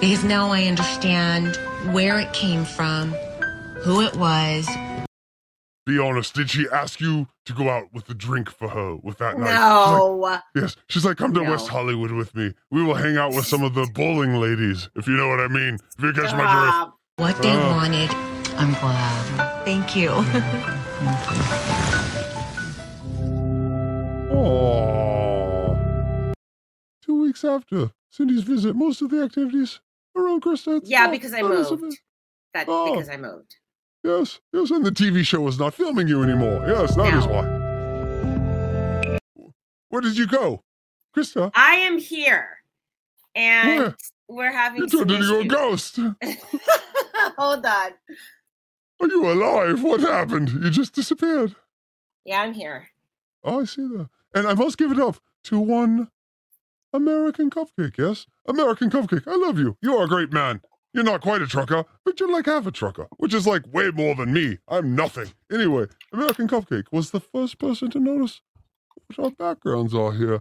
[0.00, 1.58] because now I understand
[1.92, 3.12] where it came from,
[3.82, 4.68] who it was.
[5.86, 9.18] Be honest, did she ask you to go out with a drink for her with
[9.18, 9.48] that night?
[9.48, 11.50] She's like, no Yes, she's like, come to No.
[11.50, 12.52] West Hollywood with me.
[12.70, 15.48] We will hang out with some of the bowling ladies, if you know what I
[15.48, 15.78] mean.
[15.98, 16.96] If you catch my drift.
[17.16, 17.70] What they Oh.
[17.70, 18.10] wanted.
[18.56, 19.64] I'm glad.
[19.64, 20.10] Thank you.
[25.00, 26.32] Aww.
[27.02, 29.80] Two weeks after Cindy's visit, most of the activities
[30.16, 30.80] around Crysta.
[30.84, 31.12] yeah stopped.
[31.12, 31.80] because i oh, Elizabeth.
[31.82, 31.98] moved
[32.54, 32.92] that Oh.
[32.94, 33.56] because i moved
[34.02, 36.64] Yes, yes, and the TV show is not filming you anymore.
[36.66, 37.32] Yes, that is No.
[37.32, 39.20] why.
[39.90, 40.62] Where did you go?
[41.14, 42.48] Crysta, i am here
[43.34, 43.96] and Where?
[44.28, 45.96] we're having you turned into a ghost.
[47.36, 47.90] hold on
[49.00, 49.82] Are you alive?
[49.82, 50.48] What happened?
[50.50, 51.54] You just disappeared.
[52.24, 52.88] yeah i'm here
[53.44, 54.08] Oh, I see that.
[54.34, 56.10] And I must give it up to one
[56.92, 58.26] American Cupcake, yes?
[58.46, 59.76] American Cupcake, I love you.
[59.80, 60.60] You are a great man.
[60.92, 63.90] You're not quite a trucker, but you're like half a trucker, which is like way
[63.90, 64.58] more than me.
[64.66, 65.32] I'm nothing.
[65.52, 68.40] Anyway, American Cupcake was the first person to notice
[69.06, 70.40] what our backgrounds are here.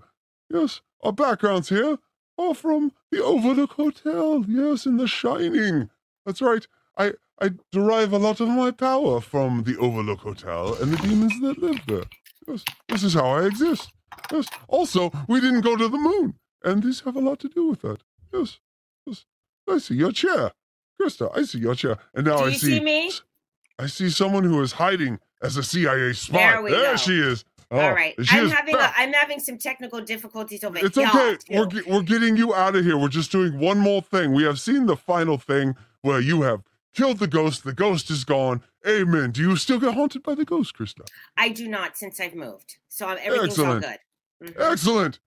[0.50, 2.00] Yes, our backgrounds here
[2.40, 4.44] are from the Overlook Hotel.
[4.48, 5.90] Yes, in The Shining.
[6.26, 6.66] That's right.
[6.98, 11.40] I, I derive a lot of my power from the Overlook Hotel and the demons
[11.42, 12.06] that live there.
[12.48, 13.92] Yes, this is how I exist.
[14.32, 14.48] Yes.
[14.68, 17.82] Also, we didn't go to the moon, and these have a lot to do with
[17.82, 18.02] that.
[18.34, 18.60] Yes.
[19.06, 19.26] Yes.
[19.68, 20.52] I see your chair,
[21.00, 21.36] Crysta.
[21.36, 23.12] I see your chair, and now Do I you see me?
[23.78, 26.38] I see someone who is hiding as a CIA spy.
[26.38, 26.96] There we go.
[26.96, 27.46] she is.
[27.72, 30.88] Oh, all right i'm having a, i'm having some technical difficulties over here.
[30.88, 31.38] It's okay.
[31.52, 32.98] We're, ge- we're getting you out of here.
[32.98, 34.34] We're just doing one more thing.
[34.34, 36.64] We have seen the final thing where you have
[36.96, 37.64] killed the ghost.
[37.64, 38.64] The ghost is gone.
[38.88, 39.30] Amen.
[39.30, 41.08] Do you still get haunted by the ghost, Crysta?
[41.38, 42.78] I do not since I've moved.
[42.88, 43.86] So I'm, everything's Excellent.
[43.86, 44.00] all good.
[44.44, 44.62] Mm-hmm.
[44.62, 45.20] Excellent.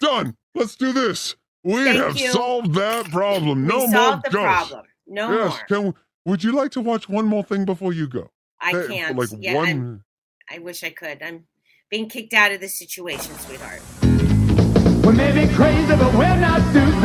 [0.00, 0.36] Done.
[0.54, 1.36] Let's do this.
[1.64, 2.30] We Thank have you.
[2.30, 3.66] solved that problem.
[3.66, 4.68] No we more solved the ghosts.
[4.70, 4.86] problem.
[5.06, 5.62] No yes.
[5.70, 5.82] more.
[5.84, 5.94] Can
[6.24, 8.30] would you like to watch one more thing before you go?
[8.60, 9.16] I Hey, can't.
[9.18, 9.68] Like yeah, one.
[9.68, 10.04] I'm-
[10.50, 11.22] I wish I could.
[11.22, 11.46] I'm
[11.90, 13.80] being kicked out of the situation, sweetheart.
[14.02, 17.04] We may be crazy, but we're not stupid.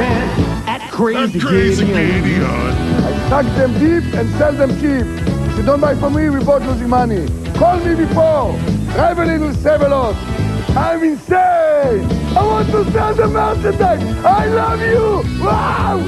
[0.67, 2.43] At Crazy, Crazy Gideon.
[2.43, 5.05] I suck them deep and sell them cheap.
[5.51, 7.27] If you don't buy from me, we both losing money.
[7.53, 8.53] Call me before.
[8.93, 10.15] Drive a little, save a lot.
[10.75, 12.05] I'm insane.
[12.37, 14.25] I want to sell the merchandise.
[14.25, 15.43] I love you.
[15.43, 15.99] Wow.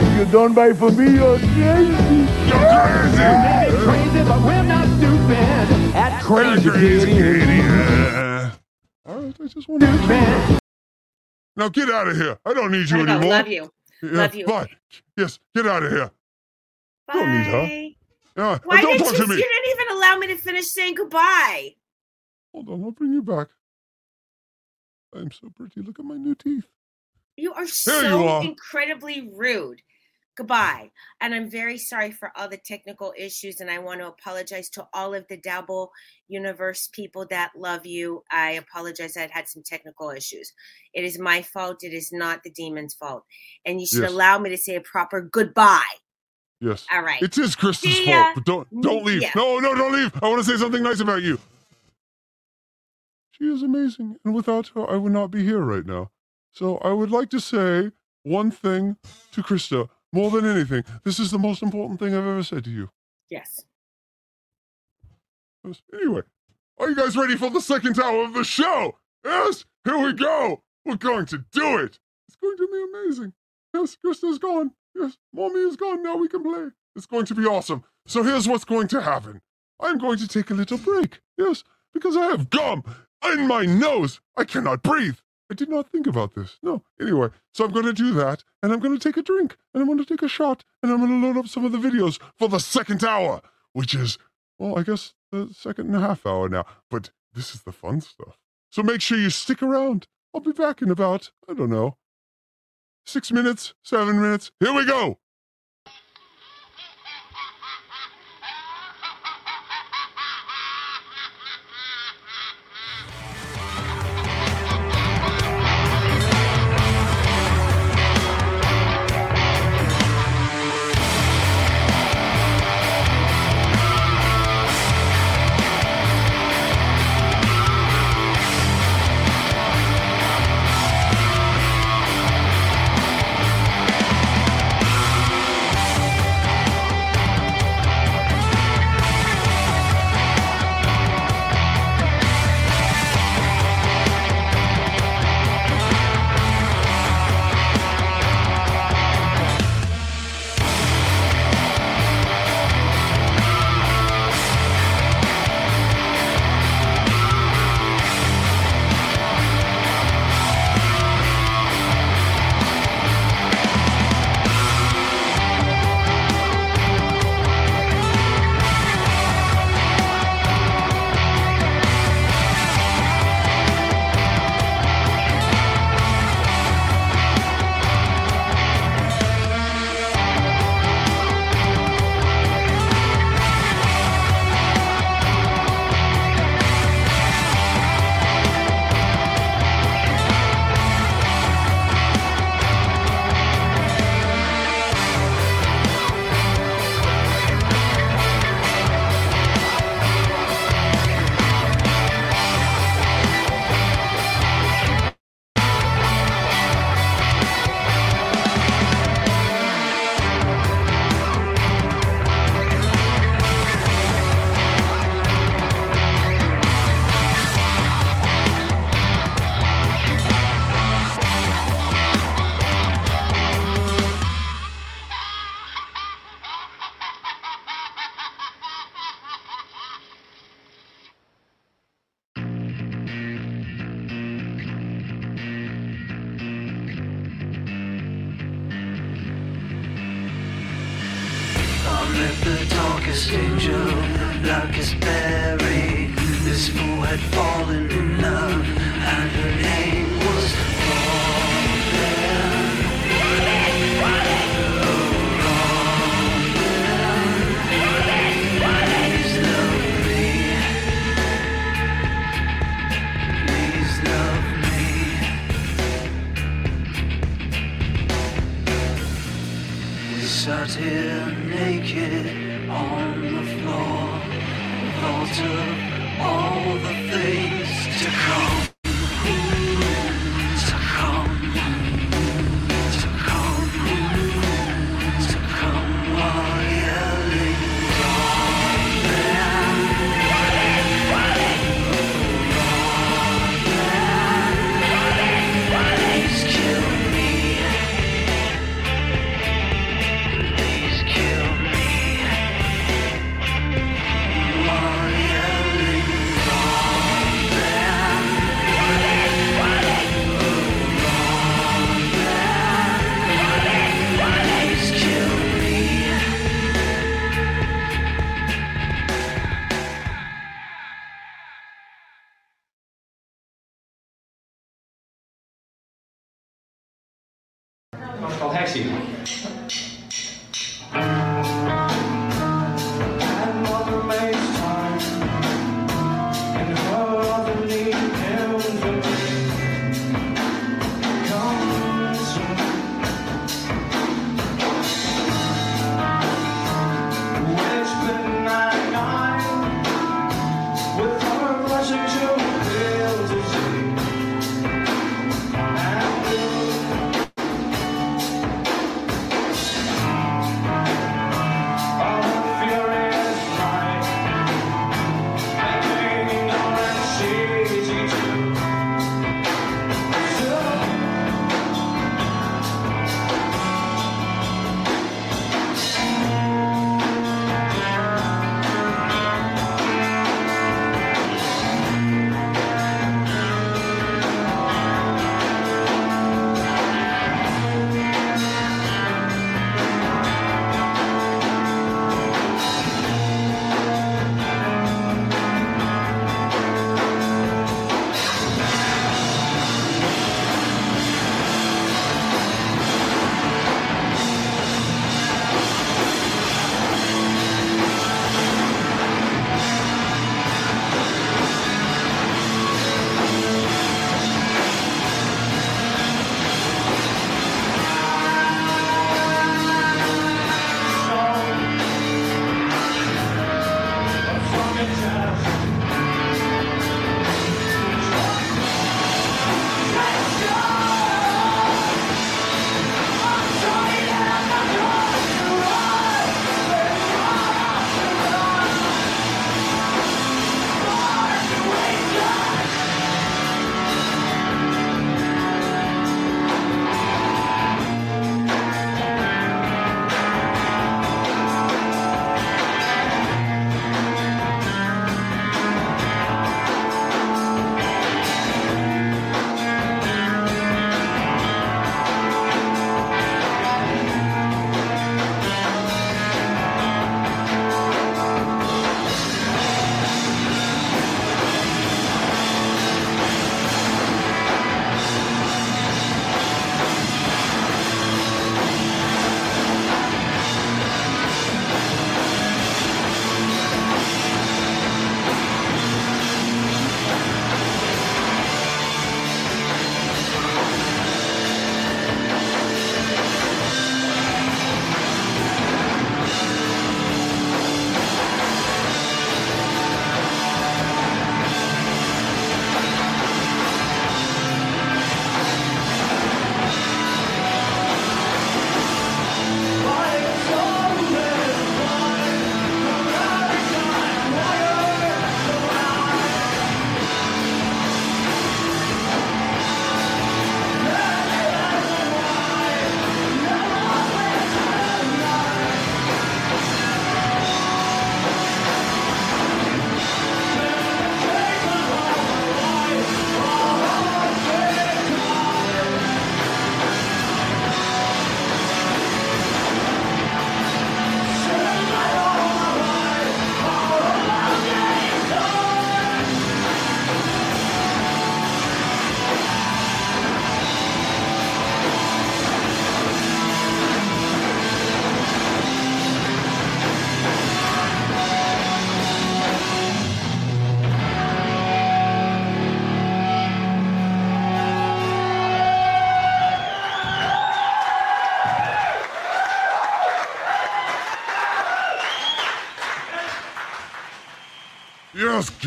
[0.00, 1.52] If you don't buy from me, you're crazy.
[1.54, 5.94] You're We may be crazy, but we're not stupid.
[5.94, 8.52] At Crazy, Gideon.
[9.06, 10.60] All right, I just want to.
[11.56, 12.38] Now get out of here.
[12.46, 13.12] I don't need you Gotta go.
[13.14, 13.30] anymore.
[13.30, 13.72] Love you.
[14.02, 14.46] Yeah, Love you.
[14.46, 14.68] Bye.
[15.16, 16.10] Yes, get out of here.
[17.12, 17.62] Don't need her.
[17.62, 17.94] Bye.
[18.36, 19.18] Yeah, Why don't did talk you?
[19.18, 19.34] to me.
[19.36, 21.74] You didn't even allow me to finish saying goodbye.
[22.58, 23.46] Hold on, I'll bring you back.
[25.14, 25.80] I'm so pretty.
[25.80, 26.66] Look at my new teeth.
[27.36, 28.42] You are There so you are.
[28.42, 29.80] incredibly rude.
[30.36, 30.90] Goodbye.
[31.20, 34.88] And I'm very sorry for all the technical issues, and I want to apologize to
[34.92, 35.92] all of the Dabble
[36.26, 38.24] Universe people that love you.
[38.32, 39.16] I apologize.
[39.16, 40.52] I had some technical issues.
[40.92, 41.84] It is my fault.
[41.84, 43.22] It is not the demon's fault.
[43.64, 44.10] And you should Yes.
[44.10, 45.94] allow me to say a proper goodbye.
[46.60, 46.84] Yes.
[46.92, 47.22] All right.
[47.22, 49.22] It is Crysta's fault, but don't don't leave.
[49.22, 49.30] Yeah.
[49.36, 50.10] No, no, don't leave.
[50.20, 51.38] I want to say something nice about you.
[53.40, 56.10] She is amazing, and without her, I would not be here right now.
[56.50, 57.92] So I would like to say
[58.24, 58.96] one thing
[59.32, 60.84] to Crysta more than anything.
[61.04, 62.90] This is the most important thing I've ever said to you.
[63.30, 63.64] Yes.
[65.92, 66.22] Anyway,
[66.78, 68.96] are you guys ready for the second hour of the show?
[69.24, 70.62] Yes, here we go.
[70.84, 71.98] We're going to do it.
[72.26, 73.34] It's going to be amazing.
[73.74, 74.72] Yes, Crysta's gone.
[74.94, 76.02] Yes, mommy is gone.
[76.02, 76.68] Now we can play.
[76.96, 77.84] It's going to be awesome.
[78.06, 79.42] So here's what's going to happen.
[79.78, 81.20] I'm going to take a little break.
[81.36, 81.62] Yes,
[81.92, 82.82] because I have gum
[83.24, 84.20] in my nose.
[84.36, 85.16] I cannot breathe.
[85.50, 86.58] I did not think about this.
[86.62, 86.82] No.
[87.00, 89.80] Anyway, so I'm going to do that, and I'm going to take a drink, and
[89.80, 91.78] I'm going to take a shot, and I'm going to load up some of the
[91.78, 93.40] videos for the second hour,
[93.72, 94.18] which is,
[94.58, 96.66] well, I guess the second and a half hour now.
[96.90, 98.38] But this is the fun stuff.
[98.70, 100.06] So make sure you stick around.
[100.34, 101.96] I'll be back in about, I don't know,
[103.06, 104.50] six minutes, seven minutes.
[104.60, 105.18] Here we go.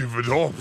[0.02, 0.56] Give it up.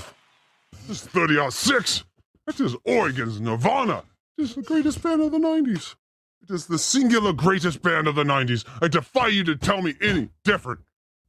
[0.87, 2.05] This is 30 out 6.
[2.47, 4.03] That is Oregon's Nirvana.
[4.37, 5.95] This is the greatest band of the 90s.
[6.43, 8.67] It is the singular greatest band of the 90s.
[8.83, 10.81] I defy you to tell me any different.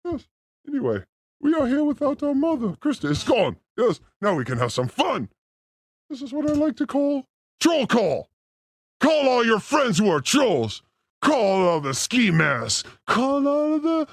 [0.03, 0.27] Yes.
[0.67, 1.05] Anyway,
[1.39, 2.75] we are here without our mother.
[2.81, 3.55] Crysta is gone.
[3.77, 4.01] Yes.
[4.19, 5.29] Now we can have some fun.
[6.09, 7.27] This is what I like to call
[7.61, 8.29] troll call.
[8.99, 10.83] Call all your friends who are trolls.
[11.21, 12.83] Call all the ski masks.
[13.07, 14.05] Call all the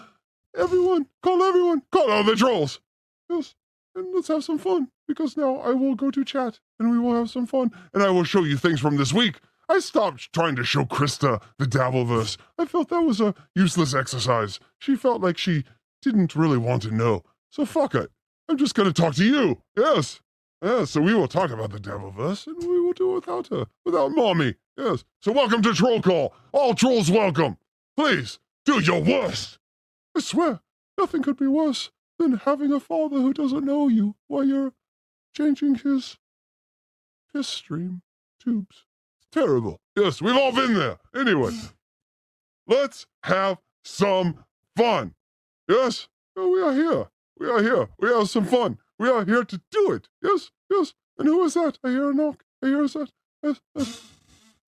[0.56, 1.06] everyone.
[1.20, 1.82] Call everyone.
[1.90, 2.78] Call all the trolls.
[3.28, 3.56] Yes.
[3.98, 7.16] And let's have some fun because now I will go to chat and we will
[7.16, 9.40] have some fun and I will show you things from this week.
[9.68, 12.36] I stopped trying to show Crysta the Dabbleverse.
[12.56, 14.60] I felt that was a useless exercise.
[14.78, 15.64] She felt like she
[16.00, 17.24] didn't really want to know.
[17.50, 18.08] So fuck it.
[18.48, 19.62] I'm just going to talk to you.
[19.76, 20.20] Yes.
[20.62, 23.66] Yes, so we will talk about the Dabbleverse and we will do it without her,
[23.84, 24.54] without mommy.
[24.76, 25.02] Yes.
[25.22, 26.34] So welcome to Troll Call.
[26.52, 27.58] All trolls welcome.
[27.96, 29.58] Please, do your worst.
[30.16, 30.60] I swear,
[30.96, 34.72] nothing could be worse than having a father who doesn't know you while you're
[35.36, 36.18] changing his
[37.32, 38.02] piss stream
[38.42, 38.84] tubes.
[39.18, 39.80] It's terrible.
[39.96, 40.98] Yes, we've all been there.
[41.14, 41.52] Anyway,
[42.66, 44.44] let's have some
[44.76, 45.14] fun.
[45.68, 46.08] Yes,
[46.40, 47.08] Oh, we are here.
[47.40, 47.88] We are here.
[47.98, 48.78] We have some fun.
[48.96, 50.08] We are here to do it.
[50.22, 50.94] Yes, yes.
[51.18, 51.78] And who is that?
[51.82, 52.44] I hear a knock.
[52.62, 53.10] I hear a set.
[53.42, 54.02] Yes, yes.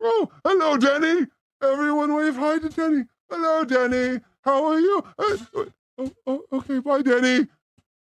[0.02, 1.26] Oh, hello, Denny.
[1.62, 3.04] Everyone wave hi to Denny.
[3.30, 4.20] Hello, Denny.
[4.42, 5.04] How are you?
[5.16, 5.36] Uh,
[6.00, 7.46] oh, oh, okay, bye, Denny.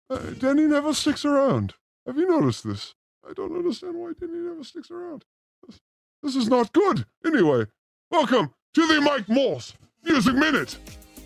[0.09, 1.75] Uh, Denny never sticks around.
[2.07, 2.95] Have you noticed this?
[3.29, 5.25] I don't understand why Denny never sticks around.
[5.67, 5.81] This,
[6.23, 7.07] this is not good.
[7.25, 7.67] Anyway,
[8.11, 9.75] welcome to the Mike Morse
[10.05, 10.79] Music Minute.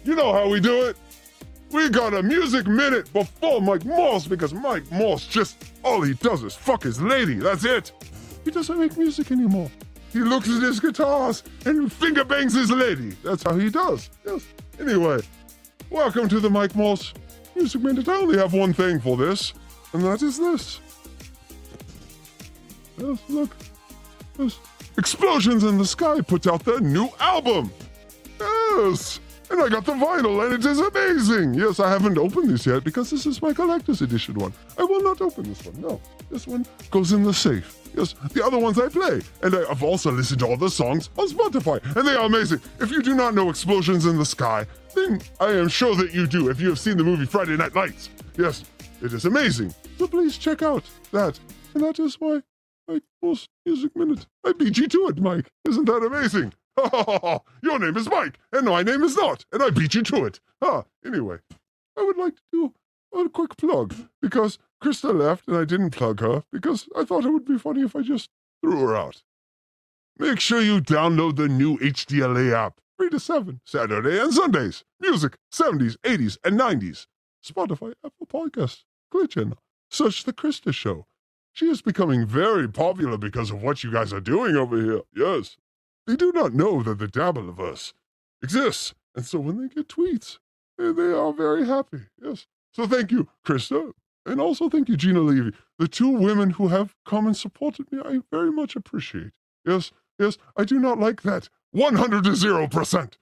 [0.05, 0.97] You know how we do it.
[1.71, 6.43] We got a music minute before Mike Morse because Mike Morse just all he does
[6.43, 7.35] is fuck his lady.
[7.35, 7.93] That's it.
[8.45, 9.71] He doesn't make music anymore.
[10.13, 13.17] He looks at his guitars and finger bangs his lady.
[13.25, 14.11] That's how he does.
[14.25, 14.45] Yes.
[14.79, 15.21] Anyway,
[15.91, 17.13] welcome to the Mike Morse
[17.55, 18.09] Music Minute.
[18.09, 19.53] I only have one thing for this,
[19.93, 20.81] and that is this.
[22.99, 23.57] Yes, look.
[24.39, 24.59] Yes.
[24.97, 27.71] Explosions in the Sky put out their new album.
[28.41, 29.21] Yes.
[29.51, 31.55] And I got the vinyl, and it is amazing.
[31.55, 34.53] Yes, I haven't opened this yet because this is my collector's edition one.
[34.79, 35.81] I will not open this one.
[35.81, 36.01] No,
[36.35, 37.79] this one goes in the safe.
[37.97, 39.21] Yes, the other ones I play.
[39.43, 42.61] And I- I've also listened to all the songs on Spotify, and they are amazing.
[42.81, 44.67] If you do not know Explosions in the Sky,
[44.97, 47.75] then I am sure that you do if you have seen the movie Friday Night
[47.77, 48.11] Lights.
[48.37, 48.65] Yes,
[49.01, 49.73] it is amazing.
[49.97, 50.83] So please check out
[51.13, 51.39] that.
[51.75, 52.43] And that is my
[52.89, 54.27] Mike Morse Music Minute.
[54.45, 55.53] I beat you to it, Mike.
[55.69, 56.53] Isn't that amazing?
[57.63, 60.41] Your name is Mike, and my name is not, and I beat you to it.
[60.61, 61.39] Ah, anyway,
[61.97, 62.73] I would like to do
[63.21, 67.31] a quick plug because Crysta left and I didn't plug her because I thought it
[67.31, 68.31] would be funny if I just
[68.63, 69.23] threw her out.
[70.19, 74.85] Make sure you download the new HDLA app, 3 to 7, Saturday and Sundays.
[75.01, 77.07] Music, 70s, 80s, and 90s.
[77.45, 79.59] Spotify, Apple Podcasts, Glitch Channel.
[79.91, 81.07] Search The Crysta Show.
[81.53, 85.03] She is becoming very popular because of what you guys are doing over here.
[85.15, 85.57] Yes.
[86.07, 87.93] They do not know that the Dabbleverse
[88.43, 88.95] exists.
[89.15, 90.39] And so when they get tweets,
[90.77, 92.01] they, they are very happy.
[92.21, 92.47] Yes.
[92.75, 93.93] So thank you, Crysta.
[94.27, 95.53] And also thank you, Gina Levy.
[95.79, 99.33] The two women who have come and supported me, I very much appreciate.
[99.67, 101.49] Yes, yes, I do not like that.
[101.73, 103.13] 100 to 0%.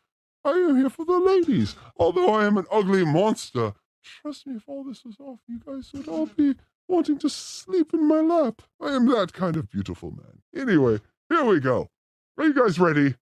[0.45, 1.77] I am here for the ladies.
[1.97, 5.91] Although I am an ugly monster, trust me, if all this was off, you guys
[5.93, 6.55] would all be
[6.89, 8.63] wanting to sleep in my lap.
[8.81, 10.43] I am that kind of beautiful man.
[10.55, 11.91] Anyway, here we go.
[12.39, 13.15] Are you guys ready?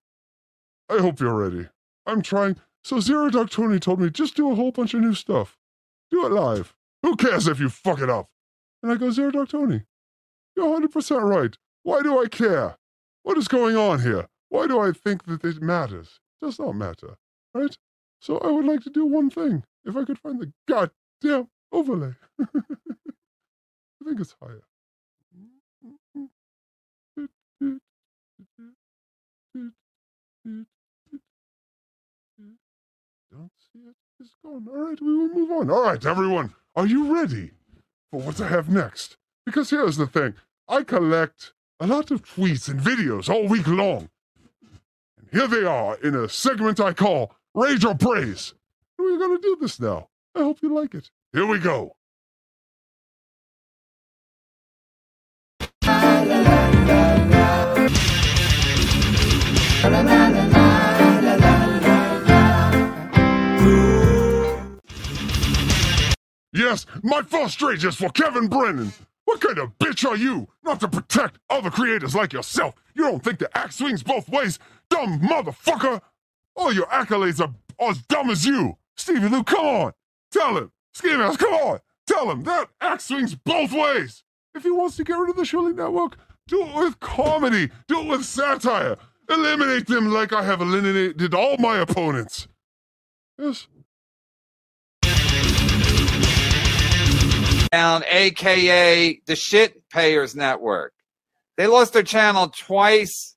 [0.88, 1.68] I hope you're ready.
[2.06, 2.56] I'm trying.
[2.82, 5.58] So Zero Dark Tony told me just do a whole bunch of new stuff.
[6.10, 6.74] Do it live.
[7.02, 8.28] Who cares if you fuck it up?
[8.82, 9.82] And I go, Zero Dark Tony,
[10.56, 11.56] you're 100% right.
[11.82, 12.76] Why do I care?
[13.22, 14.28] What is going on here?
[14.48, 16.20] Why do I think that it matters?
[16.40, 17.16] It does not matter,
[17.54, 17.76] right?
[18.20, 19.64] So I would like to do one thing.
[19.84, 22.14] If I could find the goddamn overlay.
[22.40, 24.62] I think it's higher.
[34.20, 34.66] It's gone.
[34.68, 35.70] All right, we will move on.
[35.70, 37.52] All right, everyone, are you ready
[38.10, 39.16] for what I have next?
[39.46, 40.34] Because here's the thing
[40.68, 44.10] I collect a lot of tweets and videos all week long.
[45.16, 48.52] And here they are in a segment I call Rage or Praise.
[48.98, 50.08] And we're going to do this now.
[50.34, 51.10] I hope you like it.
[51.32, 51.96] Here we go.
[66.60, 67.22] Yes, my
[67.62, 68.92] rage is for Kevin Brennan.
[69.24, 72.74] What kind of bitch are you not to protect other creators like yourself?
[72.94, 74.58] You don't think the axe swings both ways,
[74.90, 76.02] dumb motherfucker?
[76.54, 78.76] All your accolades are, are as dumb as you.
[78.94, 79.92] Stevie Lou, come on.
[80.32, 80.70] Tell him.
[80.92, 81.78] Ski come on.
[82.06, 84.22] Tell him that axe swings both ways.
[84.54, 87.70] If he wants to get rid of the Shirley Network, do it with comedy.
[87.88, 88.98] Do it with satire.
[89.30, 92.48] Eliminate them like I have eliminated all my opponents.
[93.38, 93.66] Yes.
[97.72, 100.92] Down, aka the Shit Payers Network.
[101.56, 103.36] They lost their channel twice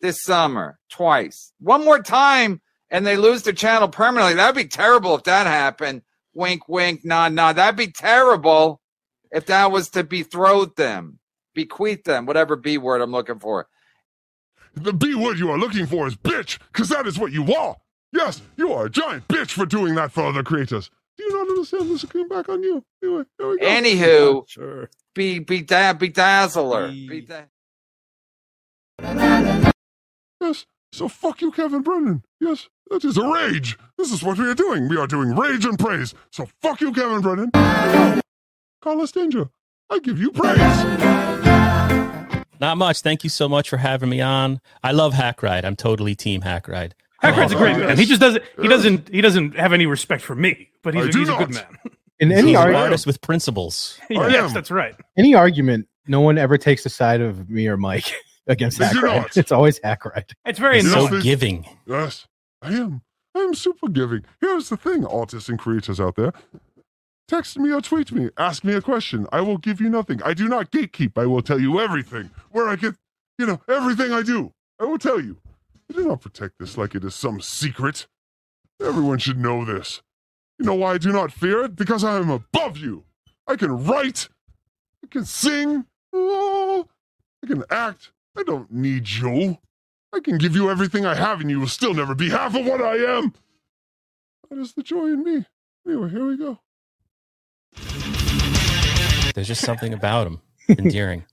[0.00, 0.78] this summer.
[0.90, 1.52] Twice.
[1.60, 2.60] One more time,
[2.90, 4.34] and they lose their channel permanently.
[4.34, 6.02] That'd be terrible if that happened.
[6.34, 7.56] Wink, wink, nod, nod.
[7.56, 8.80] That'd be terrible
[9.30, 11.18] if that was to betroth them,
[11.54, 13.68] bequeath them, whatever B word I'm looking for.
[14.74, 17.76] The B word you are looking for is bitch, because that is what you are.
[18.12, 20.90] Yes, you are a giant bitch for doing that for other creators.
[21.20, 22.82] Do you not understand this came back on you?
[23.02, 23.66] Anyway, here we go.
[23.66, 24.88] Anywho, sure.
[25.14, 26.90] be be da- bedazzler.
[27.08, 27.44] Be da-
[30.40, 30.64] Yes.
[30.92, 32.24] So fuck you, Kevin Brennan.
[32.40, 33.78] Yes, that is a rage.
[33.98, 34.88] This is what we are doing.
[34.88, 36.14] We are doing rage and praise.
[36.32, 37.50] So fuck you, Kevin Brennan.
[38.80, 39.50] Carlos Danger,
[39.90, 40.56] I give you praise.
[42.60, 43.02] Not much.
[43.02, 44.58] Thank you so much for having me on.
[44.82, 45.64] I love Hackride.
[45.64, 46.92] I'm totally team Hackride.
[47.22, 47.98] Hackride's a great oh, man.
[47.98, 48.42] He just doesn't.
[48.60, 49.08] He doesn't.
[49.08, 50.70] He doesn't have any respect for me.
[50.82, 51.78] But he's, I a, do he's a good man.
[52.18, 53.98] In any He's an artist with principles.
[54.10, 54.94] yes, that's right.
[55.16, 58.12] any argument, no one ever takes the side of me or Mike
[58.46, 59.36] against They do Hackride.
[59.36, 60.32] It's always Hackride.
[60.44, 61.66] It's very So Yes, giving.
[61.86, 62.26] Yes,
[62.60, 63.02] I am.
[63.34, 64.24] I am super giving.
[64.40, 66.32] Here's the thing, artists and creators out there.
[67.28, 68.28] Text me or tweet me.
[68.36, 69.26] Ask me a question.
[69.30, 70.20] I will give you nothing.
[70.24, 71.12] I do not gatekeep.
[71.16, 72.30] I will tell you everything.
[72.50, 72.96] Where I get,
[73.38, 74.52] you know, everything I do.
[74.80, 75.36] I will tell you.
[75.90, 78.06] I do not protect this like it is some secret.
[78.80, 80.02] Everyone should know this.
[80.58, 81.74] You know why I do not fear it?
[81.74, 83.04] Because I am above you.
[83.48, 84.28] I can write.
[85.02, 85.86] I can sing.
[86.12, 86.86] Oh,
[87.42, 88.12] I can act.
[88.38, 89.58] I don't need you.
[90.12, 92.64] I can give you everything I have, and you will still never be half of
[92.66, 93.34] what I am.
[94.48, 95.44] That is the joy in me.
[95.86, 96.60] Anyway, here we go.
[99.34, 101.24] There's just something about him endearing.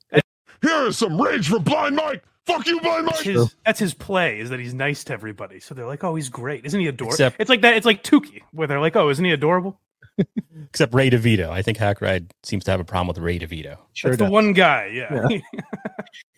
[0.61, 2.23] Here is some rage from Blind Mike.
[2.47, 3.15] Fuck you, Blind Mike.
[3.15, 5.59] That's his, that's his play is that he's nice to everybody.
[5.59, 7.75] So they're like, "Oh, he's great, isn't he adorable?" Except- it's like that.
[7.75, 9.79] It's like Tukey, where they're like, "Oh, isn't he adorable?"
[10.69, 11.49] Except Ray DeVito.
[11.49, 13.77] I think Hackride seems to have a problem with Ray DeVito.
[14.01, 14.87] That's the one guy.
[14.93, 15.27] Yeah.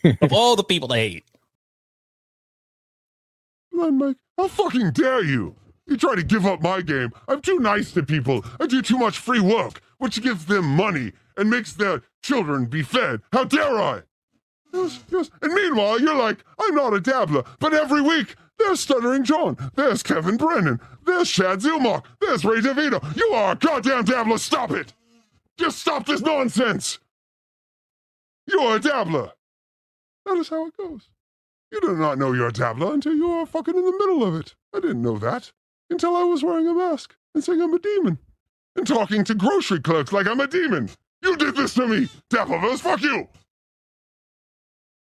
[0.21, 1.25] of all the people they hate.
[3.71, 5.55] Blind Mike, how fucking dare you?
[5.85, 7.11] You try to give up my game.
[7.27, 8.43] I'm too nice to people.
[8.59, 12.83] I do too much free work, which gives them money and makes their children be
[12.83, 13.21] fed.
[13.31, 14.01] How dare I?
[14.73, 15.29] Yes, yes.
[15.41, 20.03] And meanwhile, you're like, I'm not a dabbler, but every week there's Stuttering John, there's
[20.03, 23.15] Kevin Brennan, there's Chad Zilmark, there's Ray DeVito.
[23.15, 24.37] You are a goddamn dabbler.
[24.37, 24.93] Stop it.
[25.57, 26.99] Just stop this nonsense.
[28.47, 29.31] You're a dabbler.
[30.25, 31.09] That is how it goes.
[31.71, 34.35] You do not know you're a dabbler until you are fucking in the middle of
[34.35, 34.55] it.
[34.75, 35.51] I didn't know that
[35.89, 38.19] until I was wearing a mask and saying I'm a demon
[38.75, 40.89] and talking to grocery clerks like I'm a demon.
[41.21, 42.79] You did this to me, Dabbleverse.
[42.79, 43.27] Fuck you.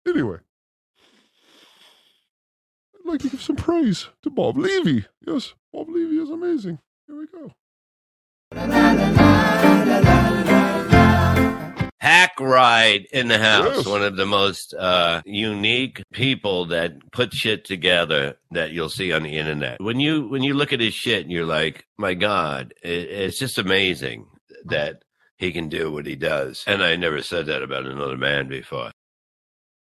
[0.09, 0.39] Anyway,
[2.95, 5.05] I'd like to give some praise to Bob Levy.
[5.27, 6.79] Yes, Bob Levy is amazing.
[7.07, 7.53] Here we go.
[12.03, 13.87] Hackride in the house, Yes.
[13.87, 19.25] one of the most uh, unique people that put shit together that you'll see on
[19.25, 19.79] the internet.
[19.83, 23.39] When you when you look at his shit, and you're like, my God, it, it's
[23.39, 24.27] just amazing
[24.65, 25.03] that
[25.37, 26.65] he can do what he does.
[26.67, 28.91] And I never said that about another man before.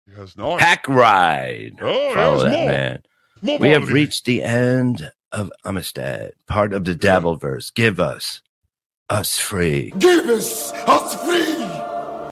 [0.08, 0.60] He has not.
[0.60, 1.78] Hackride.
[1.82, 2.66] Oh, Follow that more.
[2.68, 3.04] man.
[3.42, 3.94] More we have Bobby.
[3.94, 7.74] reached the end of Amistad, part of the Dabbleverse.
[7.74, 8.42] Give us
[9.10, 9.92] us free.
[9.98, 12.32] Give us us free.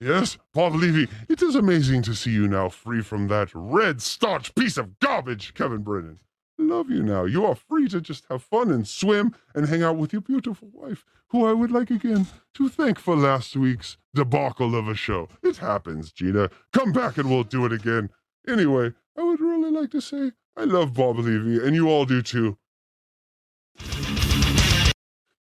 [0.00, 4.54] Yes, Bob Levy, it is amazing to see you now free from that red starch
[4.54, 6.18] piece of garbage, Kevin Brennan.
[6.56, 7.24] Love you now.
[7.24, 10.68] You are free to just have fun and swim and hang out with your beautiful
[10.72, 15.28] wife, who I would like again to thank for last week's debacle of a show.
[15.42, 16.50] It happens, Gina.
[16.72, 18.10] Come back and we'll do it again.
[18.46, 22.22] Anyway, I would really like to say I love Bob Levy, and you all do
[22.22, 22.56] too.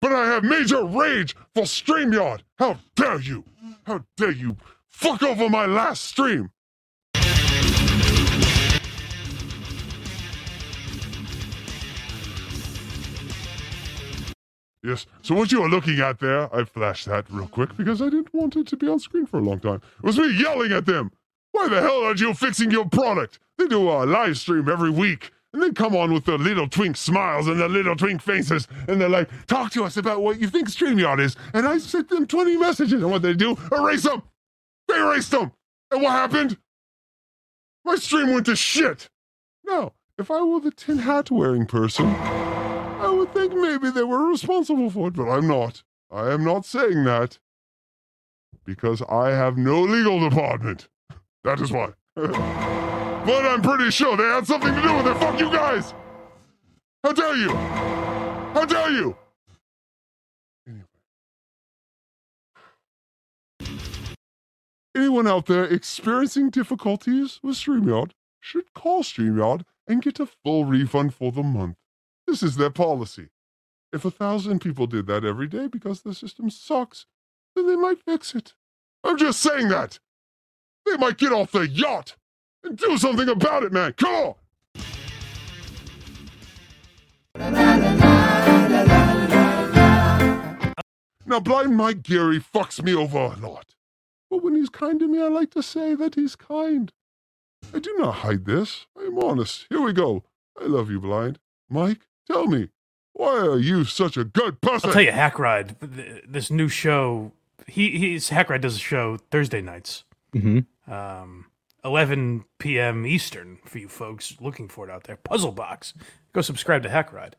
[0.01, 2.43] But I have major rage for StreamYard.
[2.57, 3.45] How dare you?
[3.85, 4.57] How dare you
[4.87, 6.53] fuck over my last stream?
[14.83, 18.07] Yes, so what you are looking at there, I flashed that real quick because I
[18.07, 19.83] didn't want it to be on screen for a long time.
[19.99, 21.13] It was me yelling at them.
[21.53, 23.39] Why the hell aren't you fixing your product?
[23.59, 26.97] They do a live stream every week and then come on with their little twink
[26.97, 30.49] smiles and their little twink faces and they're like, talk to us about what you
[30.49, 31.37] think StreamYard is.
[31.53, 34.23] And I sent them 20 messages and what they do, erase them.
[34.89, 35.53] They erased them.
[35.91, 36.57] And what happened?
[37.85, 39.09] My stream went to shit.
[39.65, 42.15] Now, if I were the tin hat wearing person,
[43.21, 45.83] would think maybe they were responsible for it, but I'm not.
[46.11, 47.39] I am not saying that
[48.65, 50.89] because I have no legal department.
[51.45, 51.93] That is why.
[52.15, 52.31] but
[53.47, 55.19] I'm pretty sure they had something to do with it.
[55.19, 55.93] Fuck you guys!
[57.05, 57.51] How dare you?
[58.55, 59.17] How dare you?
[60.67, 60.85] Anyway.
[64.97, 71.13] Anyone out there experiencing difficulties with StreamYard should call StreamYard and get a full refund
[71.13, 71.77] for the month.
[72.31, 73.27] This is their policy.
[73.93, 77.07] If a thousand people did that every day because the system sucks,
[77.57, 78.55] then they might fix it.
[79.03, 79.99] I'm just saying that.
[80.87, 82.15] They might get off the yacht
[82.63, 83.95] and do something about it, man.
[83.95, 84.35] Come on.
[91.27, 93.75] Now, blind Mike Geary fucks me over a lot.
[94.31, 96.93] But when he's kind to me, I like to say that he's kind.
[97.75, 98.87] I do not hide this.
[98.97, 99.67] I am honest.
[99.69, 100.23] Here we go.
[100.61, 101.41] I love you, blind.
[101.69, 102.69] Mike, tell me,
[103.13, 104.89] why are you such a good person?
[104.91, 107.33] I'll tell you, Hack Ride, th- this new show.
[107.67, 110.05] He he's Hackride does a show Thursday nights,
[110.35, 110.93] Mm-hmm.
[110.93, 111.47] um,
[111.85, 113.07] 11 p.m.
[113.07, 115.17] Eastern for you folks looking for it out there.
[115.17, 115.95] Puzzle Box.
[116.33, 117.35] Go subscribe to Hackride.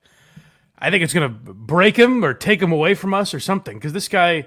[0.80, 3.94] I think it's gonna break him or take him away from us or something because
[3.94, 4.46] this guy,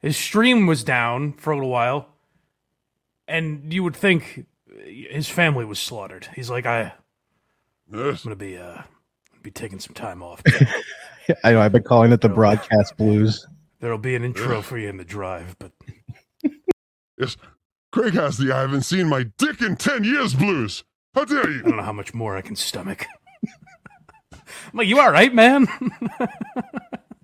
[0.00, 2.08] his stream was down for a little while,
[3.28, 4.46] and you would think
[4.84, 6.28] his family was slaughtered.
[6.34, 6.92] He's like, I,
[7.92, 8.82] I'm gonna be uh,
[9.42, 10.42] be taking some time off.
[11.44, 11.60] I know.
[11.60, 13.46] I've been calling it the broadcast blues.
[13.80, 15.72] There'll be an intro for you in the drive, but
[17.18, 17.36] Yes,
[17.92, 20.84] Craig has the I haven't seen my dick in 10 years blues.
[21.14, 21.60] How dare you?
[21.60, 23.06] I don't know how much more I can stomach.
[24.32, 24.40] I'm
[24.74, 25.68] like, you all right, man?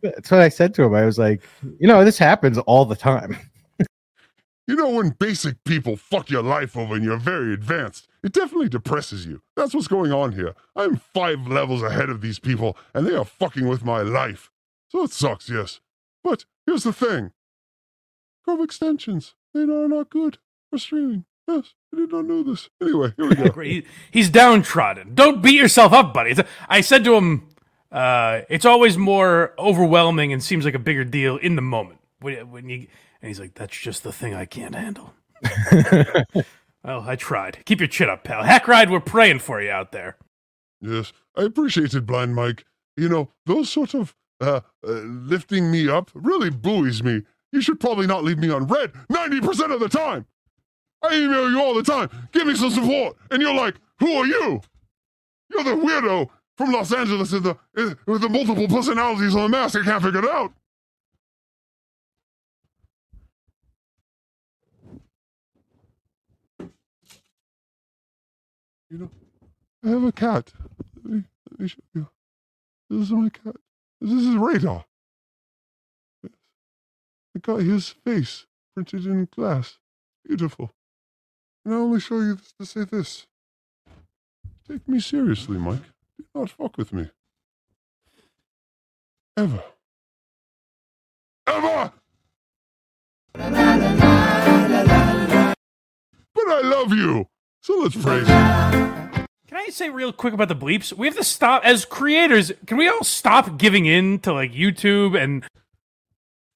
[0.02, 0.94] That's what I said to him.
[0.94, 1.42] I was like,
[1.78, 3.36] you know, this happens all the time.
[4.66, 8.68] You know, when basic people fuck your life over and you're very advanced, it definitely
[8.68, 9.42] depresses you.
[9.54, 10.54] That's what's going on here.
[10.74, 14.50] I'm five levels ahead of these people, and they are fucking with my life.
[14.88, 15.80] So it sucks, yes.
[16.24, 17.30] But here's the thing
[18.44, 20.38] Chrome extensions, they are not good
[20.70, 21.24] for streaming.
[21.48, 22.68] Yes, I did not know this.
[22.82, 23.60] Anyway, here we go.
[23.60, 25.14] He- He's downtrodden.
[25.14, 26.34] Don't beat yourself up, buddy.
[26.68, 27.48] I said to him,
[27.92, 32.00] uh, it's always more overwhelming and seems like a bigger deal in the moment.
[32.20, 32.86] When, when you,
[33.20, 35.14] and he's like, that's just the thing I can't handle.
[36.84, 37.64] well, I tried.
[37.64, 38.42] Keep your chin up, pal.
[38.42, 40.16] Hackride, we're praying for you out there.
[40.80, 42.64] Yes, I appreciated Blind Mike.
[42.96, 47.22] You know, those sort of uh, uh, lifting me up really buoys me.
[47.52, 50.26] You should probably not leave me on red 90% of the time.
[51.02, 52.10] I email you all the time.
[52.32, 53.16] Give me some support.
[53.30, 54.60] And you're like, who are you?
[55.50, 57.56] You're the weirdo from Los Angeles with the,
[58.06, 60.52] with the multiple personalities on the mask I can't figure it out.
[68.90, 69.10] You know,
[69.84, 70.52] I have a cat.
[71.02, 72.08] Let me, let me show you.
[72.88, 73.56] This is my cat.
[74.00, 74.84] This is Radar.
[76.24, 76.28] I
[77.40, 79.78] got his face printed in glass.
[80.24, 80.70] Beautiful.
[81.64, 83.26] And I only show you this to say this.
[84.68, 85.82] Take me seriously, Mike.
[86.18, 87.10] Do not fuck with me.
[89.36, 89.62] Ever.
[91.46, 91.92] Ever!
[93.34, 93.52] But
[96.48, 97.28] I love you.
[97.66, 99.26] So let's praise him.
[99.48, 100.92] Can I say real quick about the bleeps?
[100.92, 105.20] We have to stop, as creators, can we all stop giving in to like YouTube
[105.20, 105.44] and.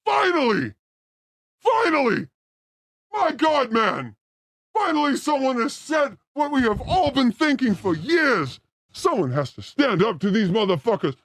[0.05, 0.73] Finally!
[1.59, 2.27] Finally!
[3.11, 4.15] My God, man!
[4.73, 8.61] Finally, someone has said what we have all been thinking for years.
[8.93, 11.17] Someone has to stand up to these motherfuckers.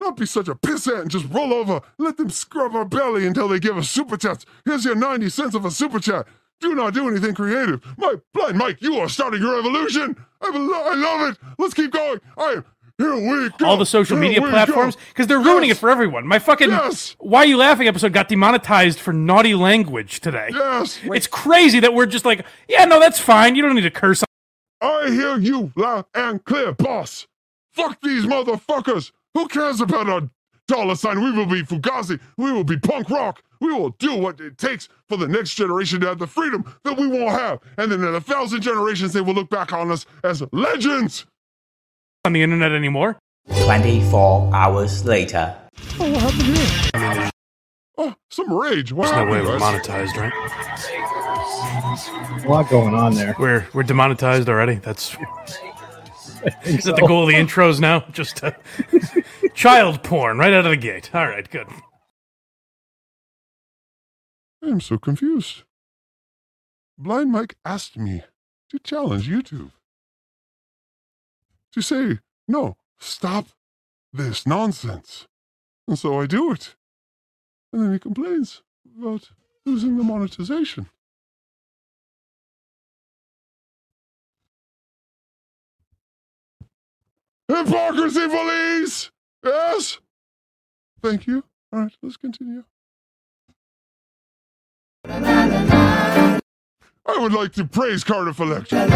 [0.00, 1.82] Not be such a pissant and just roll over.
[1.98, 4.46] Let them scrub our belly until they give us super chats.
[4.64, 6.26] Here's your 90 cents of a super chat.
[6.60, 7.80] Do not do anything creative.
[7.96, 10.16] My blind Mike, you are starting your evolution.
[10.40, 11.38] I, lo- I love it.
[11.58, 12.20] Let's keep going.
[12.36, 12.64] I am.
[12.98, 13.66] Here we go.
[13.66, 16.26] all the social Here media platforms because they're ruining it for everyone.
[16.26, 17.14] My fucking Yes.
[17.20, 20.48] "Why Are You Laughing" episode got demonetized for naughty language today.
[20.52, 23.54] Yes, it's crazy that we're just like, yeah, no, that's fine.
[23.54, 24.24] You don't need to curse.
[24.80, 27.28] I hear you loud and clear, boss.
[27.72, 29.12] Fuck these motherfuckers.
[29.34, 30.28] Who cares about a
[30.68, 31.20] dollar sign?
[31.22, 32.20] We will be Fugazi.
[32.36, 33.42] We will be punk rock.
[33.60, 36.96] We will do what it takes for the next generation to have the freedom that
[36.96, 37.58] we won't have.
[37.76, 41.26] And then in a thousand generations, they will look back on us as legends.
[42.24, 43.16] on the internet anymore.
[43.64, 45.56] 24 hours later.
[45.98, 47.30] Oh, what happened here?
[48.00, 48.92] Oh, some rage.
[48.92, 50.32] What There's no way we're monetized, right?
[52.44, 53.34] A lot going on there.
[53.38, 54.76] We're we're demonetized already.
[54.76, 55.16] That's
[56.64, 58.00] is that the goal of the intros now?
[58.12, 58.52] Just uh,
[59.54, 61.14] child porn right out of the gate.
[61.14, 61.66] All right, good.
[64.62, 65.62] I am so confused.
[66.98, 68.22] Blind Mike asked me
[68.70, 69.70] to challenge YouTube.
[71.72, 73.46] To say, no, stop
[74.12, 75.26] this nonsense.
[75.86, 76.74] And so I do it.
[77.72, 78.62] and then he complains
[78.98, 79.30] about
[79.64, 80.88] losing the monetization.
[87.48, 89.10] Hypocrisy police!
[89.44, 89.98] Yes?
[91.02, 91.44] Thank you.
[91.72, 92.64] All right, let's continue.
[95.04, 96.40] I
[97.16, 98.90] would like to praise Cardiff Electric.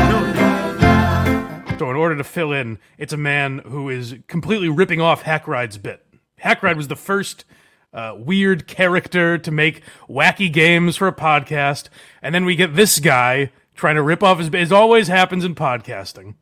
[1.79, 5.79] So, in order to fill in, it's a man who is completely ripping off Hackride's
[5.79, 6.07] bit.
[6.45, 7.45] Hackride was the first
[7.93, 11.89] uh, weird character to make wacky games for a podcast,
[12.21, 14.53] and then we get this guy trying to rip off his.
[14.55, 16.35] As always happens in podcasting.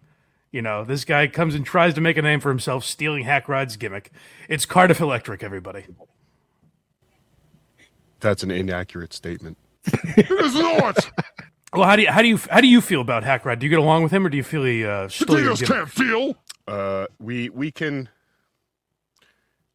[0.53, 3.77] You know, this guy comes and tries to make a name for himself, stealing Hackride's
[3.77, 4.11] gimmick.
[4.49, 5.87] It's Cardiff Electric, everybody.
[8.19, 9.57] That's an inaccurate statement.
[9.85, 11.11] it is not!
[11.73, 13.61] Well, how do you how do you how do you feel about Hackride?
[13.61, 15.69] Do you get along with him, or do you feel he uh, stole your gimmick?
[15.69, 16.35] can't feel!
[16.67, 18.09] Uh, we we can.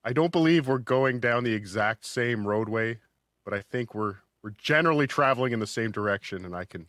[0.03, 2.99] I don't believe we're going down the exact same roadway,
[3.45, 6.87] but I think we're we're generally traveling in the same direction, and I can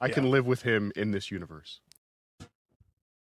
[0.00, 1.80] I can live with him in this universe.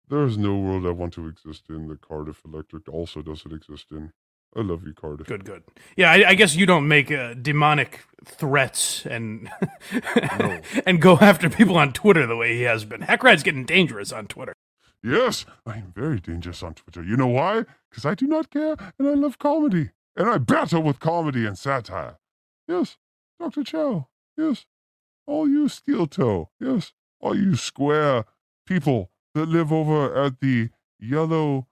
[0.09, 3.91] There is no world I want to exist in that Cardiff Electric also doesn't exist
[3.91, 4.13] in.
[4.55, 5.27] I love you, Cardiff.
[5.27, 5.63] Good, good.
[5.97, 9.49] Yeah, I, I guess you don't make uh, demonic threats and
[10.85, 13.01] and go after people on Twitter the way he has been.
[13.01, 14.53] Hackride's getting dangerous on Twitter.
[15.03, 17.03] Yes, I am very dangerous on Twitter.
[17.03, 17.65] You know why?
[17.89, 19.91] Because I do not care and I love comedy.
[20.15, 22.17] And I battle with comedy and satire.
[22.67, 22.97] Yes,
[23.39, 23.63] Dr.
[23.63, 24.07] Chow.
[24.35, 24.65] Yes.
[25.27, 26.49] All you steel toe.
[26.59, 26.93] Yes.
[27.19, 28.25] All you square
[28.65, 30.69] people that live over at the
[30.99, 31.67] yellow.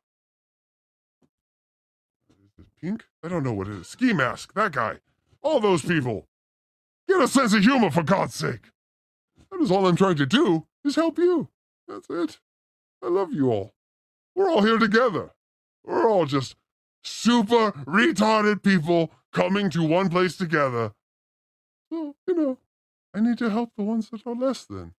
[2.29, 3.05] Is it pink?
[3.23, 3.87] I don't know what it is.
[3.87, 4.53] Ski mask.
[4.53, 4.99] That guy.
[5.41, 6.27] All those people.
[7.07, 8.71] Get a sense of humor for God's sake.
[9.51, 11.49] That is all I'm trying to do is help you.
[11.87, 12.39] That's it.
[13.03, 13.73] I love you all.
[14.35, 15.31] We're all here together.
[15.83, 16.55] We're all just
[17.03, 20.93] super retarded people coming to one place together.
[21.91, 22.57] So, you know,
[23.13, 24.93] I need to help the ones that are less than.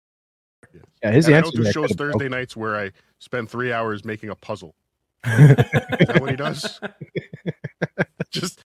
[1.02, 3.72] Yeah, his And I answer don't do shows could've Thursday nights where I spend three
[3.72, 4.74] hours making a puzzle.
[5.26, 6.80] Is that what he does?
[8.30, 8.62] Just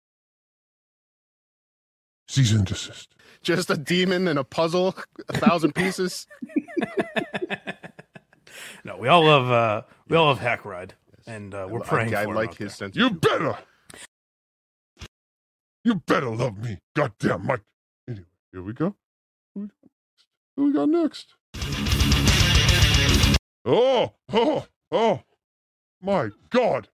[2.27, 3.07] Cease and desist.
[3.43, 4.95] just a demon and a puzzle,
[5.29, 6.27] a thousand pieces.
[8.85, 10.91] No, we all love uh, we all love Hackride,
[11.27, 12.15] and uh, we're I- praying.
[12.15, 12.87] I for him like out his there.
[12.87, 12.95] sense.
[12.95, 13.57] You better.
[15.83, 16.79] You better love me.
[16.95, 17.61] Goddamn Mike.
[18.09, 18.95] Anyway, here we go.
[19.55, 19.69] Who
[20.57, 21.35] we got next?
[23.65, 25.21] Oh, oh, oh.
[26.01, 26.87] My God.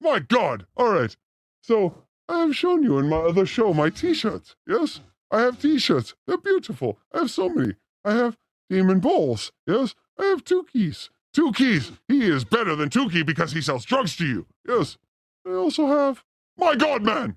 [0.00, 0.66] My God.
[0.76, 1.16] All right.
[1.62, 1.94] So
[2.28, 4.56] I have shown you in my other show my t shirts.
[4.66, 5.00] Yes?
[5.30, 6.14] I have t shirts.
[6.26, 6.98] They're beautiful.
[7.14, 7.74] I have so many.
[8.04, 8.36] I have
[8.68, 9.52] Demon Balls.
[9.66, 9.94] Yes?
[10.18, 11.10] I have two keys.
[11.32, 11.92] Two keys.
[12.08, 14.46] He is better than Tukey because he sells drugs to you.
[14.66, 14.98] Yes.
[15.46, 16.24] I also have
[16.58, 17.36] My God Man.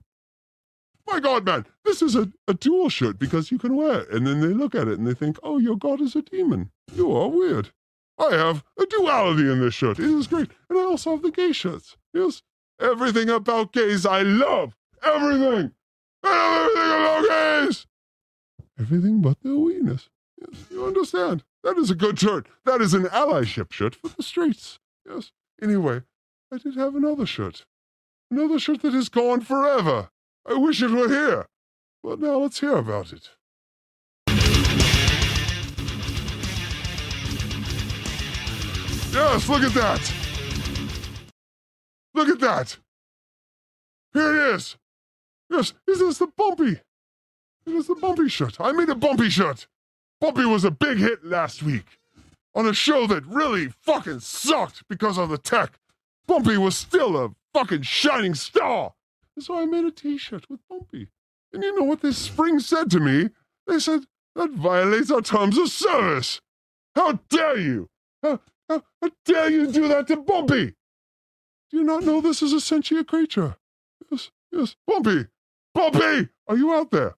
[1.06, 1.66] My God Man.
[1.86, 4.10] This is a, a dual shirt because you can wear it.
[4.10, 6.72] And then they look at it and they think, oh, your God is a demon.
[6.95, 7.72] You are weird.
[8.32, 10.00] I have a duality in this shirt.
[10.00, 10.50] It is great.
[10.70, 11.98] And I also have the gay shirts.
[12.14, 12.41] Yes.
[12.80, 14.76] Everything about gays I love.
[15.04, 15.72] Everything.
[16.24, 17.88] I love Everything about gays.
[18.80, 20.10] Everything but their weenus.
[20.40, 21.44] Yes, you understand.
[21.64, 22.48] That is a good shirt.
[22.66, 24.80] That is an allyship shirt for the streets.
[25.08, 25.32] Yes.
[25.62, 26.02] Anyway,
[26.52, 27.66] I did have another shirt.
[28.32, 30.10] Another shirt that is gone forever.
[30.45, 31.48] I wish it were here.
[32.04, 33.30] But now let's hear about it.
[39.14, 40.14] Yes, look at that.
[42.15, 42.77] Look at that.
[44.11, 44.76] Here it is.
[45.52, 46.80] Yes, this is the Bumpy.
[47.65, 48.60] It is the Bumpy shirt.
[48.60, 49.68] I made a Bumpy shirt.
[50.19, 51.99] Bumpy was a big hit last week
[52.56, 55.80] on a show that really fucking sucked because of the tech.
[56.26, 58.94] Bumpy was still a fucking shining star.
[59.35, 61.07] And so I made a t shirt with Bumpy.
[61.53, 63.30] And you know what this spring said to me?
[63.68, 66.41] They said, that violates our terms of service.
[66.95, 67.90] How dare you?
[68.23, 70.76] How, how, how dare you do that to Bumpy?
[71.72, 73.56] Do you not know this is a sentient creature?
[74.11, 74.76] Yes, yes.
[74.88, 75.26] Bumpy!
[75.73, 76.30] Bumpy!
[76.48, 77.15] Are you out there?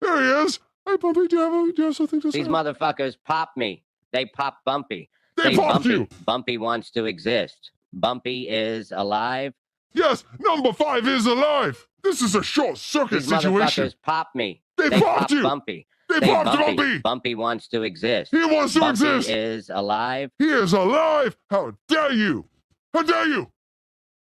[0.00, 0.60] There he is!
[0.86, 2.38] Hey, Bumpy, do you have, a, do you have something to say?
[2.38, 3.82] These motherfuckers pop me.
[4.12, 5.10] They pop Bumpy.
[5.36, 5.88] They Say popped Bumpy.
[5.90, 6.08] you.
[6.24, 7.72] Bumpy wants to exist.
[7.92, 9.52] Bumpy is alive.
[9.92, 11.86] Yes, number five is alive.
[12.04, 13.84] This is a short circuit These situation.
[13.84, 14.62] motherfuckers pop me.
[14.76, 15.42] They they popped pop you.
[15.42, 15.86] Bumpy.
[16.08, 16.74] They popped Bumpy.
[16.76, 16.98] Bumpy.
[16.98, 18.30] Bumpy wants to exist.
[18.30, 19.28] He wants to Bumpy exist.
[19.30, 20.30] is alive.
[20.38, 21.36] He is alive.
[21.50, 22.46] How dare you?
[22.94, 23.52] How dare you?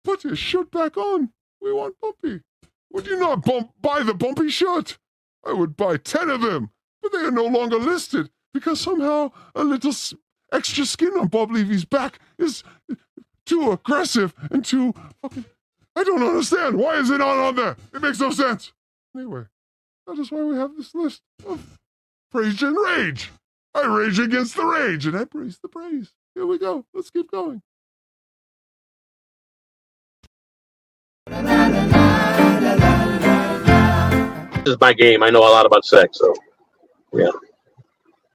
[0.03, 1.29] Put his shirt back on.
[1.61, 2.41] We want Bumpy.
[2.91, 4.97] Would you not bump, buy the Bumpy shirt?
[5.45, 9.63] I would buy ten of them, but they are no longer listed because somehow a
[9.63, 10.13] little s-
[10.51, 12.63] extra skin on Bob Levy's back is
[13.45, 15.45] too aggressive and too fucking.
[15.95, 16.77] I don't understand.
[16.77, 17.75] Why is it not on there?
[17.93, 18.71] It makes no sense.
[19.15, 19.45] Anyway,
[20.07, 21.77] that is why we have this list of
[22.31, 23.29] praise and rage.
[23.75, 26.13] I rage against the rage and I praise the praise.
[26.33, 26.85] Here we go.
[26.93, 27.61] Let's keep going.
[34.63, 35.23] This is my game.
[35.23, 36.33] I know a lot about sex, so
[37.13, 37.31] yeah.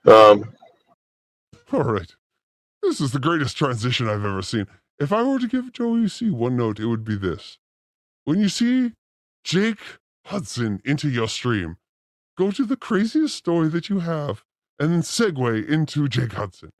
[0.06, 0.52] Um,
[1.72, 2.14] All right.
[2.82, 4.66] This is the greatest transition I've ever seen.
[4.98, 7.58] If I were to give Joey C one note, it would be this.
[8.24, 8.92] When you see
[9.44, 9.78] Jake
[10.26, 11.76] Hudson into your stream,
[12.36, 14.44] go to the craziest story that you have
[14.78, 16.70] and then segue into Jake Hudson.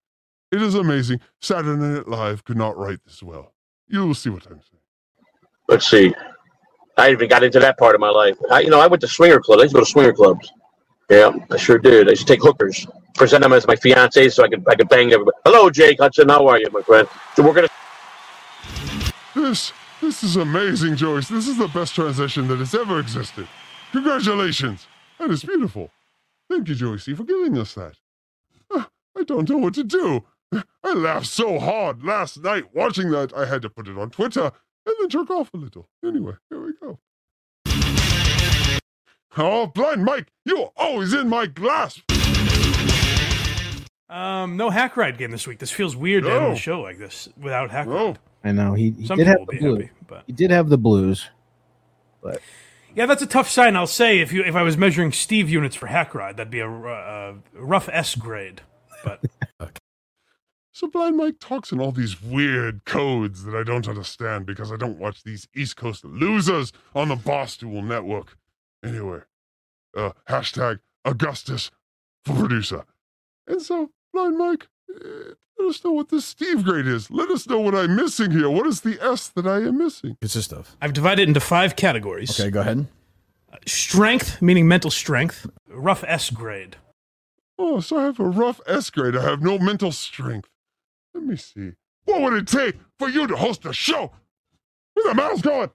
[0.51, 1.21] It is amazing.
[1.41, 3.55] Saturday Night Live could not write this well.
[3.89, 4.83] You will see what I'm saying.
[5.69, 6.15] let's see.
[6.99, 8.37] I even got into that part of my life.
[8.51, 9.61] I, you know, I went to swinger clubs.
[9.61, 10.53] I used to go to swinger clubs.
[11.11, 12.07] Yeah, I sure did.
[12.07, 14.89] I used to take hookers, present them as my fiance, so I could I could
[14.89, 15.37] bang everybody.
[15.45, 16.29] Hello, Jake Hudson.
[16.29, 17.09] How are you, my friend?
[17.35, 17.69] So we're gonna.
[19.35, 19.73] This
[20.03, 21.29] this is amazing, Joyce.
[21.29, 23.49] This is the best transition that has ever existed.
[23.93, 24.87] Congratulations.
[25.19, 25.91] That is beautiful.
[26.51, 27.95] Thank you, Joyce, for giving us that.
[28.71, 30.25] Ah, I don't know what to do.
[30.85, 34.51] I laughed so hard last night watching that I had to put it on Twitter
[34.85, 35.89] and then jerk off a little.
[36.05, 36.99] Anyway, here we go.
[39.35, 42.03] Oh, blind Mike, you're always in my grasp.
[44.11, 45.59] Um, no Hackride game this week.
[45.59, 46.51] This feels weird to end No.
[46.51, 48.19] the show like this without Hackride.
[48.45, 49.77] I know he, he did have the be blue.
[49.77, 51.29] happy, but He did have the blues,
[52.23, 52.41] but
[52.95, 53.77] yeah, that's a tough sign.
[53.77, 56.69] I'll say if you if I was measuring Steve units for Hackride, that'd be a,
[56.69, 58.63] ru- a rough S grade.
[59.05, 59.23] But
[60.75, 64.77] So Blind Mike talks in all these weird codes that I don't understand because I
[64.77, 68.39] don't watch these East Coast losers on the Barstool Network.
[68.83, 69.21] Anyway,
[69.95, 71.71] uh, hashtag Augustus
[72.25, 72.85] for producer.
[73.47, 74.67] And so, Blind Mike,
[75.59, 77.11] let us know what this Steve grade is.
[77.11, 78.51] Let us know what I'm missing here.
[78.51, 80.17] What is the S that I am missing?
[80.21, 80.77] Consist of.
[80.81, 82.39] I've divided it into five categories.
[82.39, 82.87] Okay, go ahead.
[83.53, 86.77] Uh, strength, meaning mental strength, rough S grade.
[87.59, 89.17] Oh, so I have a rough S grade.
[89.17, 90.49] I have no mental strength.
[91.15, 91.73] Let me see.
[92.05, 94.13] What would it take for you to host a show?
[94.95, 95.71] Where the mouse going?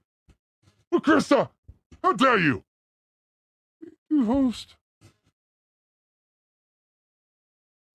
[0.91, 1.49] Well, Crysta,
[2.03, 2.64] how dare you?
[4.10, 4.76] You host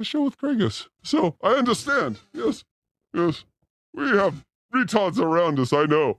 [0.03, 0.89] a show with Kragus.
[1.03, 2.19] So I understand.
[2.35, 2.65] Yes,
[3.15, 3.45] yes.
[3.95, 6.19] We have retards around us, I know.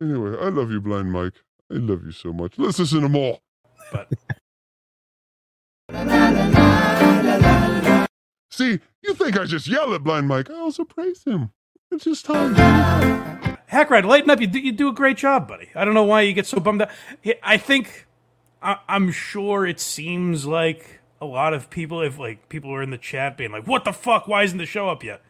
[0.00, 1.34] Anyway, I love you, Blind Mike.
[1.70, 2.54] I love you so much.
[2.56, 3.40] Let's listen to more.
[3.92, 4.10] But
[8.50, 10.50] See, you think I just yell at Blind Mike.
[10.50, 11.50] I also praise him.
[11.90, 12.54] It's just time.
[13.70, 14.40] Hackride, lighten up.
[14.40, 15.68] You do, you do a great job, buddy.
[15.74, 16.90] I don't know why you get so bummed out.
[17.42, 18.06] I think
[18.62, 22.90] I, I'm sure it seems like a lot of people, if like people are in
[22.90, 24.28] the chat being like, "What the fuck?
[24.28, 25.22] Why isn't the show up yet?"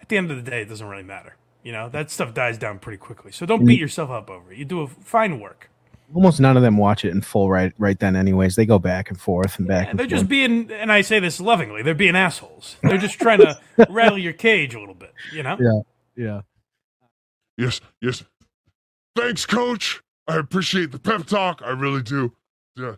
[0.00, 1.36] At the end of the day, it doesn't really matter.
[1.62, 3.32] You know that stuff dies down pretty quickly.
[3.32, 3.66] So don't mm.
[3.66, 4.58] beat yourself up over it.
[4.58, 5.70] You do a fine work.
[6.14, 8.16] almost none of them watch it in full right right then.
[8.16, 9.82] Anyways, they go back and forth and back.
[9.82, 10.20] And and they're forth.
[10.20, 12.76] just being, and I say this lovingly, they're being assholes.
[12.82, 13.58] They're just trying to
[13.90, 15.12] rattle your cage a little bit.
[15.32, 15.56] You know?
[15.60, 16.40] yeah, yeah.
[17.58, 18.24] Yes, yes.
[19.16, 20.00] Thanks, Coach.
[20.26, 21.60] I appreciate the pep talk.
[21.62, 22.32] I really do.
[22.76, 22.94] Yeah.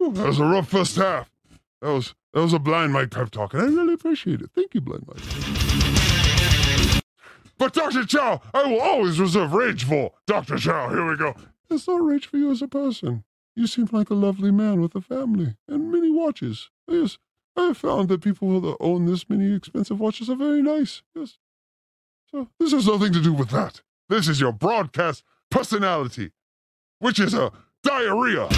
[0.00, 1.30] That was a rough first half.
[1.82, 4.50] That was that was a blind Mike pep talk, and I really appreciate it.
[4.54, 7.02] Thank you, blind Mike.
[7.58, 8.04] But Dr.
[8.04, 10.12] Chow, I will always reserve rage for.
[10.26, 10.58] Dr.
[10.58, 11.34] Chow, here we go.
[11.68, 13.24] It's not rage for you as a person.
[13.56, 16.70] You seem like a lovely man with a family and many watches.
[16.86, 17.18] Yes,
[17.56, 21.02] I have found that people that own this many expensive watches are very nice.
[21.14, 21.38] Yes.
[22.30, 23.82] So this has nothing to do with that.
[24.08, 26.30] This is your broadcast personality,
[27.00, 27.50] which is a
[27.82, 28.48] diarrhea.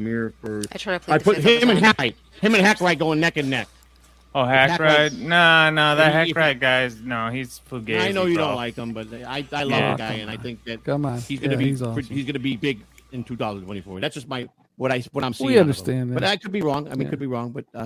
[0.00, 0.62] Amir for.
[0.72, 1.94] I try to play I put him the and time.
[1.98, 3.68] Hack, him and Hackride going neck and neck.
[4.34, 4.80] Oh, hack Hackride?
[4.80, 8.00] Ride- Nah, nah, that If- hack if- ride guy's no, he's fugazi.
[8.00, 8.46] I know you bro.
[8.48, 9.92] don't like him, but I, I love Yeah.
[9.92, 11.20] the guy, and I think that Come on.
[11.20, 12.02] he's gonna Yeah, be he's awesome.
[12.04, 12.80] he's gonna be big
[13.12, 13.98] in 2024.
[14.00, 15.48] That's just my what I what I'm seeing.
[15.48, 16.22] We out of understand but.
[16.24, 16.86] I could be wrong.
[16.86, 17.10] I mean, Yeah.
[17.10, 17.84] could be wrong, but uh,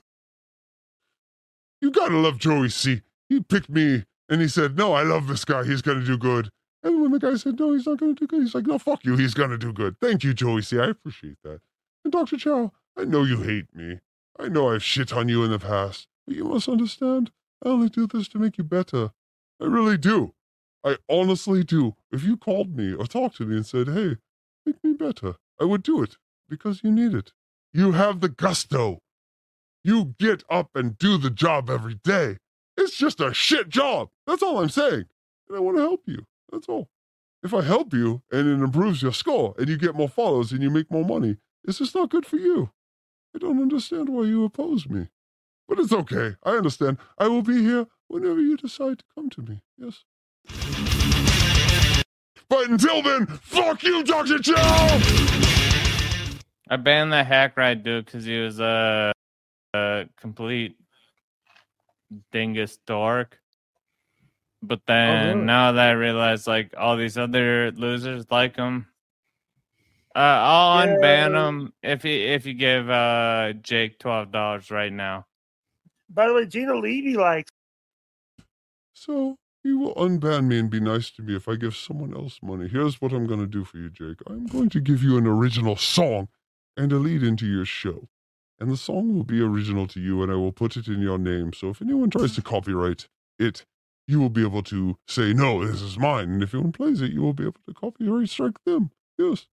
[1.81, 3.03] You gotta love Joey C.
[3.29, 5.65] He picked me and he said, No, I love this guy.
[5.65, 6.51] He's gonna do good.
[6.83, 9.05] And when the guy said, No, he's not gonna do good, he's like, No, fuck
[9.05, 9.17] you.
[9.17, 9.97] He's gonna do good.
[10.01, 10.79] Thank you, Joey C.
[10.79, 11.61] I appreciate that.
[12.11, 12.37] Dr.
[12.37, 14.01] Chow, I know you hate me.
[14.39, 16.09] I know I've shit on you in the past.
[16.27, 17.31] But you must understand,
[17.65, 19.13] I only do this to make you better.
[19.61, 20.35] I really do.
[20.85, 21.97] I honestly do.
[22.13, 24.17] If you called me or talked to me and said, Hey,
[24.67, 26.17] make me better, I would do it
[26.49, 27.33] because you need it.
[27.73, 29.01] You have the gusto.
[29.83, 32.39] You get up and do the job every day.
[32.77, 34.09] It's just a shit job.
[34.27, 35.07] That's all I'm saying.
[35.49, 36.27] And I want to help you.
[36.51, 36.89] That's all.
[37.43, 40.63] If I help you and it improves your score and you get more follows and
[40.63, 42.71] you make more money, it's just not good for you.
[43.35, 45.09] I don't understand why you oppose me.
[45.67, 46.37] But it's okay.
[46.45, 46.99] I understand.
[47.19, 49.63] I will be here whenever you decide to come to me.
[49.79, 50.05] Yes.
[52.49, 54.39] But until then, fuck you, Dr.
[54.39, 55.01] Chow!
[56.69, 59.13] I banned that Hackride dude because he was a,
[59.75, 60.77] a complete
[62.31, 63.39] dingus dork.
[64.63, 65.47] But oh, then really?
[65.47, 68.87] now that I realize like all these other losers like him,
[70.15, 70.87] uh, I'll Yeah.
[70.87, 75.27] unban him if he if you give uh Jake twelve dollars right now.
[76.11, 77.51] By the way, Gina Levy likes.
[78.95, 82.41] So you will unban me and be nice to me if I give someone else
[82.43, 82.69] money.
[82.69, 84.19] Here's what I'm going to do for you, Jake.
[84.29, 86.29] I'm going to give you an original song
[86.77, 88.09] and a lead into your show.
[88.61, 91.19] And the song will be original to you, and I will put it in your
[91.19, 91.53] name.
[91.53, 93.09] So if anyone tries to copyright
[93.39, 93.65] it,
[94.07, 96.31] you will be able to say, no, this is mine.
[96.31, 98.91] And if anyone plays it, you will be able to copyright strike them.
[99.19, 99.47] Yes.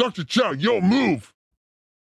[0.00, 0.24] Dr.
[0.24, 1.34] Chow, your move.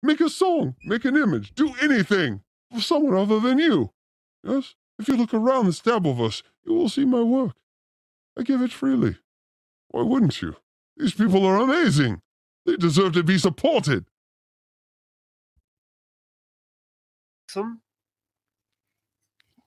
[0.03, 2.41] Make a song, make an image, do anything
[2.73, 3.91] for someone other than you.
[4.43, 4.75] Yes?
[4.99, 7.53] If you look around the Dabbleverse, you will see my work.
[8.39, 9.19] I give it freely.
[9.89, 10.57] Why wouldn't you?
[10.97, 12.23] These people are amazing.
[12.65, 14.07] They deserve to be supported.
[17.51, 17.81] Some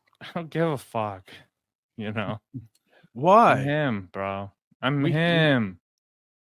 [0.21, 1.29] I don't give a fuck.
[1.97, 2.41] You know.
[3.13, 3.53] Why?
[3.53, 4.51] I'm him, bro.
[4.81, 5.79] I'm We- him.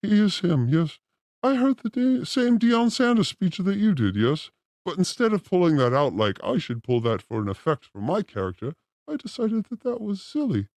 [0.03, 0.99] He is him, yes.
[1.43, 4.51] I heard the same Deion Sanders speech that you did, yes.
[4.85, 8.01] But instead of pulling that out like I should pull that for an effect for
[8.01, 8.75] my character,
[9.09, 10.69] I decided that that was silly.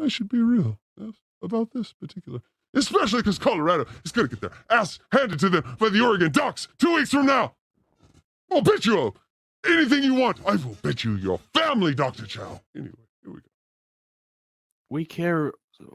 [0.00, 2.40] I should be real, yes, about this particular.
[2.74, 6.30] Especially because Colorado is going to get their ass handed to them by the Oregon
[6.30, 7.54] Ducks two weeks from now.
[8.52, 9.14] I'll bet you
[9.66, 10.38] anything you want.
[10.46, 12.26] I will bet you your family, Dr.
[12.26, 12.60] Chow.
[12.76, 12.92] Anyway,
[13.22, 13.48] here we go.
[14.90, 15.52] We care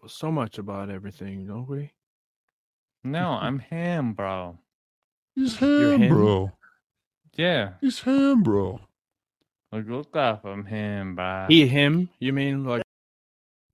[0.08, 1.92] so much about everything, don't we?
[3.04, 4.58] No, I'm him, bro.
[5.36, 6.14] He's You're ham, him?
[6.14, 6.52] bro.
[7.36, 7.74] Yeah.
[7.82, 8.80] He's ham, bro.
[9.72, 11.48] Like look up, I'm him, bro.
[11.50, 12.10] He, him?
[12.20, 12.84] You mean like?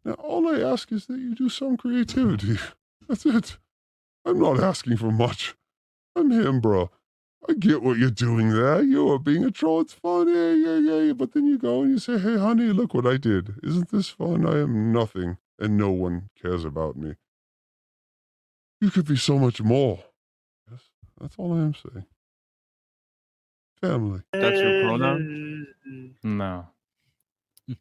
[0.06, 2.58] Now, all I ask is that you do some creativity.
[3.08, 3.58] That's it.
[4.26, 5.56] I'm not asking for much.
[6.16, 6.90] I'm him, bro.
[7.48, 8.82] I get what you're doing there.
[8.82, 9.82] You are being a troll.
[9.82, 10.28] It's fun.
[10.28, 11.14] Yeah, yeah, yeah, yeah.
[11.14, 13.56] But then you go and you say, hey, honey, look what I did.
[13.64, 14.46] Isn't this fun?
[14.46, 17.16] I am nothing, and no one cares about me.
[18.82, 20.00] You could be so much more.
[20.72, 20.82] Yes,
[21.20, 22.06] that's all I am saying.
[23.82, 24.22] Family.
[24.34, 25.68] That's your pronoun?
[26.24, 26.68] No.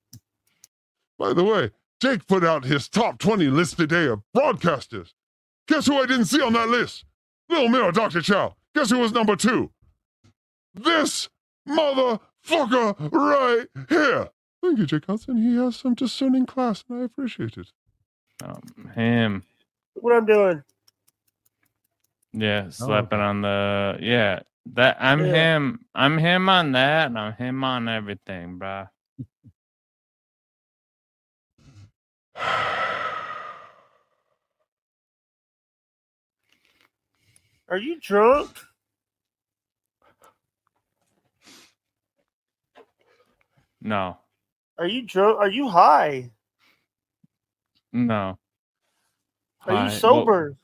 [1.19, 1.71] By the way,
[2.01, 5.13] Jake put out his top 20 list today of broadcasters.
[5.67, 7.05] Guess who I didn't see on that list?
[7.49, 8.23] Little Mirror, Dr.
[8.23, 8.55] Chow.
[8.75, 9.71] Guess who was number two?
[10.75, 11.29] This
[11.69, 14.29] motherfucker right here.
[14.63, 15.37] Thank you, Jake Hudson.
[15.37, 17.73] He has some discerning class, and I appreciate it.
[18.45, 19.45] Um, him.
[19.95, 20.63] What I'm doing?
[22.33, 23.09] Yeah, oh.
[23.09, 24.41] slapping on the yeah.
[24.75, 25.27] That I'm Yeah.
[25.27, 25.81] him.
[25.95, 28.87] I'm him on that, and I'm him on everything, bro.
[37.69, 38.51] Are you drunk?
[43.83, 44.19] No,
[44.79, 45.39] Are you drunk?
[45.41, 46.31] Are you high?
[47.93, 48.39] no.
[49.67, 50.57] Are you well, sober?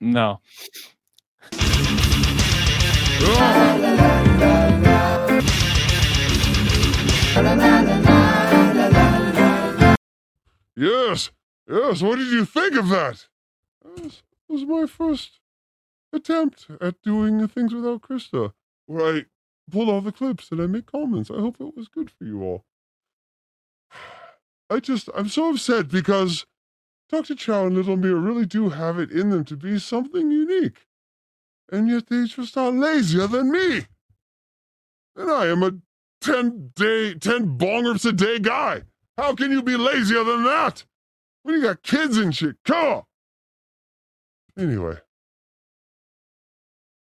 [0.00, 0.40] No.
[10.74, 11.30] Yes,
[11.68, 12.00] yes.
[12.00, 13.26] What did you think of that?
[13.96, 15.40] This was my first
[16.14, 18.54] attempt at doing things without Crysta,
[18.86, 19.24] where I
[19.70, 21.30] pull all the clips and I make comments.
[21.30, 22.64] I hope it was good for you all.
[24.70, 26.46] I just, I'm so upset because
[27.10, 27.34] Dr.
[27.34, 30.86] Chow and Little Mir really do have it in them to be something unique.
[31.72, 33.86] And yet they just are lazier than me.
[35.16, 35.72] And I am a
[36.20, 38.82] 10 day, 10 bongers a day guy.
[39.18, 40.84] How can you be lazier than that?
[41.42, 43.02] When you got kids and shit, come on.
[44.58, 44.98] Anyway,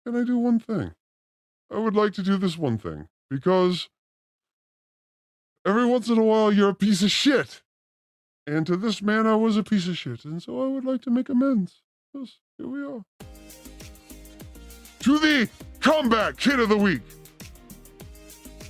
[0.04, 0.92] can I do one thing?
[1.70, 3.88] I would like to do this one thing because
[5.66, 7.62] every once in a while you're a piece of shit.
[8.46, 10.24] And to this man, I was a piece of shit.
[10.24, 11.82] And so I would like to make amends.
[12.12, 13.04] Yes, here we are.
[15.00, 15.48] To the
[15.80, 17.02] comeback kid of the week,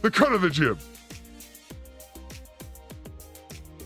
[0.03, 0.79] the cut of the jib.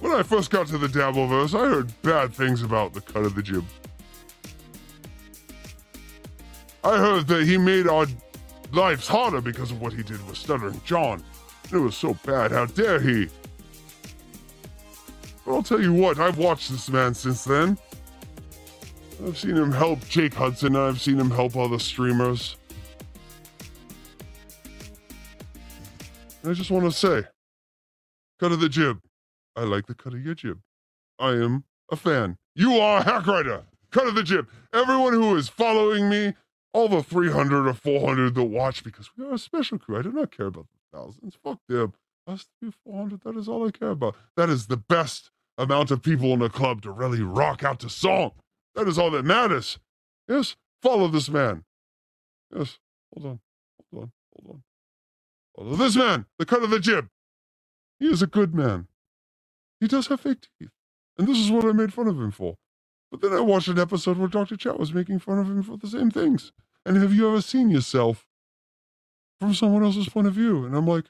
[0.00, 3.34] When I first got to the Dabbleverse, I heard bad things about the cut of
[3.34, 3.64] the jib.
[6.84, 8.06] I heard that he made our
[8.72, 11.22] lives harder because of what he did with Stuttering John.
[11.72, 13.28] It was so bad, how dare he?
[15.48, 17.78] But I'll tell you what, I've watched this man since then.
[19.24, 22.56] I've seen him help Jake Hudson, I've seen him help other streamers.
[26.42, 27.22] And I just want to say,
[28.38, 29.00] cut of the jib.
[29.56, 30.60] I like the cut of your jib.
[31.18, 32.36] I am a fan.
[32.54, 33.62] You are a hack writer.
[33.90, 34.48] Cut of the jib.
[34.74, 36.34] Everyone who is following me,
[36.74, 39.98] all the 300 or 400 that watch, because we are a special crew.
[39.98, 41.38] I do not care about the thousands.
[41.42, 41.94] Fuck them.
[42.26, 44.14] Us to be 400, that is all I care about.
[44.36, 47.90] That is the best amount of people in the club to really rock out to
[47.90, 48.32] song.
[48.74, 49.78] That is all that matters.
[50.28, 51.64] Yes, follow this man.
[52.54, 52.78] Yes,
[53.12, 53.40] hold on,
[53.92, 54.62] hold on, hold on.
[55.56, 57.08] Follow this man, the cut of the jib.
[57.98, 58.86] He is a good man.
[59.80, 60.70] He does have fake teeth.
[61.18, 62.56] And this is what I made fun of him for.
[63.10, 64.56] But then I watched an episode where Dr.
[64.56, 66.52] Chat was making fun of him for the same things.
[66.86, 68.26] And have you ever seen yourself
[69.40, 70.64] from someone else's point of view?
[70.64, 71.06] And I'm like,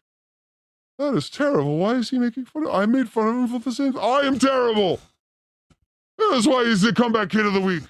[0.98, 1.78] that is terrible.
[1.78, 3.96] Why is he making fun of I made fun of him for the same.
[3.98, 5.00] I am terrible.
[6.18, 7.84] That's why he's the comeback kid of the week.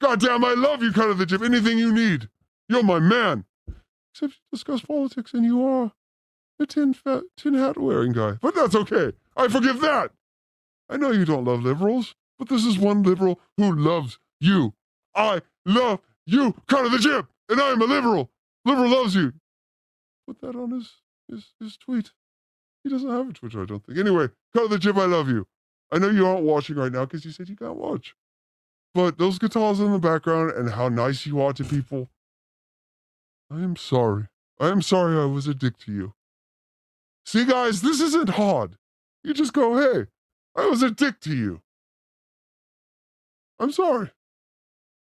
[0.00, 1.42] Goddamn, I love you, cut of the jib.
[1.42, 2.28] Anything you need.
[2.68, 3.44] You're my man.
[4.12, 5.92] Except you discuss politics and you are
[6.60, 6.94] a tin,
[7.36, 8.38] tin hat wearing guy.
[8.40, 9.12] But that's okay.
[9.36, 10.12] I forgive that.
[10.88, 14.74] I know you don't love liberals, but this is one liberal who loves you.
[15.14, 18.30] I love you, cut of the jib, and I am a liberal.
[18.64, 19.32] Liberal loves you.
[20.26, 20.92] Put that on his,
[21.28, 22.12] his, his tweet.
[22.84, 23.98] He doesn't have a Twitter, I don't think.
[23.98, 25.46] Anyway, of the jib, I love you.
[25.90, 28.14] I know you aren't watching right now because you said you can't watch.
[28.94, 32.10] But those guitars in the background and how nice you are to people,
[33.50, 34.28] I am sorry.
[34.60, 36.14] I am sorry I was a dick to you.
[37.26, 38.76] See, guys, this isn't hard.
[39.24, 40.06] You just go, hey,
[40.54, 41.62] I was a dick to you.
[43.58, 44.10] I'm sorry.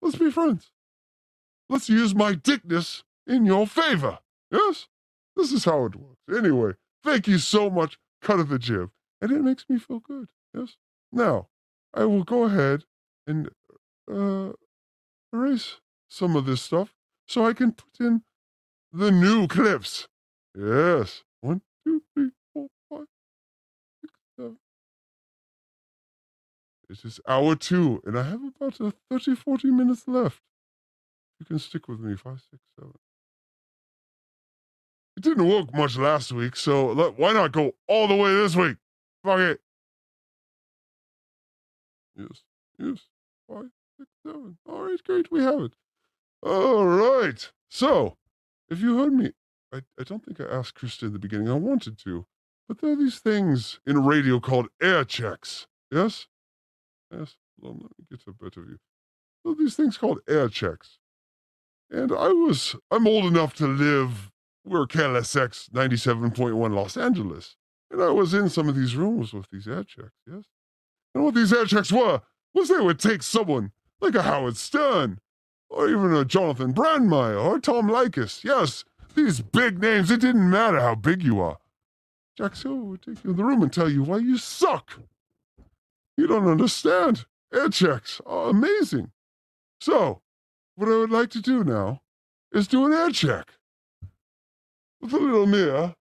[0.03, 0.71] Let's be friends.
[1.69, 4.19] Let's use my dickness in your favor.
[4.51, 4.89] Yes?
[5.35, 6.21] This is how it works.
[6.37, 6.75] Anyway,
[7.05, 8.91] thank you so much, cut of the jib.
[9.21, 10.29] And it makes me feel good.
[10.57, 10.77] Yes?
[11.13, 11.49] Now,
[11.93, 12.85] I will go ahead
[13.27, 13.51] and
[14.11, 14.53] uh,
[15.33, 15.77] erase
[16.09, 16.95] some of this stuff
[17.27, 18.23] so I can put in
[18.93, 20.09] the new clips.
[20.57, 21.23] Yes.
[21.41, 23.07] One, two, three, four, five,
[24.01, 24.59] six, seven.
[26.89, 30.41] It is hour two, and I have about uh, 30, 40 minutes left.
[31.41, 32.17] You can stick with me.
[32.17, 32.95] Five, six, seven.
[35.17, 38.57] It didn't work much last week, so let, why not go all the way this
[38.57, 38.77] week?
[39.23, 39.61] Fuck it.
[42.17, 42.43] Yes,
[42.79, 42.99] yes.
[43.49, 44.59] Five, six, seven.
[44.69, 45.31] All right, great.
[45.31, 45.73] We have it.
[46.43, 47.51] All right.
[47.69, 48.17] So,
[48.69, 49.33] if you heard me,
[49.73, 51.49] I, I don't think I asked Crysta in the beginning.
[51.49, 52.27] I wanted to.
[52.69, 55.67] But there are these things in radio called air checks.
[55.91, 56.27] Yes?
[57.11, 57.37] Yes.
[57.63, 58.79] On, let me get a better view.
[59.45, 60.99] There are these things called air checks.
[61.91, 64.31] And I was, I'm old enough to live,
[64.65, 67.57] we're KLSX 97.1 Los Angeles.
[67.91, 70.45] And I was in some of these rooms with these air checks, yes?
[71.15, 72.23] And what these air checks were
[72.55, 75.21] was they would take someone like a Howard Stern,
[75.69, 78.43] or even a Jonathon Brandmeier, or Tom Leykis.
[78.43, 78.85] Yes,
[79.15, 81.59] these big names, it didn't matter how big you are.
[82.37, 84.99] Jack Silver would take you in the room and tell you why you suck.
[86.17, 87.27] You don't understand.
[87.53, 89.13] Air checks are amazing.
[89.81, 90.23] So,
[90.75, 92.03] what I would like to do now
[92.53, 93.53] is do an air check
[95.13, 95.95] a little mirror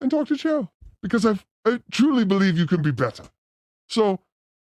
[0.00, 0.68] and talk to Chow
[1.02, 3.24] because I've, I truly believe you can be better.
[3.88, 4.20] So,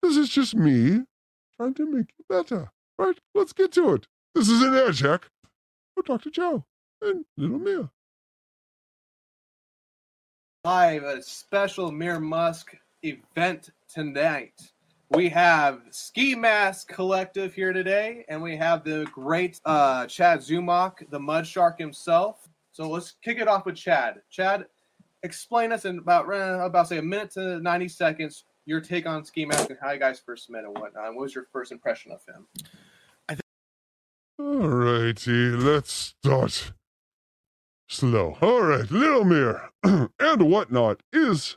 [0.02, 1.02] this is just me
[1.56, 2.70] trying to make you better.
[2.98, 3.18] Right?
[3.34, 4.06] Let's get to it.
[4.34, 5.28] This is an air check
[5.94, 6.30] for Dr.
[6.30, 6.64] Chow
[7.02, 7.90] and Little Mia.
[10.64, 14.72] live a special Mir Musk event tonight.
[15.10, 21.08] We have Ski Mask Collective here today, and we have the great uh, Chad Zumock,
[21.10, 22.47] the Mud Shark himself.
[22.78, 24.20] So let's kick it off with Chad.
[24.30, 24.66] Chad,
[25.24, 29.24] explain us in about uh, about say a minute to ninety seconds your take on
[29.24, 31.12] Ski Mask and how you guys first met and whatnot.
[31.12, 32.46] What was your first impression of him?
[34.38, 36.70] All righty, let's start
[37.88, 38.36] slow.
[38.40, 41.56] All right, Little Mirror and whatnot is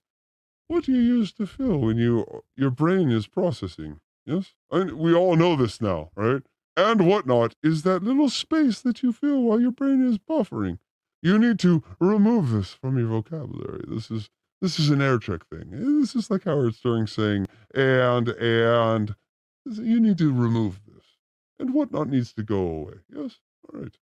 [0.69, 2.25] what you use to feel when you
[2.57, 3.99] your brain is processing.
[4.25, 6.41] Yes, and we all know this now, right?
[6.75, 10.79] And whatnot is that little space that you feel while your brain is buffering.
[11.21, 13.83] You need to remove this from your vocabulary.
[13.87, 14.29] This is
[14.61, 15.99] this is an air check thing.
[15.99, 19.15] This is like Howard Stern saying and and
[19.65, 21.05] you need to remove this
[21.59, 22.93] and whatnot needs to go away.
[23.09, 23.37] Yes,
[23.71, 23.97] all right.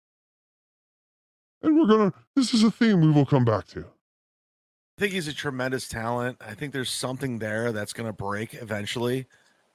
[1.63, 2.13] And we're gonna.
[2.37, 3.81] This is a theme we will come back to.
[3.81, 6.39] I think he's a tremendous talent.
[6.41, 9.27] I think there's something there that's to break eventually.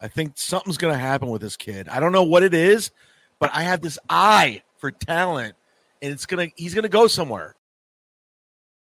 [0.01, 1.87] I think something's to happen with this kid.
[1.87, 2.91] I don't know what it is,
[3.39, 5.55] but I have this eye for talent,
[6.03, 6.49] and it's gonna.
[6.55, 7.55] He's going to go somewhere.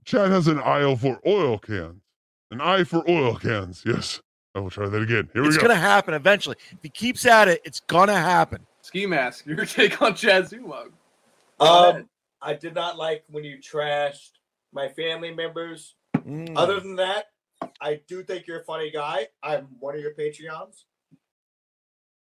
[0.05, 2.03] Chad has an aisle for oil cans.
[2.51, 3.83] An eye for oil cans.
[3.87, 4.21] Yes,
[4.55, 5.31] I will try that again.
[5.33, 5.69] Here it's we go.
[5.69, 6.57] going to happen eventually.
[6.73, 8.67] If he keeps at it, it's going to happen.
[8.83, 10.91] Ski Mask, your take on Chad Zumock.
[11.61, 12.09] Um,
[12.43, 14.33] I did not like when you trashed
[14.73, 15.95] my family members.
[16.17, 16.53] Mm.
[16.57, 17.27] Other than that,
[17.81, 19.29] I do think you're a funny guy.
[19.43, 20.85] I'm one of your Patreons.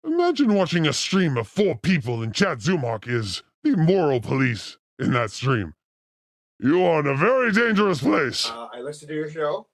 [0.04, 5.12] Imagine watching a stream of four people and Chad Zumock is the moral police in
[5.12, 5.74] that stream.
[6.60, 8.48] You are in a very dangerous place.
[8.48, 9.66] Uh, I listen to your show,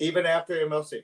[0.00, 1.02] even after MLC.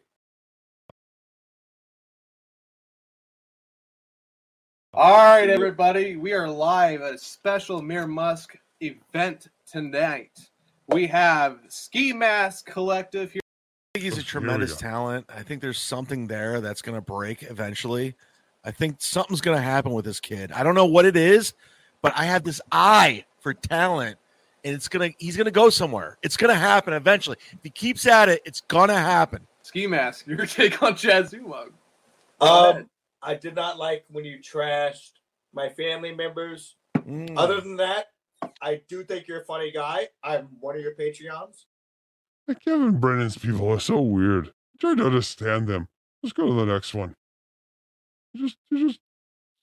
[4.95, 10.39] All right, everybody, we are live at a special Mir Musk event tonight.
[10.89, 13.41] We have Ski Mask Collective here.
[13.95, 15.25] I think he's a tremendous talent.
[15.35, 18.17] I think there's something there that's going to break eventually.
[18.65, 20.53] I think something's going to happen with this kid.
[20.53, 21.55] I don't know what it is,
[22.03, 24.17] but I have this eye for talent,
[24.65, 25.11] and it's gonna.
[25.19, 26.19] He's gonna go somewhere.
[26.23, 27.37] It's gonna happen eventually.
[27.53, 29.47] If he keeps at it, it's gonna happen.
[29.63, 31.71] Ski Mask, your take on Chad Zumock.
[32.41, 32.89] Um,
[33.23, 35.13] I did not like when you trashed
[35.53, 36.77] my family members.
[36.97, 37.35] Mm.
[37.37, 38.07] Other than that,
[38.61, 40.09] I do think you're a funny guy.
[40.23, 41.65] I'm one of your Patreons.
[42.47, 44.49] The Kevin Brennan's people are so weird.
[44.49, 45.89] I try to understand them.
[46.23, 47.15] Let's go to the next one.
[48.35, 49.01] They're just, they're just,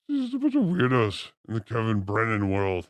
[0.08, 2.90] they're just a bunch of weirdos in the Kevin Brennan world.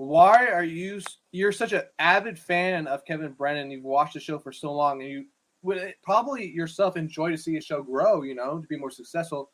[0.00, 1.02] Why are you?
[1.30, 3.70] You're such an avid fan of Kevin Brennan.
[3.70, 5.26] You've watched the show for so long, and you
[5.60, 8.22] would probably yourself enjoy to see a show grow.
[8.22, 9.50] You know, to be more successful.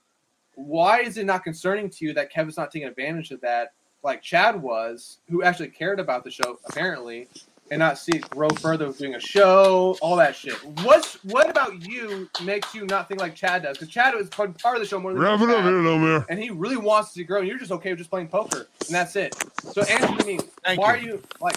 [0.55, 3.73] Why is it not concerning to you that Kevin's not taking advantage of that,
[4.05, 7.27] like Chad was, who actually cared about the show apparently,
[7.71, 10.55] and not see it grow further with doing a show, all that shit?
[10.83, 13.77] What's what about you makes you not think like Chad does?
[13.79, 15.73] Because Chad was part part of the show more than Wrap it up Chad here,
[15.73, 16.27] Lomir.
[16.29, 17.39] and he really wants to grow.
[17.41, 19.35] And you're just okay with just playing poker, and that's it.
[19.63, 21.13] So answer me, Thank why you.
[21.13, 21.57] are you like?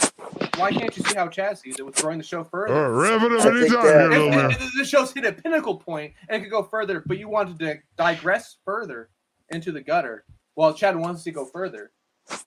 [0.57, 2.73] Why can't you see how Chad sees it with growing the show further?
[2.73, 4.51] All right, wrap it up I think anytime that- here, If- Lomir.
[4.51, 7.59] if the show's hit a pinnacle point and it could go further, but you wanted
[7.59, 9.09] to digress further
[9.49, 10.25] into the gutter.
[10.55, 11.91] Well, Chad wants to go further.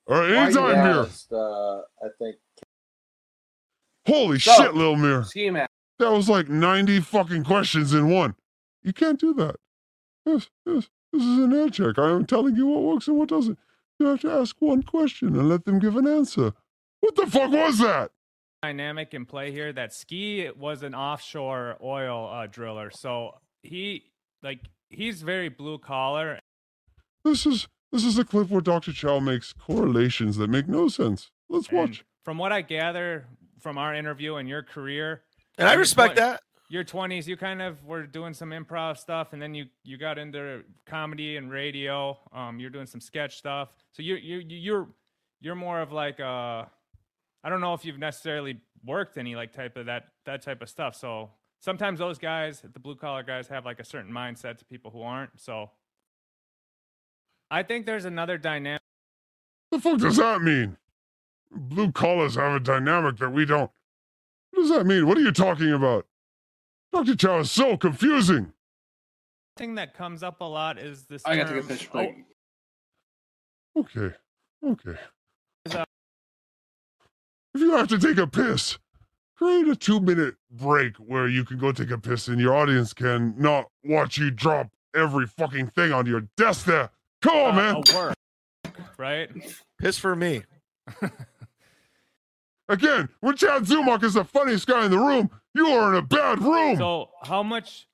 [0.07, 1.07] All right, Why anytime here.
[1.33, 2.37] Uh, I think
[4.07, 5.25] Holy So- shit, Lil Mir.
[5.25, 5.51] Ski.
[5.51, 8.35] That was like 90 fucking questions in one.
[8.83, 9.57] You can't do that.
[10.27, 10.89] Yes, yes.
[11.13, 11.99] This is an air check.
[11.99, 13.59] I am telling you what works and what doesn't.
[13.99, 16.55] You have to ask one question and let them give an answer.
[17.01, 18.11] What the fuck was that?
[18.63, 23.33] dynamic in play here that Ski was an offshore oil uh, driller, so
[23.65, 24.05] he
[24.43, 26.39] like he's very blue collar.
[27.25, 28.93] This is this is a clip where Dr.
[28.93, 31.33] Chow makes correlations that make no sense.
[31.49, 32.05] Let's and watch.
[32.25, 33.27] From what I gather
[33.63, 35.23] from our interview and your career,
[35.59, 36.43] And I respect twen- that.
[36.69, 40.17] Your twenties, you kind of were doing some improv stuff, and then you you got
[40.19, 42.19] into comedy and radio.
[42.33, 43.69] Um, you're doing some sketch stuff.
[43.93, 44.89] So you you you- you're
[45.43, 46.65] you're more of like uh,
[47.45, 50.71] I don't know if you've necessarily worked any like type of that that type of
[50.71, 50.95] stuff.
[50.95, 51.31] So
[51.61, 55.03] sometimes those guys, the blue collar guys, have like a certain mindset to people who
[55.03, 55.39] aren't.
[55.39, 55.71] So
[57.51, 58.81] I think there's another dynamic.
[59.73, 60.79] The fuck does that mean?
[61.55, 63.71] Blue collars have a dynamic that we don't.
[64.51, 65.07] What does that mean?
[65.07, 66.07] What are you talking about?
[66.93, 67.17] Dr.
[67.17, 68.53] Chow is so confusing.
[69.57, 71.23] thing that comes up a lot is this.
[71.25, 72.15] I got to term, get fish oh, break.
[73.77, 74.15] Okay.
[74.65, 74.99] Okay.
[75.65, 75.85] is, uh,
[77.55, 78.79] If you have to take a piss,
[79.37, 82.93] create a two minute break where you can go take a piss and your audience
[82.93, 86.91] can not watch you drop every fucking thing on your desk there.
[87.23, 87.77] Come on, man.
[87.77, 88.15] a work,
[88.99, 89.31] right?
[89.79, 90.43] Piss for me.
[92.73, 96.03] Again, when Chad Zumock is the funniest guy in the room, you are in a
[96.03, 96.79] bad room.
[96.79, 97.87] So how much?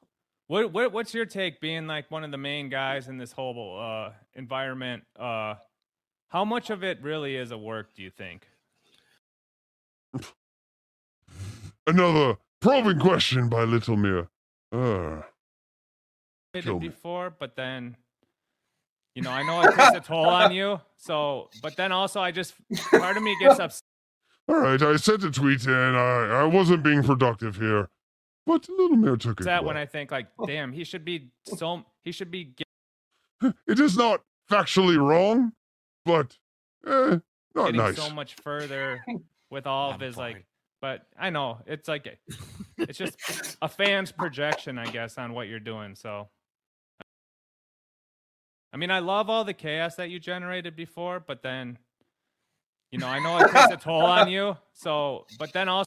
[0.46, 1.60] What, what what's your take?
[1.60, 5.55] Being like one of the main guys in this whole uh, environment, uh,
[6.28, 7.92] how much of it really is a work?
[7.96, 8.46] Do you think?
[11.88, 14.28] Another probing question by Little Mir.
[14.70, 15.22] Uh,
[16.55, 17.96] Did it before, but then,
[19.16, 20.80] you know, I know it takes a toll on you.
[20.96, 22.55] So, but then also, I just
[22.92, 23.82] part of me gets upset.
[24.48, 27.88] All right, I sent a tweet and I, I wasn't being productive here.
[28.46, 29.44] But Little Mir took it.
[29.44, 29.76] That when.
[29.76, 32.54] I think like, damn, he should be so he should be
[33.66, 35.52] It is not factually wrong,
[36.06, 36.38] but
[36.86, 37.18] eh,
[37.54, 37.96] not getting nice.
[37.96, 39.04] so much further
[39.50, 40.44] with all of his like
[40.80, 42.18] but i know it's like a-
[42.78, 46.28] it's just a fan's projection i guess on what you're doing so
[48.72, 51.78] i mean i love all the chaos that you generated before but then
[52.90, 55.86] you know i know it takes a toll on you so but then also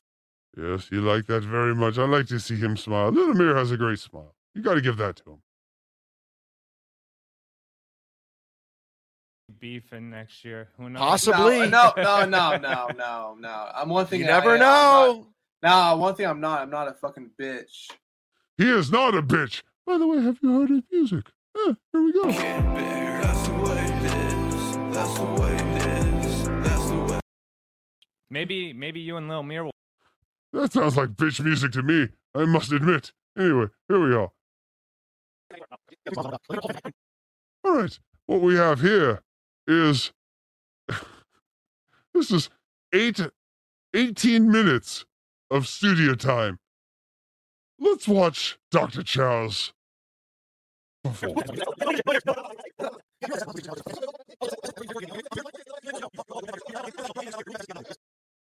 [0.57, 1.97] Yes, you like that very much.
[1.97, 3.09] I like to see him smile.
[3.09, 4.35] Little Mir has a great smile.
[4.53, 5.37] You got to give that to him.
[9.59, 11.69] beefing next year who knows Possibly.
[11.69, 13.69] No, no, no, no, no, no.
[13.73, 14.19] I'm one thing.
[14.19, 15.27] You never I- I'm not- know.
[15.63, 16.61] No, one thing I'm not.
[16.63, 17.87] I'm not a fucking bitch.
[18.57, 19.61] He is not a bitch.
[19.87, 21.27] By the way, have you heard his music?
[21.57, 22.29] Eh, here we go.
[28.31, 29.71] Maybe maybe you and lil mir will
[30.53, 32.09] That sounds like bitch music to me.
[32.33, 33.11] I must admit.
[33.37, 34.31] Anyway, here we are.
[37.63, 37.99] All right.
[38.25, 39.21] What we have here
[39.67, 40.11] is
[42.13, 42.49] this is
[42.93, 43.19] eight,
[43.93, 45.05] 18 minutes
[45.49, 46.59] of studio time.
[47.79, 49.03] Let's watch Dr.
[49.03, 49.73] Chow's.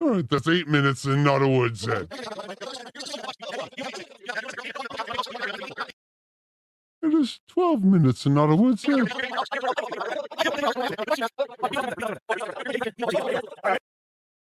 [0.02, 2.12] All right, that's eight minutes and not a word said.
[7.02, 9.08] It is 12 minutes and not a word said.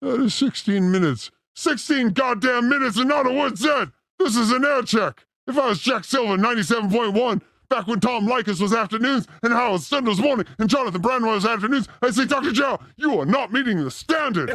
[0.01, 1.31] That is 16 minutes.
[1.57, 3.91] 16 goddamn minutes and not a word said.
[4.19, 5.25] This is an air check.
[5.47, 10.05] If I was Jack Silver, 97.1, back when Tom Leykis was afternoons and Howard Stern
[10.05, 12.53] was morning and Jonathon Brandmeier was afternoons, I'd say, Dr.
[12.53, 14.53] Joe, you are not meeting the standard.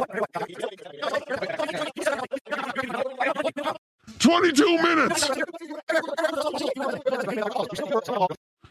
[4.18, 5.30] 22 minutes.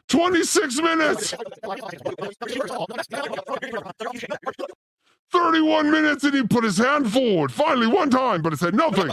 [0.10, 1.34] 26 minutes.
[5.32, 7.52] 31 minutes and he put his hand forward.
[7.52, 9.10] Finally, one time, but it said nothing.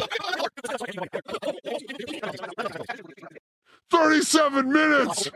[3.90, 5.30] 37 minutes.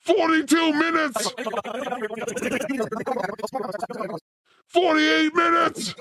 [0.00, 1.32] 42 minutes.
[4.68, 5.94] 48 minutes.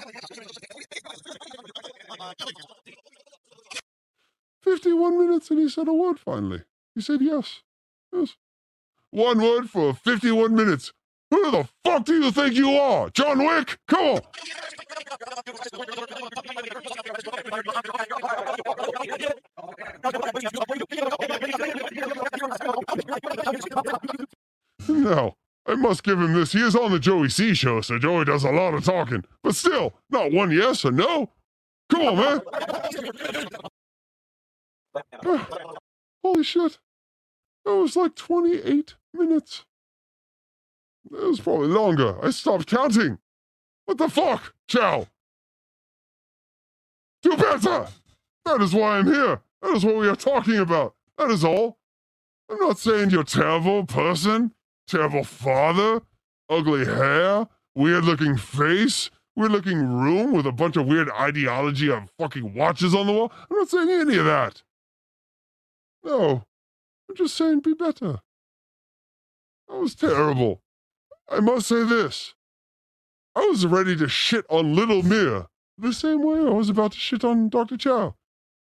[4.63, 6.63] 51 minutes and he said a word finally.
[6.93, 7.61] He said yes.
[8.11, 8.35] Yes.
[9.11, 10.91] One word for 51 minutes.
[11.29, 13.09] Who the fuck do you think you are?
[13.09, 13.77] John Wick?
[13.87, 14.21] Come on.
[24.87, 25.35] No,
[25.65, 26.53] I must give him this.
[26.53, 29.25] He is on the Joey C show, so Joey does a lot of talking.
[29.43, 31.29] But still, not one yes or no.
[31.89, 32.41] Come on, man.
[36.23, 36.79] Holy shit.
[37.65, 39.65] That was like 28 minutes.
[41.11, 42.17] It was probably longer.
[42.23, 43.19] I stopped counting.
[43.85, 44.53] What the fuck?
[44.67, 45.07] Chow.
[47.21, 47.87] Do better.
[48.45, 49.41] That is why I'm here.
[49.61, 50.95] That is what we are talking about.
[51.17, 51.77] That is all.
[52.49, 54.53] I'm not saying you're terrible person,
[54.87, 56.01] terrible father,
[56.49, 62.09] ugly hair, weird looking face, weird looking room with a bunch of weird ideology of
[62.17, 63.31] fucking watches on the wall.
[63.49, 64.63] I'm not saying any of that.
[66.03, 66.43] No.
[67.09, 68.19] I'm just saying be better.
[69.67, 70.61] That was terrible.
[71.29, 72.33] I must say this.
[73.35, 75.47] I was ready to shit on Little Mir
[75.77, 77.77] the same way I was about to shit on Dr.
[77.77, 78.15] Chow.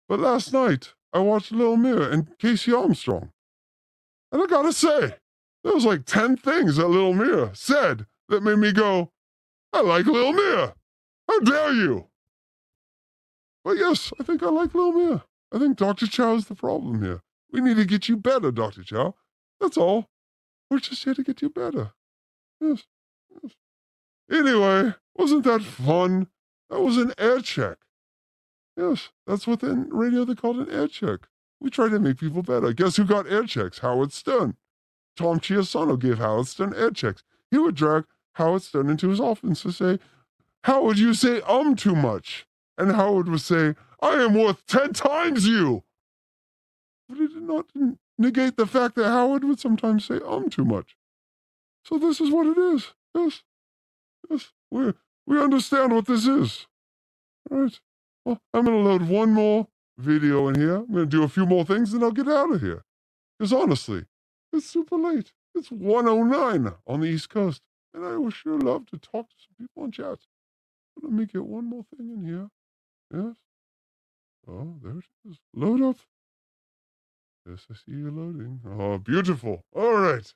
[0.08, 3.32] But last night, I watched Little Mir and Casey Armstrong.
[4.32, 5.16] And I gotta say,
[5.64, 9.12] there was like 10 things that Little Mir said that made me go,
[9.72, 10.74] I like Little Mir.
[11.28, 12.08] How dare you?
[13.64, 15.24] But yes, I think I like Little Mir.
[15.54, 16.08] I think Dr.
[16.08, 17.22] Chow is the problem here.
[17.52, 18.84] We need to get you better, Dr.
[18.84, 19.16] Chow.
[19.60, 20.08] That's all.
[20.70, 21.94] We're just here to get you better.
[24.32, 26.28] Anyway, wasn't that fun?
[26.70, 27.78] That was an air check.
[28.78, 31.28] Yes, that's what in radio they called an air check.
[31.60, 32.72] We try to make people better.
[32.72, 33.80] Guess who got air checks?
[33.80, 34.56] Howard Stern.
[35.18, 37.24] Tom Chiusano gave Howard Stern air checks.
[37.52, 40.00] He would drag Howard Stern into his office to say,
[40.64, 42.46] Howard, you say um too much.
[42.78, 45.84] And Howard would say, I am worth 10 times you.
[47.10, 47.66] But it did not
[48.18, 50.96] negate the fact that Howard would sometimes say um too much.
[51.90, 52.94] So this is what it is.
[53.16, 53.42] Yes.
[54.30, 54.52] Yes.
[54.70, 54.94] We,
[55.26, 56.68] we understand what this is.
[57.50, 57.80] All right.
[58.24, 59.68] Well, I'm to load one more
[59.98, 60.76] video in here.
[60.76, 62.84] I'm to do a few more things and I'll get out of here.
[63.38, 64.06] Because honestly,
[64.54, 65.32] it's super late.
[65.56, 67.64] It's 109 on the East Coast.
[67.96, 70.20] And I would sure love to talk to some people in chat.
[71.02, 72.50] Let me get one more thing in here.
[73.12, 73.36] Yes.
[74.48, 75.38] Oh, there it is.
[75.56, 75.98] Load up.
[77.50, 78.60] Yes, I see you loading.
[78.78, 79.66] Oh, beautiful.
[79.74, 80.32] All right.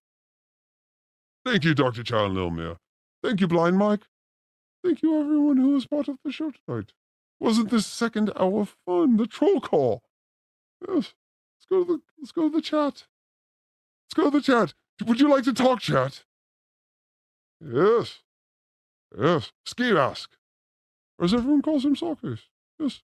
[1.45, 2.03] Thank you, Dr.
[2.03, 2.77] Chow and Lil
[3.21, 4.01] Thank you, Blind Mike.
[4.83, 6.93] Thank you, everyone who was part of the show tonight.
[7.39, 9.17] Wasn't this second hour fun?
[9.17, 10.03] The troll call.
[10.87, 11.13] Yes.
[11.57, 13.05] Let's go to the let's go to the chat.
[14.05, 14.73] Let's go to the chat.
[15.05, 16.23] Would you like to talk, chat?
[17.59, 18.19] Yes.
[19.17, 19.51] Yes.
[19.65, 20.31] Ski mask.
[21.19, 22.41] Or as everyone calls him Sockers.
[22.79, 23.01] Yes.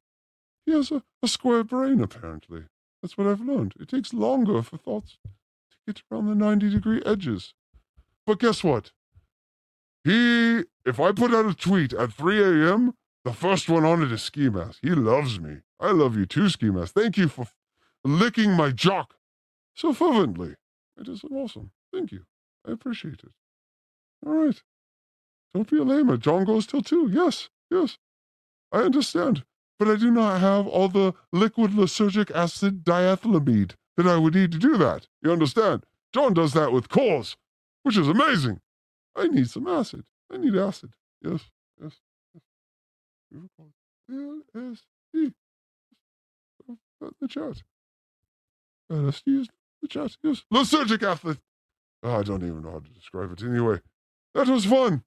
[0.66, 2.64] He has a, a square brain, apparently.
[3.02, 3.76] That's what I've learned.
[3.80, 7.53] It takes longer for thoughts to get around the 90 degree edges.
[8.30, 8.91] But guess what?
[10.03, 12.93] He, if I put out a tweet at 3 a.m.,
[13.26, 14.77] the first one on it is Ski Mask.
[14.84, 15.61] He loves me.
[15.80, 16.93] I love you too, Ski Mask.
[16.93, 17.47] Thank you for
[18.03, 19.15] licking my jock
[19.73, 20.57] so fervently.
[20.95, 21.72] It is awesome.
[21.91, 22.26] Thank you.
[22.68, 23.31] I appreciate it.
[24.23, 24.61] All right.
[25.56, 26.18] Don't be a lamer.
[26.18, 27.10] John goes till two.
[27.11, 27.97] Yes, yes.
[28.72, 29.43] I understand.
[29.80, 34.51] but I do not have all the liquid lysergic acid diethylamide that I would need
[34.51, 35.07] to do that.
[35.23, 35.84] You understand?
[36.14, 37.35] John does that with cores,
[37.90, 38.61] which is amazing.
[39.16, 40.03] I need some acid.
[40.32, 40.91] I need acid.
[41.24, 41.49] Yes,
[41.82, 41.94] yes,
[43.32, 44.84] yes.
[47.20, 47.64] The chat.
[48.91, 49.48] LSD is
[49.82, 50.16] the chat.
[50.22, 50.44] Yes.
[50.53, 51.40] Lysergic acid.
[52.03, 53.41] Ah, I don't even know how to describe it.
[53.41, 53.82] Anyway,
[54.36, 55.03] that was fun.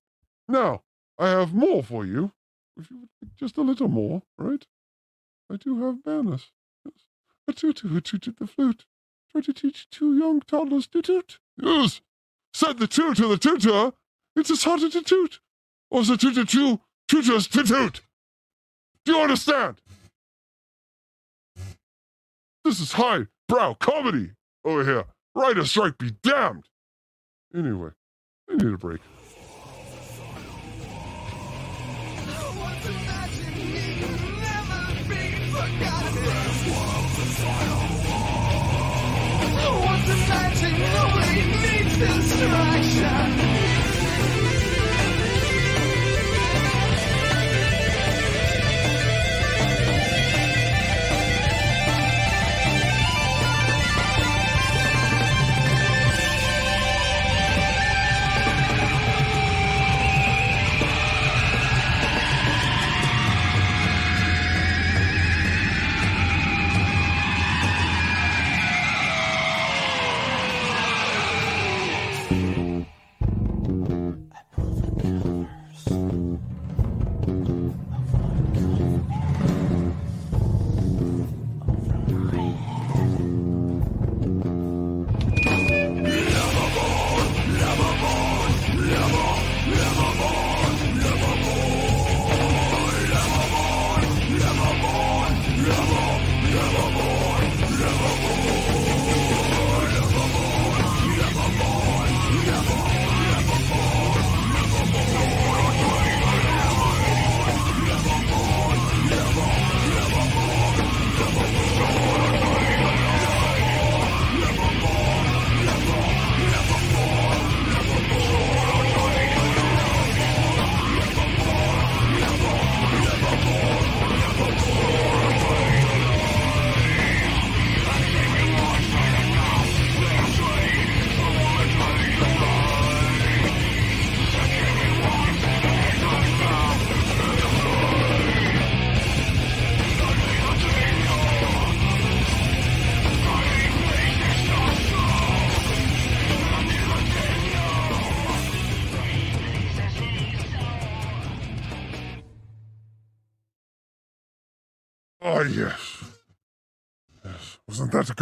[0.48, 0.82] Now,
[1.20, 2.32] I have more for you.
[2.76, 4.66] If you would like just a little more, right?
[5.48, 6.50] I do have manners.
[6.84, 7.04] Yes.
[7.46, 8.86] A tutu who tooted the flute.
[9.30, 11.38] Tried to teach two young toddlers to toot.
[11.56, 12.00] Yes.
[12.54, 13.92] Said the toot to the tutor.
[14.36, 15.40] It's as hard a toot.
[15.90, 18.00] Or the tutor two tutors to toot.
[19.04, 19.80] Do you understand?
[22.64, 24.30] This is high brow comedy
[24.64, 25.04] over here.
[25.34, 26.68] Writer strike be damned.
[27.54, 27.90] Anyway,
[28.48, 29.00] I need a break.
[42.08, 42.71] Distraction.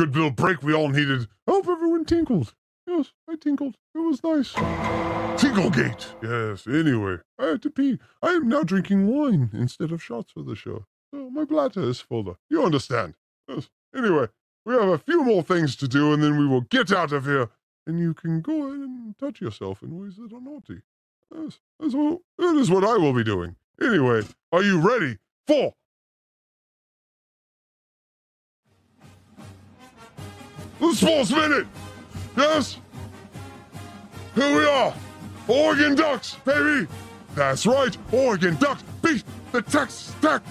[0.01, 1.29] Good little break we all needed?
[1.47, 2.55] I hope everyone tinkled.
[2.87, 3.77] Yes, I tinkled.
[3.95, 4.53] It was nice.
[5.39, 6.07] Tinklegate.
[6.23, 7.99] Yes, anyway, I had to pee.
[8.23, 10.87] I am now drinking wine instead of shots for the show.
[11.13, 12.37] So my bladder is fuller.
[12.49, 13.15] You understand?
[13.47, 13.69] Yes.
[13.95, 14.29] Anyway,
[14.65, 17.27] we have a few more things to do and then we will get out of
[17.27, 17.51] here.
[17.87, 20.81] And you can go ahead and touch yourself in ways that are naughty.
[21.35, 23.57] Yes, that's what, that is what I will be doing.
[23.83, 25.75] Anyway, are you ready for
[30.81, 31.67] the Sports Minute?
[32.37, 32.79] Yes?
[34.35, 34.95] Here we are.
[35.49, 36.87] Oregon Ducks, baby.
[37.35, 37.97] That's right.
[38.13, 40.43] Oregon Ducks beat the Texas Tech.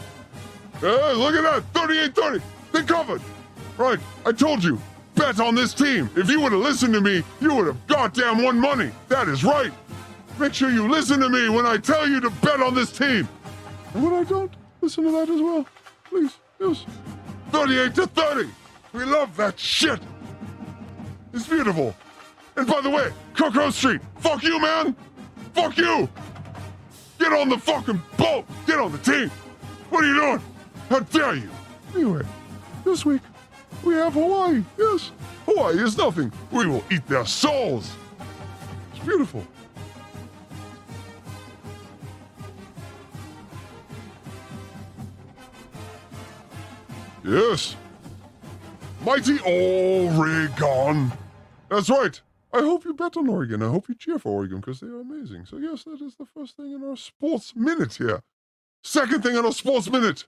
[0.81, 1.63] Yeah, look at that.
[1.73, 2.43] 38 30.
[2.71, 3.21] They covered.
[3.77, 3.99] Right.
[4.25, 4.79] I told you.
[5.15, 6.09] Bet on this team.
[6.15, 8.91] If you would have listened to me, you would have goddamn won money.
[9.09, 9.71] That is right.
[10.39, 13.27] Make sure you listen to me when I tell you to bet on this team.
[13.93, 15.65] And when I don't, listen to that as well.
[16.05, 16.37] Please.
[16.59, 16.85] Yes.
[17.51, 18.49] 38 to 30.
[18.93, 19.99] We love that shit.
[21.33, 21.95] It's beautiful.
[22.55, 24.95] And by the way, Coco Street, fuck you, man.
[25.53, 26.09] Fuck you.
[27.19, 28.45] Get on the fucking boat.
[28.65, 29.29] Get on the team.
[29.89, 30.41] What are you doing?
[30.89, 31.49] How dare you?
[31.95, 32.23] Anyway,
[32.83, 33.21] this week
[33.83, 34.63] we have Hawaii.
[34.77, 35.11] Yes,
[35.45, 36.31] Hawaii is nothing.
[36.51, 37.91] We will eat their souls.
[38.93, 39.45] It's beautiful.
[47.23, 47.75] Yes.
[49.01, 51.11] Mighty Oregon.
[51.69, 52.19] That's right.
[52.51, 53.61] I hope you bet on Oregon.
[53.61, 55.45] I hope you cheer for Oregon because they are amazing.
[55.45, 58.21] So, yes, that is the first thing in our sports minute here.
[58.83, 60.25] Second thing in our sports minute.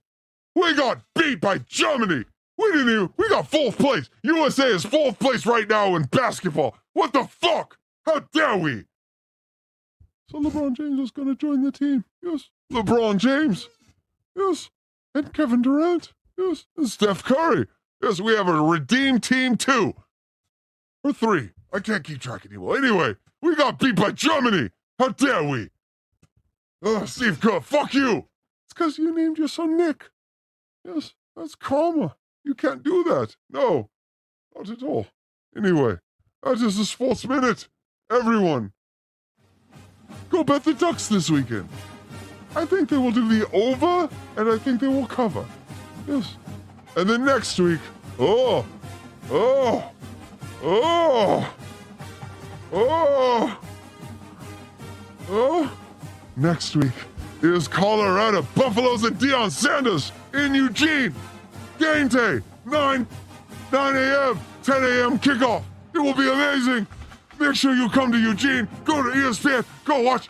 [0.55, 2.25] We got beat by Germany.
[2.57, 4.09] We didn't even, we got fourth place.
[4.23, 6.75] USA is fourth place right now in basketball.
[6.93, 7.77] What the fuck?
[8.05, 8.85] How dare we?
[10.29, 12.05] So LeBron James is going to join the team.
[12.21, 12.49] Yes.
[12.71, 13.67] LeBron James.
[14.35, 14.69] Yes.
[15.15, 16.13] and Kevin Durant.
[16.37, 17.67] Yes, and Steph Curry.
[18.01, 19.93] Yes, we have a redeemed team two
[21.03, 21.51] or three.
[21.71, 22.77] I can't keep track anymore.
[22.77, 24.71] Anyway, we got beat by Germany.
[24.97, 25.69] How dare we?
[26.83, 28.27] Oh, Steve Kerr, fuck you.
[28.65, 30.09] It's because you named your son Nick.
[30.83, 32.15] Yes, that's karma.
[32.43, 33.35] You can't do that.
[33.51, 33.89] No,
[34.55, 35.07] not at all.
[35.55, 35.97] Anyway,
[36.41, 37.67] that is the Sports Minute.
[38.09, 38.73] Everyone,
[40.29, 41.69] go bet the Ducks this weekend.
[42.55, 45.45] I think they will do the over, and I think they will cover.
[46.07, 46.35] Yes.
[46.95, 47.79] And then next week,
[48.19, 48.65] oh,
[49.29, 49.91] oh,
[50.61, 51.53] oh,
[52.73, 53.59] oh,
[55.29, 55.77] oh.
[56.35, 56.91] Next week
[57.41, 61.15] is Colorado Buffaloes and Deion Sanders in Eugene.
[61.79, 63.07] Game day, 9,
[63.71, 65.19] 9 a.m., 10 a.m.
[65.19, 65.63] kickoff.
[65.93, 66.85] It will be amazing.
[67.39, 68.67] Make sure you come to Eugene.
[68.85, 69.65] Go to ESPN.
[69.85, 70.29] Go watch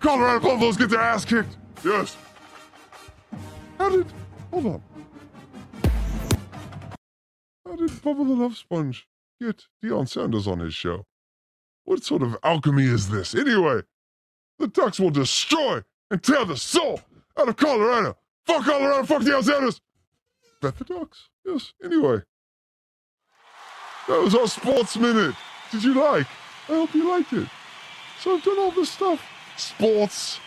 [0.00, 1.56] Colorado Buffaloes get their ass kicked.
[1.84, 2.16] Yes.
[3.78, 4.06] How did.
[4.50, 4.82] Hold on.
[7.70, 9.06] How did Bubba the Love Sponge
[9.40, 11.06] get Deion Sanders on his show?
[11.84, 13.32] What sort of alchemy is this?
[13.32, 13.82] Anyway,
[14.58, 17.00] the Ducks will destroy and tear the soul
[17.38, 18.16] out of Colorado.
[18.44, 19.80] Fuck Colorado, fuck Deion Sanders.
[20.60, 21.28] Bet the Ducks.
[21.46, 21.72] Yes.
[21.84, 22.22] Anyway,
[24.08, 25.36] that was our sports minute.
[25.70, 26.26] Did you like?
[26.68, 27.46] I hope you liked it.
[28.18, 29.24] So I've done all this stuff.
[29.56, 30.40] Sports.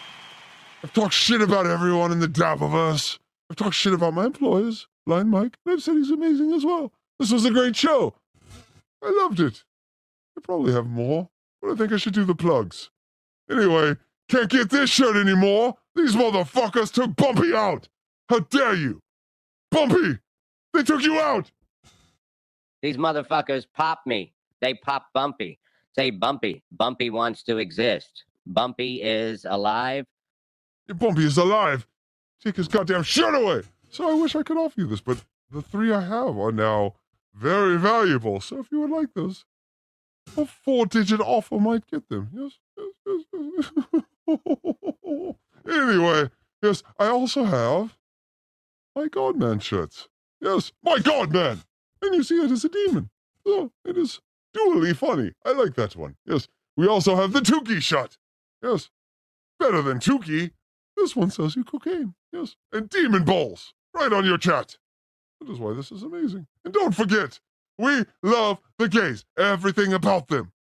[0.84, 3.18] I've talked shit about everyone in the Dabbleverse.
[3.50, 6.92] I've talked shit about my employers, Blind Mike, and I've said he's amazing as well.
[7.24, 8.16] This was a great show.
[9.02, 9.64] I loved it.
[10.38, 11.30] I probably have more,
[11.62, 12.90] but I think I should do the plugs.
[13.50, 13.96] Anyway,
[14.28, 15.76] can't get this shirt anymore.
[15.96, 17.88] These motherfuckers took Bumpy out.
[18.28, 19.00] How dare you?
[19.72, 20.20] Bumpy!
[20.74, 21.50] They took you out!
[22.82, 24.34] These motherfuckers pop me.
[24.60, 25.60] They pop Bumpy.
[25.94, 26.62] Say Bumpy.
[26.74, 28.26] Bumpy wants to exist.
[28.46, 30.06] Bumpy is alive.
[30.90, 31.88] Your Bumpy is alive.
[32.44, 33.62] Take his goddamn shirt away.
[33.88, 36.96] So I wish I could offer you this, but the three I have are now
[37.34, 38.42] very valuable.
[38.42, 39.46] So if you would like those,
[40.38, 42.30] a four-digit offer might get them.
[42.34, 43.72] Yes, yes, yes,
[44.28, 45.36] yes.
[45.68, 46.30] anyway,
[46.62, 47.96] yes, I also have
[48.96, 50.08] my Godman shirts.
[50.42, 51.62] Yes, my Godman.
[52.02, 53.10] And you see it as a demon.
[53.46, 54.20] So it is
[54.56, 55.34] dually funny.
[55.46, 56.16] I like that one.
[56.26, 56.48] Yes.
[56.76, 58.18] We also have the Tukey shot.
[58.62, 58.90] Yes.
[59.60, 60.52] Better than Tukey.
[60.98, 62.16] This one sells you cocaine.
[62.32, 62.56] Yes.
[62.72, 63.74] And demon balls.
[63.94, 64.78] Right on your chat.
[65.44, 66.48] That is why this is amazing.
[66.64, 67.40] And don't forget,
[67.78, 69.26] we love the gays.
[69.38, 70.54] Everything about them.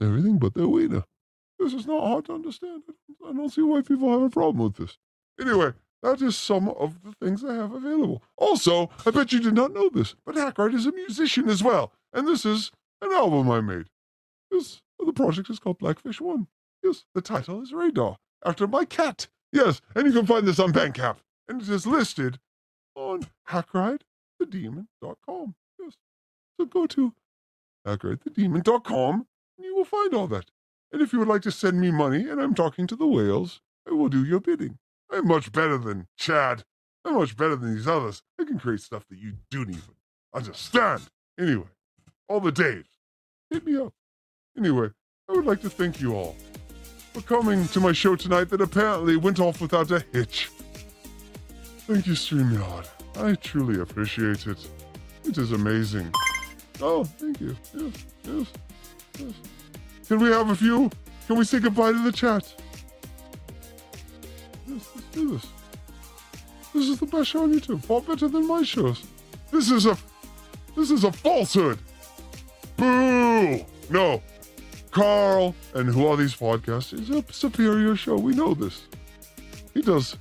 [0.00, 1.04] Everything but their wiener.
[1.58, 2.82] This is not hard to understand.
[3.26, 4.96] I don't see why people have a problem with this.
[5.40, 8.22] Anyway, that is some of the things I have available.
[8.36, 11.92] Also, I bet you did not know this, but Hackride is a musician as well.
[12.12, 12.70] And this is
[13.02, 13.86] an album I made.
[14.50, 16.46] Yes, the project is called Blackfish One.
[16.82, 19.28] Yes, the title is Radar, after my cat.
[19.52, 21.16] Yes, and you can find this on Bandcamp.
[21.48, 22.38] And it is listed
[22.96, 25.54] on hackridethedemon.com.
[25.78, 25.92] Yes.
[26.58, 27.12] So go to
[27.86, 29.26] hackridethedemon.com
[29.58, 30.46] and you will find all that.
[30.92, 33.60] And if you would like to send me money and I'm talking to the whales,
[33.88, 34.78] I will do your bidding.
[35.12, 36.64] I'm much better than Chad.
[37.04, 38.22] I'm much better than these others.
[38.40, 39.94] I can create stuff that you don't even
[40.34, 41.02] understand.
[41.38, 41.68] Anyway,
[42.28, 42.86] all the days.
[43.50, 43.92] Hit me up.
[44.58, 44.88] Anyway,
[45.28, 46.34] I would like to thank you all
[47.12, 50.50] for coming to my show tonight that apparently went off without a hitch.
[51.86, 52.88] Thank you, StreamYard.
[53.16, 54.58] I truly appreciate it.
[55.24, 56.12] It is amazing.
[56.82, 57.56] Oh, thank you.
[57.74, 58.46] Yes, yes,
[59.18, 59.32] yes.
[60.08, 60.90] Can we have a few?
[61.28, 62.52] Can we say goodbye to the chat?
[64.66, 65.46] Yes, let's do this.
[66.74, 67.84] This is the best show on YouTube.
[67.84, 69.04] Far better than my shows.
[69.52, 69.96] This is a
[70.76, 71.78] this is a falsehood.
[72.76, 73.64] Boo!
[73.90, 74.20] No.
[74.90, 78.16] Carl and who are these podcasts is a superior show.
[78.16, 78.82] We know this.
[79.72, 80.16] He does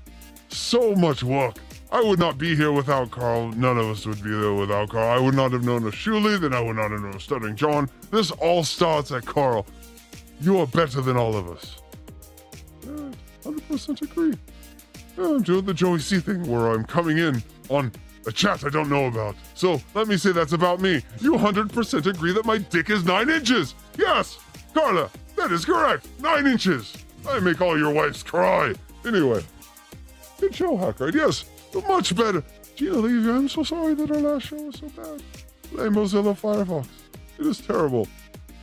[0.55, 1.57] so much work.
[1.91, 3.51] I would not be here without Carl.
[3.51, 5.17] None of us would be there without Carl.
[5.17, 7.55] I would not have known of Shuli, then I would not have known of Stuttering
[7.55, 7.89] John.
[8.11, 9.65] This all starts at Carl.
[10.41, 11.77] You are better than all of us.
[12.83, 13.11] Yeah,
[13.43, 14.33] 100% agree.
[15.17, 17.91] Yeah, I'm doing the Joey C thing where I'm coming in on
[18.27, 19.35] a chat I don't know about.
[19.53, 21.03] So let me say that's about me.
[21.19, 23.75] You 100% agree that my dick is 9 inches.
[23.97, 24.37] Yes,
[24.73, 26.07] Carla, that is correct.
[26.19, 26.97] 9 inches.
[27.29, 28.73] I make all your wives cry.
[29.05, 29.43] Anyway,
[30.39, 31.15] good show, Hackride.
[31.15, 31.45] Yes,
[31.87, 32.43] much better.
[32.75, 35.21] Gina Levy, I'm so sorry that our last show was so bad.
[35.71, 36.87] Blame Mozilla Firefox.
[37.39, 38.07] It is terrible.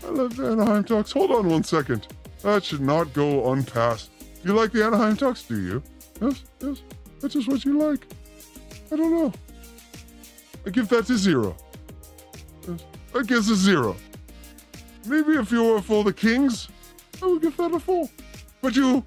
[0.04, 1.12] I love the Anaheim Ducks.
[1.12, 2.08] Hold on one second.
[2.42, 4.10] That should not go unpassed.
[4.44, 5.82] You like the Anaheim Ducks, do you?
[6.20, 6.82] Yes, yes.
[7.20, 8.06] That's just what you like.
[8.90, 9.32] I don't know.
[10.66, 11.56] I give that a zero.
[12.68, 12.84] Yes,
[13.14, 13.96] I guess a zero.
[15.06, 16.68] Maybe if you were for the Kings,
[17.22, 18.08] I would give that a four.
[18.60, 19.04] But you,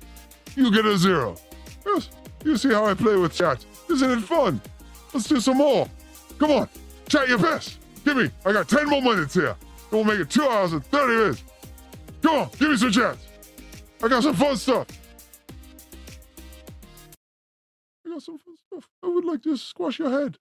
[0.55, 1.35] you get a zero.
[1.85, 2.09] Yes,
[2.45, 3.65] You see how I play with chat?
[3.89, 4.61] Isn't it fun?
[5.11, 5.89] Let's do some more.
[6.37, 6.69] Come on,
[7.09, 7.79] chat your best.
[8.05, 8.29] Give me.
[8.45, 9.55] I got 10 more minutes here.
[9.89, 11.43] We'll make it two hours and 30 minutes.
[12.21, 13.17] Come on, give me some chat.
[14.03, 14.87] I got some fun stuff.
[18.05, 18.89] I got some fun stuff.
[19.03, 20.37] I would like to squash your head.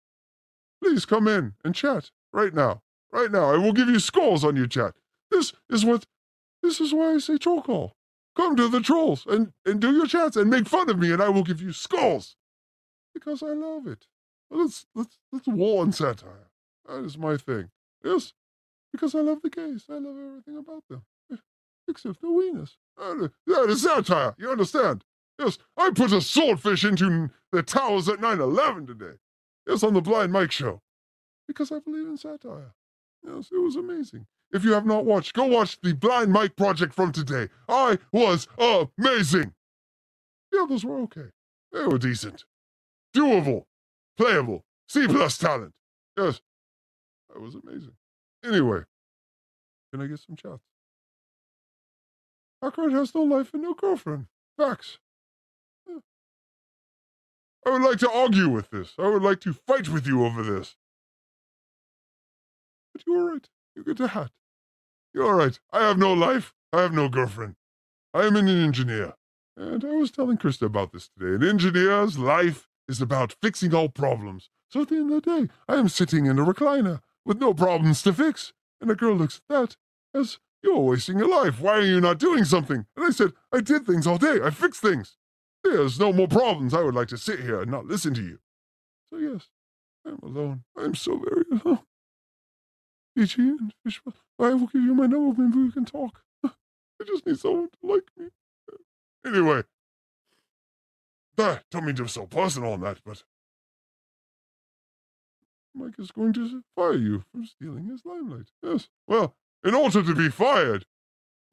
[0.82, 2.82] Please come in and chat right now.
[3.12, 3.50] Right now.
[3.50, 4.94] I will give you scores on your chat.
[5.30, 6.04] This is what
[6.62, 7.94] this is why I say call.
[8.36, 11.22] Come to the trolls and, and do your chants and make fun of me and
[11.22, 12.36] I will give you skulls.
[13.14, 14.06] Because I love it.
[14.50, 16.48] Let's let's let's war on satire.
[16.88, 17.70] That is my thing.
[18.02, 18.32] Yes.
[18.92, 19.84] Because I love the gays.
[19.88, 21.02] I love everything about them.
[21.32, 21.36] Eh,
[21.88, 22.72] except the weenus.
[22.98, 24.34] That is- That is satire.
[24.38, 25.04] You understand?
[25.38, 29.16] Yes, I put a swordfish into the towers at 9 11 today.
[29.66, 30.80] Yes, on the Blind Mike show.
[31.48, 32.74] Because I believe in satire.
[33.26, 34.26] Yes, it was amazing.
[34.54, 37.48] If you have not watched, go watch the Blind Mike project from today.
[37.68, 38.46] I was
[38.96, 39.52] amazing.
[40.52, 41.30] The others were okay.
[41.72, 42.44] They were decent.
[43.16, 43.64] Doable.
[44.16, 44.64] Playable.
[44.88, 45.72] C plus talent.
[46.16, 46.40] Yes.
[47.28, 47.94] That was amazing.
[48.44, 48.84] Anyway,
[49.92, 50.62] can I get some chats?
[52.62, 54.26] Hackride has no life and no girlfriend.
[54.56, 54.98] Facts.
[57.66, 58.92] I would like to argue with this.
[59.00, 60.76] I would like to fight with you over this.
[62.92, 63.48] But you're right.
[63.74, 64.30] You get a hat.
[65.14, 65.58] You're right.
[65.72, 66.52] I have no life.
[66.72, 67.54] I have no girlfriend.
[68.12, 69.14] I am an engineer.
[69.56, 71.36] And I was telling Crysta about this today.
[71.36, 74.50] An engineer's life is about fixing all problems.
[74.68, 77.54] So at the end of the day, I am sitting in a recliner with no
[77.54, 78.52] problems to fix.
[78.80, 79.76] And a girl looks at that
[80.18, 81.60] as, You're wasting your life.
[81.60, 82.84] Why are you not doing something?
[82.96, 84.40] And I said, I did things all day.
[84.42, 85.16] I fixed things.
[85.62, 86.74] There's no more problems.
[86.74, 88.38] I would like to sit here and not listen to you.
[89.12, 89.48] So, yes,
[90.04, 90.64] I'm alone.
[90.76, 91.80] I'm so very alone.
[93.16, 93.72] DG and
[94.38, 95.42] I will give you my number.
[95.42, 96.22] Maybe we can talk.
[96.44, 96.50] I
[97.06, 98.26] just need someone to like me.
[99.26, 99.62] Anyway,
[101.36, 103.22] that don't mean to be so personal on that, but
[105.74, 108.50] Mike is going to fire you for stealing his limelight.
[108.62, 108.88] Yes.
[109.06, 109.34] Well,
[109.64, 110.86] in order to be fired,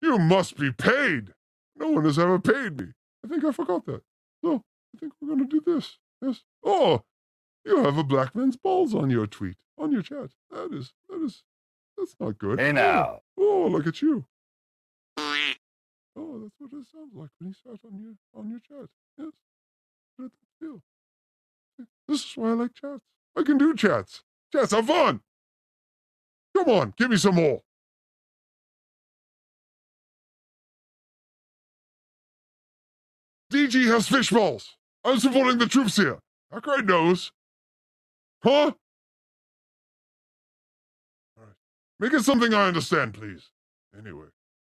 [0.02, 1.34] you must be paid.
[1.76, 2.88] No one has ever paid me.
[3.24, 4.02] I think I forgot that.
[4.44, 4.64] So
[4.96, 5.98] I think we're going to do this.
[6.22, 6.42] Yes.
[6.64, 7.04] Oh,
[7.66, 10.32] you have a black man's balls on your tweet, on your chat.
[10.52, 11.44] That is, that is,
[11.98, 12.60] that's not good.
[12.60, 13.20] Hey, oh, now.
[13.38, 14.26] Oh, look at you.
[15.18, 18.90] Oh, that's what it sounds like when he sat on your on your chat.
[19.18, 19.32] Yes.
[20.18, 20.82] How did that feel?
[22.08, 23.04] This is why I like chats.
[23.36, 24.24] I can do chats.
[24.52, 25.22] Chats are fun.
[26.56, 27.62] Come on, give me some more.
[33.52, 34.78] DG has fish balls.
[35.04, 36.20] I'm supporting the troops here.
[36.52, 37.32] That guy knows.
[38.44, 38.72] Huh?
[42.02, 43.52] Make it something I understand, please.
[43.96, 44.26] Anyway,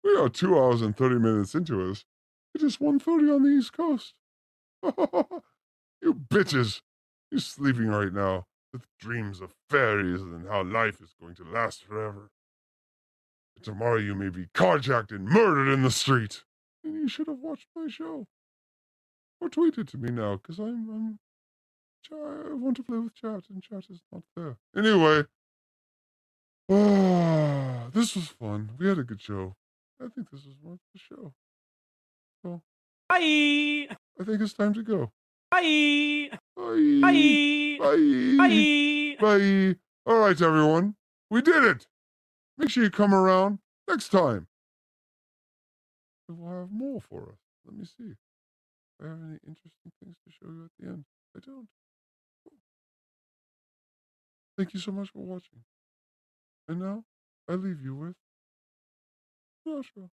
[0.02, 2.06] we are two hours and 30 minutes into this.
[2.54, 4.14] It is 1.30 on the East Coast.
[4.82, 6.80] you bitches.
[7.30, 11.84] You're sleeping right now with dreams of fairies and how life is going to last
[11.84, 12.30] forever.
[13.56, 16.44] And tomorrow you may be carjacked and murdered in the street.
[16.82, 18.26] And you should have watched my show.
[19.42, 21.18] Or tweeted to me now, because I'm, I'm
[22.10, 24.56] I want to play with chat, and chat is not there.
[24.74, 25.24] Anyway,
[26.70, 28.70] ah, this was fun.
[28.78, 29.56] We had a good show.
[30.00, 31.32] I think this is worth the show.
[32.42, 32.62] So,
[33.08, 33.88] Bye.
[34.20, 35.12] I think it's time to go.
[35.50, 36.30] Bye.
[36.56, 37.00] Bye.
[37.00, 37.76] Bye.
[37.80, 38.36] Bye.
[38.38, 39.16] Bye.
[39.20, 39.76] Bye.
[40.06, 40.94] All right, everyone.
[41.30, 41.86] We did it.
[42.56, 44.46] Make sure you come around next time.
[46.28, 47.38] We'll have more for us.
[47.64, 48.14] Let me see.
[49.00, 51.04] Do I have any interesting things to show you at the end?
[51.36, 51.68] I don't.
[54.56, 55.60] Thank you so much for watching.
[56.68, 57.04] And now
[57.48, 58.16] I leave you with
[59.64, 60.10] Joshua.